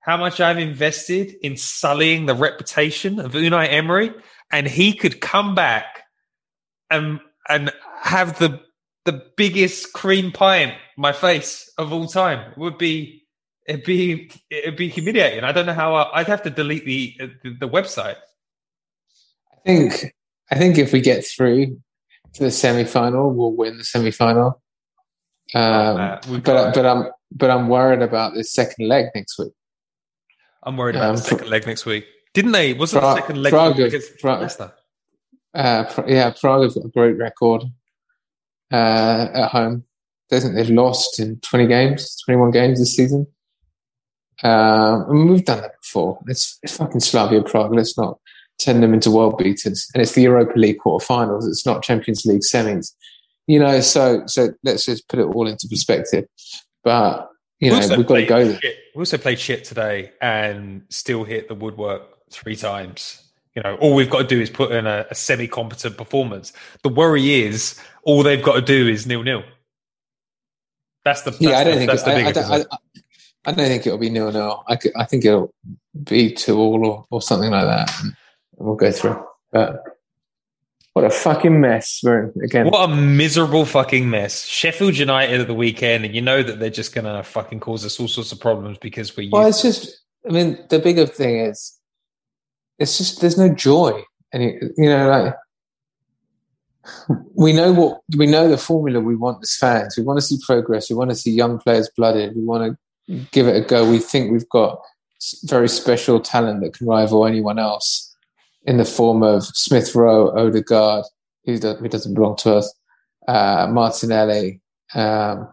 how 0.00 0.16
much 0.16 0.40
I've 0.40 0.58
invested 0.58 1.34
in 1.42 1.58
sullying 1.58 2.24
the 2.24 2.34
reputation 2.34 3.20
of 3.20 3.32
Unai 3.32 3.70
Emery, 3.70 4.14
and 4.50 4.66
he 4.66 4.94
could 4.94 5.20
come 5.20 5.54
back 5.54 6.04
and 6.90 7.20
and 7.48 7.72
have 8.00 8.38
the 8.38 8.60
the 9.04 9.22
biggest 9.36 9.92
cream 9.92 10.32
pie 10.32 10.58
in 10.58 10.72
my 10.96 11.12
face 11.12 11.70
of 11.76 11.92
all 11.92 12.06
time. 12.06 12.52
It 12.52 12.58
would 12.58 12.78
be 12.78 13.24
it'd 13.66 13.84
be 13.84 14.30
it'd 14.50 14.76
be 14.76 14.88
humiliating. 14.88 15.44
I 15.44 15.52
don't 15.52 15.66
know 15.66 15.74
how 15.74 15.94
I, 15.94 16.20
would 16.20 16.26
have 16.26 16.42
to 16.42 16.50
delete 16.50 16.84
the, 16.84 17.14
the, 17.18 17.56
the 17.60 17.68
website. 17.68 18.16
I 19.52 19.56
think 19.64 20.14
I 20.50 20.56
think 20.56 20.78
if 20.78 20.92
we 20.92 21.00
get 21.00 21.24
through 21.24 21.80
to 22.34 22.42
the 22.42 22.50
semi 22.50 22.84
final, 22.84 23.32
we'll 23.32 23.52
win 23.52 23.78
the 23.78 23.84
semi 23.84 24.10
final. 24.10 24.62
Um, 25.54 25.96
uh, 25.96 26.18
but 26.42 26.74
but 26.74 26.86
I'm 26.86 27.10
but 27.32 27.50
I'm 27.50 27.68
worried 27.68 28.02
about 28.02 28.34
this 28.34 28.52
second 28.52 28.88
leg 28.88 29.06
next 29.14 29.38
week. 29.38 29.52
I'm 30.62 30.76
worried 30.76 30.96
about 30.96 31.10
um, 31.10 31.16
the 31.16 31.22
second 31.22 31.48
leg 31.48 31.66
next 31.66 31.84
week. 31.84 32.06
Didn't 32.32 32.52
they? 32.52 32.72
Wasn't 32.72 33.00
the 33.00 33.14
second 33.14 33.42
leg 33.42 33.54
against 33.54 34.24
Leicester? 34.24 34.72
Uh, 35.54 35.84
yeah, 36.06 36.32
Prague 36.38 36.62
have 36.62 36.74
got 36.74 36.84
a 36.84 36.88
great 36.88 37.16
record 37.16 37.62
uh, 38.72 39.28
at 39.32 39.50
home. 39.50 39.84
I 40.32 40.40
think 40.40 40.54
they've 40.54 40.70
lost 40.70 41.20
in 41.20 41.38
20 41.40 41.66
games, 41.66 42.20
21 42.24 42.50
games 42.50 42.80
this 42.80 42.96
season. 42.96 43.26
Um, 44.42 45.06
I 45.08 45.12
mean, 45.12 45.28
we've 45.28 45.44
done 45.44 45.60
that 45.60 45.80
before. 45.80 46.18
It's, 46.26 46.58
it's 46.62 46.76
fucking 46.76 47.00
Slavia 47.00 47.42
Prague. 47.42 47.72
Let's 47.72 47.96
not 47.96 48.18
turn 48.58 48.80
them 48.80 48.94
into 48.94 49.10
world 49.10 49.38
beaters. 49.38 49.88
And 49.94 50.02
it's 50.02 50.12
the 50.12 50.22
Europa 50.22 50.58
League 50.58 50.78
quarterfinals. 50.84 51.48
It's 51.48 51.66
not 51.66 51.82
Champions 51.82 52.24
League 52.24 52.42
semis. 52.42 52.92
You 53.46 53.58
know, 53.58 53.80
so 53.80 54.22
so 54.26 54.48
let's 54.62 54.86
just 54.86 55.06
put 55.08 55.18
it 55.18 55.24
all 55.24 55.46
into 55.46 55.68
perspective. 55.68 56.24
But 56.82 57.28
you 57.60 57.70
know, 57.70 57.78
we 57.78 57.86
have 57.88 58.06
got 58.06 58.14
to 58.16 58.26
go. 58.26 58.52
Shit. 58.54 58.76
We 58.94 59.00
also 59.00 59.18
played 59.18 59.38
shit 59.38 59.64
today 59.64 60.12
and 60.20 60.82
still 60.88 61.24
hit 61.24 61.48
the 61.48 61.54
woodwork 61.54 62.02
three 62.30 62.56
times. 62.56 63.23
You 63.54 63.62
know, 63.62 63.76
all 63.76 63.94
we've 63.94 64.10
got 64.10 64.22
to 64.22 64.26
do 64.26 64.40
is 64.40 64.50
put 64.50 64.72
in 64.72 64.86
a, 64.86 65.06
a 65.10 65.14
semi-competent 65.14 65.96
performance. 65.96 66.52
The 66.82 66.88
worry 66.88 67.42
is 67.42 67.80
all 68.02 68.22
they've 68.22 68.42
got 68.42 68.54
to 68.54 68.62
do 68.62 68.88
is 68.88 69.06
nil 69.06 69.22
nil. 69.22 69.44
That's 71.04 71.22
the 71.22 71.30
that's 71.30 71.42
yeah. 71.42 71.58
I 71.58 71.64
don't 71.64 71.74
the, 71.74 71.78
think 71.78 71.90
that's 71.90 72.02
the 72.02 72.10
biggest. 72.10 72.50
I, 72.50 72.56
I, 72.56 72.64
I 73.46 73.52
don't 73.52 73.66
think 73.66 73.86
it'll 73.86 73.98
be 73.98 74.10
nil 74.10 74.32
nil. 74.32 74.64
I, 74.68 74.78
I 74.96 75.04
think 75.04 75.24
it'll 75.24 75.54
be 76.02 76.32
two 76.32 76.58
all 76.58 76.84
or, 76.84 77.04
or 77.10 77.22
something 77.22 77.50
like 77.50 77.66
that. 77.66 77.92
we'll 78.56 78.74
go 78.74 78.90
through. 78.90 79.24
But 79.52 79.82
what 80.94 81.04
a 81.04 81.10
fucking 81.10 81.60
mess 81.60 82.00
we're 82.02 82.30
in 82.30 82.42
again. 82.42 82.66
What 82.70 82.88
a 82.88 82.94
miserable 82.94 83.64
fucking 83.64 84.08
mess. 84.08 84.44
Sheffield 84.46 84.96
United 84.96 85.40
at 85.40 85.46
the 85.46 85.54
weekend, 85.54 86.04
and 86.04 86.14
you 86.14 86.22
know 86.22 86.42
that 86.42 86.60
they're 86.60 86.70
just 86.70 86.94
going 86.94 87.04
to 87.04 87.22
fucking 87.22 87.60
cause 87.60 87.84
us 87.84 88.00
all 88.00 88.08
sorts 88.08 88.32
of 88.32 88.40
problems 88.40 88.78
because 88.78 89.16
we're. 89.16 89.28
Well, 89.30 89.46
it's 89.46 89.62
just. 89.62 90.00
I 90.28 90.32
mean, 90.32 90.58
the 90.70 90.78
bigger 90.78 91.04
thing 91.04 91.38
is, 91.38 91.78
it's 92.78 92.98
just 92.98 93.20
there's 93.20 93.38
no 93.38 93.48
joy, 93.48 94.02
and 94.32 94.42
you, 94.42 94.74
you 94.76 94.88
know, 94.88 95.08
like 95.08 95.34
we 97.34 97.52
know 97.52 97.72
what 97.72 98.00
we 98.16 98.26
know 98.26 98.48
the 98.48 98.58
formula 98.58 99.00
we 99.00 99.16
want 99.16 99.38
as 99.42 99.56
fans. 99.56 99.96
We 99.96 100.04
want 100.04 100.18
to 100.18 100.26
see 100.26 100.38
progress. 100.44 100.90
We 100.90 100.96
want 100.96 101.10
to 101.10 101.16
see 101.16 101.30
young 101.30 101.58
players 101.58 101.90
blooded. 101.96 102.34
We 102.34 102.44
want 102.44 102.76
to 103.08 103.26
give 103.32 103.46
it 103.46 103.56
a 103.56 103.66
go. 103.66 103.88
We 103.88 103.98
think 103.98 104.32
we've 104.32 104.48
got 104.48 104.80
very 105.44 105.68
special 105.68 106.20
talent 106.20 106.62
that 106.62 106.74
can 106.74 106.86
rival 106.86 107.26
anyone 107.26 107.58
else 107.58 108.14
in 108.64 108.76
the 108.78 108.84
form 108.84 109.22
of 109.22 109.44
Smith 109.44 109.94
Rowe, 109.94 110.30
Odegaard, 110.36 111.04
who 111.44 111.58
doesn't 111.58 112.14
belong 112.14 112.36
to 112.36 112.54
us, 112.54 112.74
uh, 113.28 113.68
Martinelli, 113.70 114.60
um, 114.94 115.52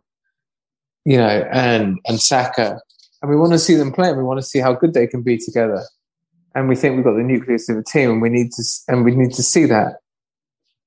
you 1.05 1.17
know, 1.17 1.47
and 1.51 1.99
and 2.05 2.19
Saka. 2.19 2.79
And 3.21 3.29
we 3.29 3.37
want 3.37 3.51
to 3.53 3.59
see 3.59 3.75
them 3.75 3.91
play. 3.91 4.09
And 4.09 4.17
we 4.17 4.23
want 4.23 4.39
to 4.39 4.45
see 4.45 4.59
how 4.59 4.73
good 4.73 4.93
they 4.93 5.07
can 5.07 5.21
be 5.21 5.37
together. 5.37 5.83
And 6.53 6.67
we 6.67 6.75
think 6.75 6.95
we've 6.95 7.05
got 7.05 7.15
the 7.15 7.23
nucleus 7.23 7.69
of 7.69 7.77
a 7.77 7.83
team, 7.83 8.11
and 8.11 8.21
we 8.21 8.29
need 8.29 8.51
to 8.53 8.63
and 8.87 9.05
we 9.05 9.15
need 9.15 9.33
to 9.33 9.43
see 9.43 9.65
that 9.65 10.01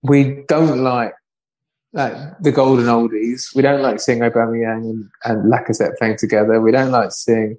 we 0.03 0.45
don't 0.47 0.83
like 0.83 1.15
like 1.95 2.13
the 2.41 2.53
golden 2.53 2.87
oldies. 2.87 3.55
We 3.55 3.63
don't 3.63 3.81
like 3.81 4.01
seeing 4.01 4.19
Aubameyang 4.19 4.91
and, 4.91 5.11
and 5.25 5.51
Lacazette 5.51 5.97
playing 5.97 6.19
together. 6.19 6.61
We 6.61 6.73
don't 6.73 6.91
like 6.91 7.13
seeing 7.13 7.57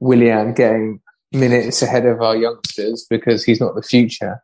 Willian 0.00 0.52
getting 0.52 1.00
minutes 1.32 1.80
ahead 1.80 2.04
of 2.04 2.20
our 2.20 2.36
youngsters 2.36 3.06
because 3.08 3.44
he's 3.44 3.60
not 3.60 3.74
the 3.74 3.82
future. 3.82 4.42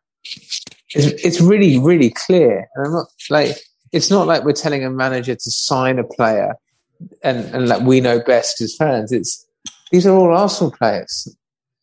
It's, 0.93 1.23
it's 1.23 1.41
really, 1.41 1.77
really 1.79 2.11
clear. 2.11 2.67
And 2.75 2.87
I'm 2.87 2.93
not 2.93 3.07
like, 3.29 3.57
it's 3.91 4.09
not 4.09 4.25
like 4.25 4.43
we're 4.43 4.53
telling 4.53 4.85
a 4.85 4.89
manager 4.89 5.35
to 5.35 5.51
sign 5.51 5.99
a 5.99 6.03
player 6.03 6.55
and, 7.21 7.43
and 7.53 7.67
like 7.67 7.81
we 7.81 7.99
know 7.99 8.21
best 8.21 8.61
as 8.61 8.75
fans. 8.75 9.11
It's, 9.11 9.45
these 9.91 10.07
are 10.07 10.15
all 10.15 10.33
Arsenal 10.35 10.71
players. 10.71 11.27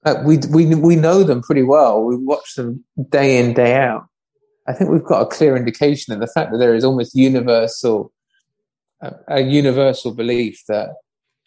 Like 0.04 0.24
we, 0.24 0.38
we, 0.50 0.74
we 0.74 0.96
know 0.96 1.22
them 1.22 1.42
pretty 1.42 1.62
well. 1.62 2.02
We 2.02 2.16
watch 2.16 2.54
them 2.56 2.84
day 3.10 3.38
in, 3.38 3.54
day 3.54 3.76
out. 3.76 4.06
I 4.66 4.72
think 4.72 4.90
we've 4.90 5.04
got 5.04 5.22
a 5.22 5.26
clear 5.26 5.56
indication, 5.56 6.12
and 6.12 6.22
the 6.22 6.26
fact 6.26 6.52
that 6.52 6.58
there 6.58 6.74
is 6.74 6.84
almost 6.84 7.14
universal 7.14 8.12
a, 9.02 9.12
a 9.28 9.40
universal 9.40 10.12
belief 10.14 10.62
that 10.68 10.90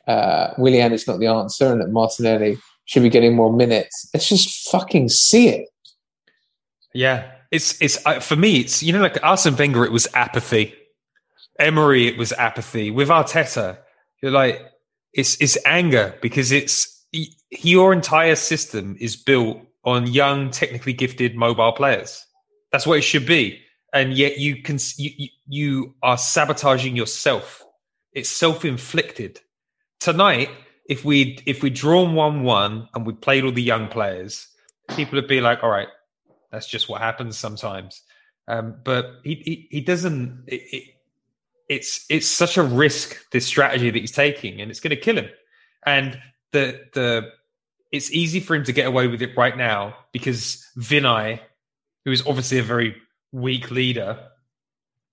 uh, 0.08 0.54
Willian 0.58 0.94
is 0.94 1.08
not 1.08 1.20
the 1.20 1.28
answer, 1.28 1.72
and 1.72 1.82
that 1.82 1.90
Martinelli 1.90 2.58
should 2.86 3.04
be 3.04 3.10
getting 3.10 3.36
more 3.36 3.52
minutes. 3.52 4.10
Let's 4.14 4.30
just 4.30 4.70
fucking 4.70 5.10
see 5.10 5.50
it. 5.50 5.70
Yeah, 6.94 7.32
it's 7.52 7.82
it's 7.82 8.06
uh, 8.06 8.20
for 8.20 8.36
me. 8.36 8.60
It's 8.60 8.84
you 8.84 8.94
know 8.94 9.02
like 9.02 9.18
Arsene 9.24 9.56
Wenger, 9.56 9.86
it 9.86 9.92
was 9.92 10.08
apathy. 10.14 10.74
Emery, 11.60 12.08
it 12.08 12.18
was 12.18 12.34
apathy. 12.34 12.92
With 12.92 13.10
Arteta, 13.10 13.78
you're 14.22 14.32
like 14.32 14.62
it's 15.14 15.40
it's 15.42 15.58
anger 15.66 16.16
because 16.22 16.52
it's 16.52 16.95
your 17.52 17.94
entire 17.94 18.36
system 18.36 18.98
is 19.00 19.16
built 19.16 19.60
on 19.84 20.08
young, 20.08 20.50
technically 20.50 20.94
gifted 20.94 21.36
mobile 21.36 21.72
players. 21.72 22.26
That's 22.72 22.88
what 22.88 22.98
it 22.98 23.04
should 23.04 23.26
be. 23.26 23.62
And 23.94 24.14
yet 24.14 24.40
you 24.40 24.62
can 24.62 24.78
you, 24.98 25.30
you 25.48 25.96
are 26.04 26.18
sabotaging 26.18 26.96
yourself. 26.96 27.64
It's 28.14 28.30
self-inflicted. 28.30 29.40
Tonight, 30.00 30.50
if 30.90 31.06
we 31.06 31.40
if 31.46 31.64
we 31.64 31.70
drawn 31.70 32.14
one 32.14 32.44
one 32.44 32.90
and 32.94 33.06
we 33.06 33.14
played 33.14 33.44
all 33.44 33.52
the 33.52 33.62
young 33.62 33.88
players, 33.88 34.48
people 34.90 35.16
would 35.16 35.28
be 35.28 35.42
like, 35.42 35.64
"All 35.64 35.70
right, 35.70 35.88
that's 36.52 36.68
just 36.68 36.90
what 36.90 37.02
happens 37.02 37.38
sometimes." 37.38 38.02
Um, 38.48 38.76
but 38.84 39.06
he, 39.24 39.36
he, 39.36 39.68
he 39.72 39.82
doesn't. 39.82 40.44
It, 40.48 40.62
it, 40.72 40.84
it's 41.70 42.06
it's 42.10 42.28
such 42.28 42.58
a 42.58 42.64
risk 42.64 43.30
this 43.32 43.46
strategy 43.46 43.90
that 43.90 44.00
he's 44.00 44.12
taking, 44.12 44.62
and 44.62 44.70
it's 44.70 44.80
going 44.80 44.96
to 44.96 45.02
kill 45.02 45.18
him. 45.18 45.30
And 45.86 46.20
the 46.52 46.82
the 46.94 47.32
it's 47.92 48.12
easy 48.12 48.40
for 48.40 48.56
him 48.56 48.64
to 48.66 48.74
get 48.74 48.88
away 48.88 49.08
with 49.08 49.22
it 49.22 49.38
right 49.38 49.56
now 49.58 49.96
because 50.12 50.68
Vinai 50.78 51.40
who 52.06 52.12
is 52.12 52.26
obviously 52.26 52.60
a 52.60 52.64
very 52.64 52.96
weak 53.32 53.72
leader, 53.72 54.18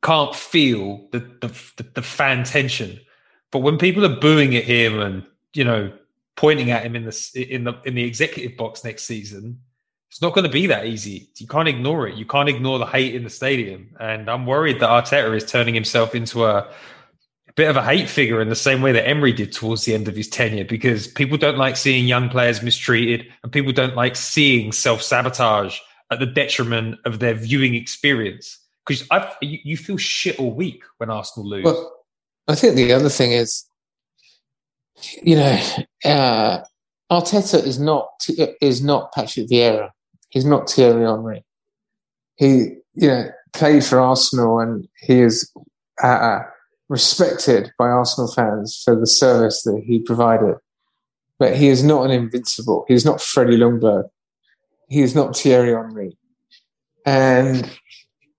can't 0.02 0.34
feel 0.34 1.08
the, 1.10 1.20
the, 1.40 1.84
the 1.94 2.02
fan 2.02 2.44
tension. 2.44 3.00
But 3.50 3.60
when 3.60 3.78
people 3.78 4.04
are 4.04 4.20
booing 4.20 4.54
at 4.54 4.64
him 4.64 5.00
and 5.00 5.24
you 5.54 5.64
know 5.64 5.92
pointing 6.36 6.70
at 6.70 6.84
him 6.84 6.96
in 6.96 7.04
the 7.04 7.46
in 7.48 7.64
the 7.64 7.74
in 7.84 7.94
the 7.94 8.04
executive 8.04 8.56
box 8.56 8.84
next 8.84 9.04
season, 9.04 9.60
it's 10.10 10.22
not 10.22 10.34
going 10.34 10.46
to 10.46 10.52
be 10.52 10.66
that 10.66 10.86
easy. 10.86 11.30
You 11.36 11.46
can't 11.46 11.68
ignore 11.68 12.06
it. 12.06 12.16
You 12.16 12.24
can't 12.24 12.48
ignore 12.48 12.78
the 12.78 12.86
hate 12.86 13.14
in 13.14 13.24
the 13.24 13.30
stadium. 13.30 13.94
And 14.00 14.30
I'm 14.30 14.46
worried 14.46 14.80
that 14.80 14.88
Arteta 14.88 15.34
is 15.36 15.44
turning 15.44 15.74
himself 15.74 16.14
into 16.14 16.44
a 16.44 16.68
bit 17.54 17.68
of 17.68 17.76
a 17.76 17.84
hate 17.84 18.08
figure 18.08 18.40
in 18.40 18.48
the 18.48 18.56
same 18.56 18.82
way 18.82 18.92
that 18.92 19.06
Emery 19.06 19.32
did 19.32 19.52
towards 19.52 19.84
the 19.84 19.94
end 19.94 20.08
of 20.08 20.16
his 20.16 20.28
tenure, 20.28 20.64
because 20.64 21.06
people 21.06 21.36
don't 21.36 21.58
like 21.58 21.76
seeing 21.76 22.06
young 22.06 22.28
players 22.28 22.62
mistreated, 22.62 23.26
and 23.42 23.52
people 23.52 23.72
don't 23.72 23.96
like 23.96 24.16
seeing 24.16 24.72
self 24.72 25.02
sabotage 25.02 25.78
at 26.10 26.20
the 26.20 26.26
detriment 26.26 26.98
of 27.04 27.18
their 27.18 27.34
viewing 27.34 27.74
experience? 27.74 28.58
Because 28.86 29.06
you, 29.40 29.58
you, 29.62 29.76
feel 29.76 29.96
shit 29.96 30.38
all 30.38 30.52
week 30.52 30.82
when 30.98 31.08
Arsenal 31.08 31.48
lose. 31.48 31.64
Well, 31.64 31.92
I 32.48 32.54
think 32.54 32.74
the 32.74 32.92
other 32.92 33.08
thing 33.08 33.32
is, 33.32 33.64
you 35.22 35.36
know, 35.36 35.60
uh, 36.04 36.58
Arteta 37.10 37.64
is 37.64 37.78
not 37.78 38.08
is 38.60 38.82
not 38.82 39.12
Patrick 39.12 39.48
Vieira. 39.48 39.90
He's 40.30 40.44
not 40.44 40.68
Thierry 40.68 41.04
Henry. 41.04 41.44
He, 42.36 42.76
you 42.94 43.08
know, 43.08 43.30
played 43.52 43.84
for 43.84 44.00
Arsenal 44.00 44.60
and 44.60 44.88
he 44.98 45.20
is 45.20 45.50
uh, 46.02 46.40
respected 46.92 47.72
by 47.78 47.88
Arsenal 47.88 48.30
fans 48.30 48.80
for 48.84 48.94
the 48.94 49.06
service 49.06 49.62
that 49.62 49.82
he 49.84 49.98
provided. 49.98 50.56
But 51.38 51.56
he 51.56 51.68
is 51.68 51.82
not 51.82 52.04
an 52.04 52.12
invincible. 52.12 52.84
He 52.86 52.94
is 52.94 53.04
not 53.04 53.20
Freddie 53.20 53.56
Ljungberg 53.56 54.08
he 54.92 55.00
is 55.00 55.14
not 55.14 55.34
Thierry 55.34 55.72
Henry. 55.72 56.16
And 57.06 57.68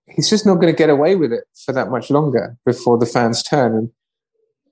he's 0.06 0.30
just 0.30 0.46
not 0.46 0.54
going 0.54 0.72
to 0.72 0.78
get 0.78 0.88
away 0.88 1.16
with 1.16 1.32
it 1.32 1.44
for 1.64 1.72
that 1.72 1.90
much 1.90 2.10
longer 2.10 2.56
before 2.64 2.96
the 2.96 3.06
fans 3.06 3.42
turn. 3.42 3.74
And 3.74 3.90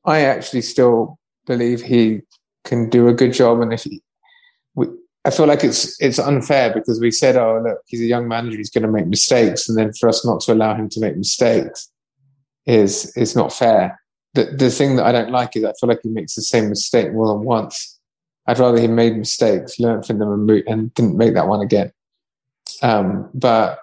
I 0.05 0.21
actually 0.21 0.63
still 0.63 1.19
believe 1.45 1.83
he 1.83 2.21
can 2.65 2.89
do 2.89 3.09
a 3.09 3.13
good 3.13 3.33
job. 3.33 3.61
And 3.61 3.73
if 3.73 3.83
he, 3.83 4.01
we, 4.77 4.87
I 5.25 5.31
feel 5.31 5.47
like 5.47 5.65
it's 5.65 6.01
it's 6.01 6.21
unfair 6.21 6.73
because 6.73 7.01
we 7.01 7.11
said, 7.11 7.37
"Oh, 7.37 7.61
look, 7.65 7.79
he's 7.87 8.01
a 8.01 8.07
young 8.07 8.29
manager; 8.29 8.57
he's 8.57 8.71
going 8.71 8.83
to 8.83 8.91
make 8.91 9.07
mistakes," 9.07 9.69
and 9.69 9.77
then 9.77 9.93
for 9.93 10.09
us 10.09 10.25
not 10.25 10.41
to 10.43 10.53
allow 10.53 10.75
him 10.75 10.89
to 10.91 11.01
make 11.01 11.17
mistakes 11.17 11.92
is 12.67 13.17
is 13.17 13.35
not 13.37 13.53
fair. 13.53 14.01
The 14.35 14.45
the 14.45 14.71
thing 14.71 14.97
that 14.97 15.07
I 15.07 15.13
don't 15.13 15.31
like 15.31 15.57
is 15.57 15.65
I 15.65 15.73
feel 15.81 15.89
like 15.89 16.01
he 16.03 16.09
makes 16.09 16.35
the 16.35 16.43
same 16.43 16.69
mistake 16.69 17.13
more 17.13 17.29
than 17.29 17.45
once, 17.45 17.99
I'd 18.47 18.59
rather 18.59 18.81
he 18.81 18.89
made 18.89 19.17
mistakes, 19.17 19.79
learned 19.79 20.07
from 20.07 20.19
them, 20.19 20.33
and, 20.33 20.51
and 20.67 20.95
didn't 20.95 21.17
make 21.17 21.35
that 21.35 21.47
one 21.47 21.61
again. 21.61 21.93
Um, 22.83 23.31
but 23.35 23.79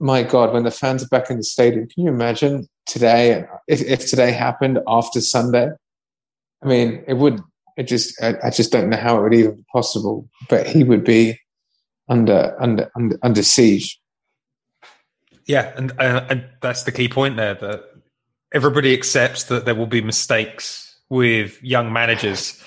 my 0.00 0.22
God, 0.22 0.52
when 0.52 0.64
the 0.64 0.70
fans 0.70 1.04
are 1.04 1.08
back 1.08 1.30
in 1.30 1.36
the 1.36 1.42
stadium, 1.42 1.86
can 1.86 2.04
you 2.04 2.10
imagine 2.10 2.68
today? 2.86 3.44
If, 3.68 3.82
if 3.82 4.08
today 4.08 4.32
happened 4.32 4.78
after 4.88 5.20
Sunday, 5.20 5.70
I 6.62 6.66
mean, 6.66 7.04
it 7.06 7.14
would. 7.14 7.40
It 7.76 7.84
just, 7.84 8.20
I, 8.22 8.34
I, 8.44 8.50
just 8.50 8.70
don't 8.70 8.90
know 8.90 8.98
how 8.98 9.18
it 9.18 9.22
would 9.22 9.34
even 9.34 9.56
be 9.56 9.64
possible. 9.72 10.28
But 10.50 10.66
he 10.66 10.84
would 10.84 11.04
be 11.04 11.38
under 12.08 12.54
under 12.60 12.90
under, 12.96 13.18
under 13.22 13.42
siege. 13.42 13.98
Yeah, 15.46 15.72
and 15.76 15.92
uh, 15.98 16.26
and 16.28 16.44
that's 16.60 16.82
the 16.82 16.92
key 16.92 17.08
point 17.08 17.36
there. 17.36 17.54
That 17.54 17.84
everybody 18.52 18.92
accepts 18.92 19.44
that 19.44 19.64
there 19.64 19.74
will 19.74 19.86
be 19.86 20.00
mistakes 20.00 20.96
with 21.08 21.62
young 21.62 21.92
managers 21.92 22.62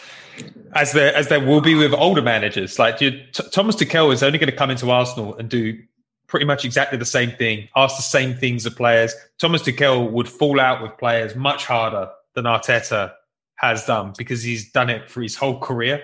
as 0.74 0.92
there 0.92 1.16
as 1.16 1.30
there 1.30 1.40
will 1.40 1.62
be 1.62 1.76
with 1.76 1.94
older 1.94 2.22
managers. 2.22 2.78
Like 2.78 2.98
T- 2.98 3.26
Thomas 3.52 3.76
Tuchel 3.76 4.14
is 4.14 4.22
only 4.22 4.38
going 4.38 4.50
to 4.50 4.56
come 4.56 4.70
into 4.70 4.92
Arsenal 4.92 5.36
and 5.36 5.50
do 5.50 5.82
pretty 6.28 6.46
much 6.46 6.66
exactly 6.66 6.98
the 6.98 7.06
same 7.06 7.32
thing, 7.32 7.70
ask 7.76 7.96
the 7.96 8.04
same 8.04 8.36
things 8.36 8.66
of 8.66 8.76
players. 8.76 9.14
Thomas 9.40 9.62
Tuchel 9.62 10.12
would 10.12 10.28
fall 10.28 10.60
out 10.60 10.82
with 10.82 10.98
players 10.98 11.36
much 11.36 11.66
harder 11.66 12.10
than 12.34 12.46
Arteta 12.46 13.14
has 13.56 13.86
done 13.86 14.14
because 14.18 14.44
he's 14.44 14.72
done 14.72 14.90
it 14.90 15.10
for 15.10 15.22
his 15.22 15.36
whole 15.36 15.60
career. 15.60 16.04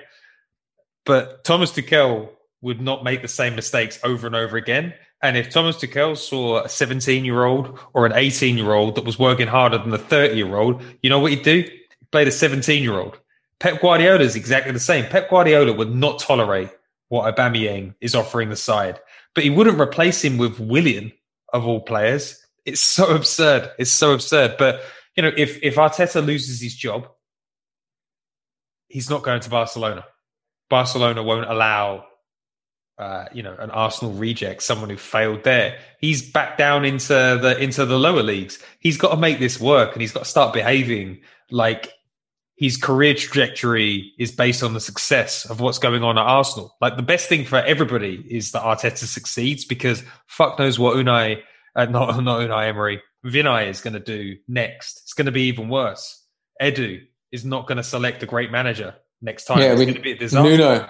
But 1.06 1.44
Thomas 1.44 1.72
Tuchel 1.72 2.30
would 2.62 2.80
not 2.80 3.04
make 3.04 3.22
the 3.22 3.28
same 3.28 3.56
mistakes 3.56 4.00
over 4.04 4.28
and 4.28 4.36
over 4.36 4.56
again. 4.56 4.94
And 5.24 5.38
if 5.38 5.52
Thomas 5.52 5.78
Tuchel 5.78 6.18
saw 6.18 6.64
a 6.64 6.70
17 6.70 7.26
year 7.26 7.46
old 7.46 7.80
or 7.94 8.06
an 8.06 8.14
18 8.14 8.58
year 8.58 8.74
old 8.74 8.96
that 8.96 9.06
was 9.06 9.20
working 9.20 9.48
harder 9.48 9.78
than 9.78 9.92
the 9.92 9.98
30 9.98 10.36
year 10.36 10.56
old, 10.56 10.82
you 11.02 11.10
know 11.10 11.20
what 11.20 11.32
he'd 11.32 11.44
do? 11.44 11.62
He'd 11.62 12.12
play 12.12 12.26
the 12.26 12.32
17 12.32 12.82
year 12.82 13.00
old 13.00 13.20
Pep 13.62 13.80
Guardiola 13.80 14.22
is 14.22 14.36
exactly 14.36 14.72
the 14.72 14.80
same. 14.80 15.06
Pep 15.06 15.30
Guardiola 15.30 15.72
would 15.72 15.94
not 15.94 16.18
tolerate 16.18 16.70
what 17.10 17.34
Aubameyang 17.34 17.94
is 18.02 18.16
offering 18.16 18.50
the 18.50 18.56
side, 18.56 19.00
but 19.36 19.44
he 19.44 19.52
wouldn't 19.52 19.80
replace 19.80 20.24
him 20.24 20.40
with 20.40 20.60
Willian 20.60 21.12
of 21.54 21.68
all 21.68 21.80
players. 21.80 22.44
It's 22.66 22.82
so 22.82 23.16
absurd. 23.16 23.70
It's 23.78 23.92
so 23.92 24.14
absurd. 24.14 24.56
But 24.58 24.82
you 25.16 25.22
know, 25.22 25.32
if 25.38 25.62
if 25.62 25.76
Arteta 25.76 26.26
loses 26.26 26.60
his 26.60 26.74
job, 26.74 27.08
he's 28.88 29.12
not 29.12 29.22
going 29.22 29.42
to 29.42 29.50
Barcelona. 29.52 30.06
Barcelona 30.68 31.22
won't 31.22 31.48
allow 31.48 32.06
uh, 33.02 33.26
you 33.34 33.42
know, 33.42 33.56
an 33.58 33.72
Arsenal 33.72 34.14
reject, 34.14 34.62
someone 34.62 34.92
who 34.92 34.96
failed 34.96 35.44
there. 35.44 35.80
He's 36.00 36.22
back 36.22 36.56
down 36.56 36.86
into 36.86 37.08
the 37.08 37.58
into 37.60 37.84
the 37.86 37.98
lower 37.98 38.22
leagues. 38.22 38.60
He's 38.80 38.98
got 38.98 39.10
to 39.10 39.18
make 39.18 39.40
this 39.40 39.60
work, 39.60 39.94
and 39.94 40.02
he's 40.02 40.12
got 40.12 40.20
to 40.20 40.30
start 40.30 40.54
behaving 40.54 41.22
like 41.50 41.92
his 42.58 42.78
career 42.78 43.16
trajectory 43.16 44.14
is 44.20 44.32
based 44.32 44.62
on 44.62 44.76
the 44.76 44.80
success 44.80 45.50
of 45.50 45.60
what's 45.60 45.80
going 45.80 46.04
on 46.04 46.20
at 46.20 46.24
Arsenal. 46.24 46.78
Like 46.80 46.96
the 46.96 47.02
best 47.02 47.28
thing 47.28 47.44
for 47.44 47.56
everybody 47.56 48.24
is 48.30 48.52
that 48.52 48.62
Arteta 48.62 49.06
succeeds 49.08 49.66
because 49.66 50.04
fuck 50.28 50.60
knows 50.60 50.78
what 50.78 50.96
Unai, 50.96 51.42
uh, 51.76 51.86
not 51.86 52.24
not 52.24 52.42
Unai 52.42 52.68
Emery, 52.68 53.02
Vinai 53.26 53.68
is 53.68 53.82
going 53.82 53.96
to 53.96 54.00
do 54.00 54.38
next. 54.48 55.02
It's 55.06 55.14
going 55.14 55.26
to 55.26 55.32
be 55.32 55.48
even 55.48 55.70
worse. 55.70 56.24
Edu 56.62 57.02
is 57.32 57.44
not 57.44 57.66
going 57.66 57.78
to 57.78 57.84
select 57.84 58.22
a 58.22 58.28
great 58.28 58.52
manager 58.52 58.94
next 59.24 59.46
time. 59.46 59.58
Yeah, 59.58 59.72
it's 59.72 59.80
we, 59.80 59.86
going 59.86 59.96
to 59.96 60.02
be 60.02 60.12
a 60.12 60.18
disaster. 60.18 60.48
Nuno. 60.48 60.88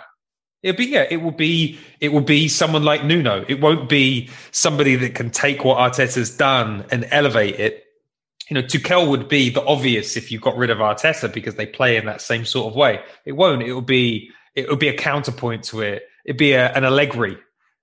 It'll 0.64 0.78
be 0.78 0.86
yeah. 0.86 1.06
It 1.10 1.18
will 1.18 1.32
be 1.32 1.80
it 2.00 2.10
will 2.10 2.22
be 2.22 2.48
someone 2.48 2.84
like 2.84 3.04
Nuno. 3.04 3.44
It 3.48 3.62
won't 3.62 3.90
be 3.90 4.30
somebody 4.52 4.96
that 4.98 5.16
can 5.16 5.32
take 5.32 5.64
what 5.64 5.78
Arteta's 5.78 6.36
done 6.36 6.86
and 6.92 7.08
elevate 7.12 7.60
it. 7.60 7.86
You 8.50 8.56
know, 8.56 8.62
Tuchel 8.62 9.10
would 9.10 9.28
be 9.28 9.50
the 9.50 9.64
obvious 9.66 10.18
if 10.18 10.32
you 10.32 10.40
got 10.40 10.58
rid 10.58 10.70
of 10.70 10.78
Arteta 10.80 11.32
because 11.34 11.56
they 11.56 11.66
play 11.66 11.98
in 11.98 12.06
that 12.06 12.22
same 12.22 12.46
sort 12.46 12.68
of 12.72 12.76
way. 12.76 13.02
It 13.26 13.32
won't. 13.32 13.64
It 13.64 13.74
will 13.74 13.82
be 13.82 14.32
it 14.56 14.70
will 14.70 14.78
be 14.78 14.90
a 14.90 14.98
counterpoint 14.98 15.64
to 15.66 15.82
it. 15.82 16.04
It'd 16.26 16.38
be 16.38 16.54
a, 16.54 16.72
an 16.74 16.84
Allegri. 16.84 17.38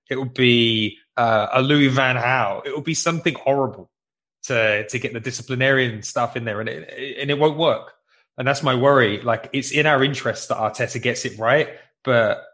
It 0.09 0.17
would 0.17 0.33
be 0.33 0.97
uh, 1.17 1.47
a 1.51 1.61
Louis 1.61 1.87
Van 1.87 2.15
Gaal. 2.15 2.65
It 2.65 2.73
will 2.73 2.81
be 2.81 2.93
something 2.93 3.33
horrible 3.33 3.91
to 4.43 4.87
to 4.87 4.99
get 4.99 5.11
the 5.11 5.19
disciplinarian 5.19 6.01
stuff 6.01 6.37
in 6.37 6.45
there, 6.45 6.61
and 6.61 6.69
it 6.69 7.17
and 7.19 7.29
it 7.29 7.37
won't 7.37 7.57
work. 7.57 7.93
And 8.37 8.47
that's 8.47 8.63
my 8.63 8.75
worry. 8.75 9.21
Like 9.21 9.49
it's 9.51 9.71
in 9.71 9.85
our 9.85 10.01
interest 10.01 10.47
that 10.47 10.57
Arteta 10.57 11.01
gets 11.01 11.25
it 11.25 11.37
right, 11.37 11.67
but 12.05 12.45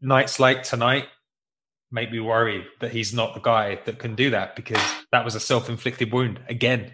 nights 0.00 0.40
like 0.40 0.62
tonight 0.62 1.06
make 1.92 2.10
me 2.12 2.20
worry 2.20 2.66
that 2.80 2.92
he's 2.92 3.12
not 3.12 3.34
the 3.34 3.40
guy 3.40 3.80
that 3.84 3.98
can 3.98 4.14
do 4.14 4.30
that 4.30 4.54
because 4.54 4.80
that 5.12 5.24
was 5.24 5.34
a 5.34 5.40
self-inflicted 5.40 6.12
wound 6.12 6.40
again. 6.48 6.92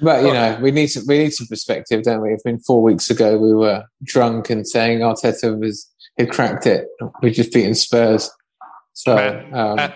But 0.00 0.24
you 0.24 0.32
know, 0.32 0.58
we 0.60 0.72
need 0.72 0.88
some 0.88 1.04
we 1.06 1.18
need 1.18 1.32
some 1.32 1.46
perspective, 1.46 2.02
don't 2.02 2.20
we? 2.20 2.32
I 2.32 2.36
mean, 2.44 2.58
four 2.58 2.82
weeks 2.82 3.08
ago 3.08 3.38
we 3.38 3.54
were 3.54 3.84
drunk 4.02 4.50
and 4.50 4.66
saying 4.66 4.98
Arteta 4.98 5.58
was 5.58 5.88
had 6.18 6.30
cracked 6.30 6.66
it. 6.66 6.88
We 7.22 7.30
just 7.30 7.52
beaten 7.52 7.74
Spurs. 7.74 8.30
So 8.94 9.14
Man, 9.14 9.54
um, 9.54 9.92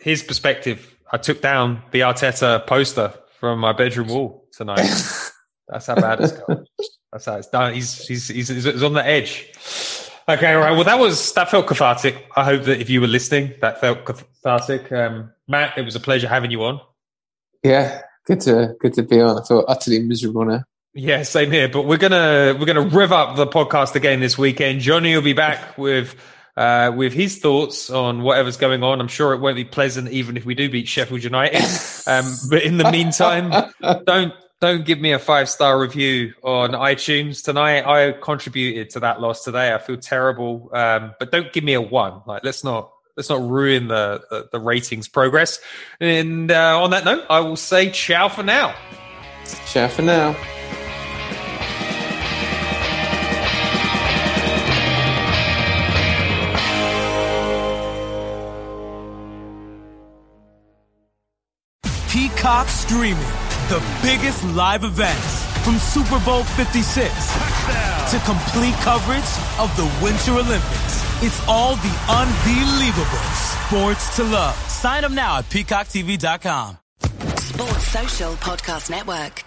his 0.00 0.22
perspective, 0.22 0.96
I 1.12 1.18
took 1.18 1.42
down 1.42 1.82
the 1.90 2.00
Arteta 2.00 2.66
poster 2.66 3.12
from 3.38 3.58
my 3.58 3.72
bedroom 3.72 4.08
wall 4.08 4.48
tonight. 4.52 4.88
That's 5.68 5.86
how 5.86 5.94
bad 5.94 6.20
it's 6.20 6.32
gone. 6.32 6.64
That's 7.12 7.26
how 7.26 7.36
it's 7.36 7.48
done. 7.48 7.74
He's 7.74 8.06
he's 8.06 8.28
he's, 8.28 8.48
he's 8.48 8.82
on 8.82 8.94
the 8.94 9.06
edge. 9.06 9.52
Okay, 10.30 10.52
all 10.54 10.60
right. 10.60 10.72
Well, 10.72 10.84
that 10.84 10.98
was 10.98 11.32
that 11.32 11.50
felt 11.50 11.66
cathartic. 11.66 12.26
I 12.36 12.44
hope 12.44 12.64
that 12.64 12.80
if 12.80 12.88
you 12.88 13.00
were 13.00 13.06
listening, 13.06 13.54
that 13.60 13.80
felt 13.80 14.04
cathartic. 14.04 14.92
Um, 14.92 15.32
Matt, 15.48 15.76
it 15.76 15.84
was 15.84 15.96
a 15.96 16.00
pleasure 16.00 16.28
having 16.28 16.50
you 16.50 16.62
on. 16.64 16.80
yeah, 17.62 18.02
good 18.26 18.40
to 18.42 18.74
good 18.80 18.94
to 18.94 19.02
be 19.02 19.20
on. 19.20 19.40
I 19.40 19.44
feel 19.46 19.64
utterly 19.66 19.98
miserable 20.00 20.44
now. 20.44 20.62
Yeah, 20.94 21.22
same 21.22 21.50
here. 21.50 21.68
But 21.68 21.82
we're 21.86 21.98
gonna 21.98 22.56
we're 22.58 22.66
gonna 22.66 22.82
rev 22.86 23.12
up 23.12 23.36
the 23.36 23.46
podcast 23.46 23.94
again 23.94 24.20
this 24.20 24.36
weekend. 24.38 24.80
Johnny 24.80 25.14
will 25.14 25.22
be 25.22 25.32
back 25.32 25.76
with 25.78 26.14
uh, 26.56 26.92
with 26.94 27.12
his 27.12 27.38
thoughts 27.38 27.90
on 27.90 28.22
whatever's 28.22 28.56
going 28.56 28.82
on. 28.82 29.00
I'm 29.00 29.08
sure 29.08 29.32
it 29.32 29.40
won't 29.40 29.56
be 29.56 29.64
pleasant, 29.64 30.10
even 30.10 30.36
if 30.36 30.44
we 30.44 30.54
do 30.54 30.68
beat 30.70 30.86
Sheffield 30.88 31.24
United. 31.24 31.62
Um, 32.06 32.24
but 32.48 32.64
in 32.64 32.76
the 32.76 32.90
meantime, 32.90 33.72
don't 34.04 34.32
don't 34.60 34.84
give 34.84 35.00
me 35.00 35.12
a 35.12 35.18
five 35.18 35.48
star 35.48 35.80
review 35.80 36.34
on 36.42 36.72
iTunes 36.72 37.42
tonight. 37.42 37.86
I 37.86 38.12
contributed 38.12 38.90
to 38.90 39.00
that 39.00 39.20
loss 39.20 39.42
today. 39.42 39.72
I 39.72 39.78
feel 39.78 39.96
terrible. 39.96 40.70
Um, 40.74 41.14
but 41.18 41.32
don't 41.32 41.52
give 41.52 41.64
me 41.64 41.72
a 41.74 41.80
one. 41.80 42.20
Like 42.26 42.44
let's 42.44 42.62
not 42.62 42.92
let's 43.16 43.30
not 43.30 43.40
ruin 43.40 43.88
the 43.88 44.22
the, 44.30 44.48
the 44.52 44.60
ratings 44.60 45.08
progress. 45.08 45.60
And 45.98 46.50
uh, 46.50 46.82
on 46.82 46.90
that 46.90 47.04
note, 47.04 47.24
I 47.30 47.40
will 47.40 47.56
say 47.56 47.90
ciao 47.90 48.28
for 48.28 48.42
now. 48.42 48.74
Ciao 49.66 49.88
for 49.88 50.02
now. 50.02 50.36
Peacock 62.10 62.68
streaming 62.68 63.39
the 63.70 63.80
biggest 64.02 64.42
live 64.46 64.82
events 64.82 65.46
from 65.64 65.76
Super 65.78 66.18
Bowl 66.24 66.42
56 66.42 67.08
to 68.10 68.18
complete 68.26 68.74
coverage 68.82 69.30
of 69.60 69.70
the 69.76 69.88
Winter 70.02 70.32
Olympics. 70.32 71.22
It's 71.22 71.40
all 71.46 71.76
the 71.76 71.94
unbelievable 72.08 73.26
sports 73.54 74.16
to 74.16 74.24
love. 74.24 74.56
Sign 74.68 75.04
up 75.04 75.12
now 75.12 75.38
at 75.38 75.44
peacocktv.com. 75.44 76.78
Sports 77.36 77.86
Social 77.86 78.32
Podcast 78.34 78.90
Network. 78.90 79.44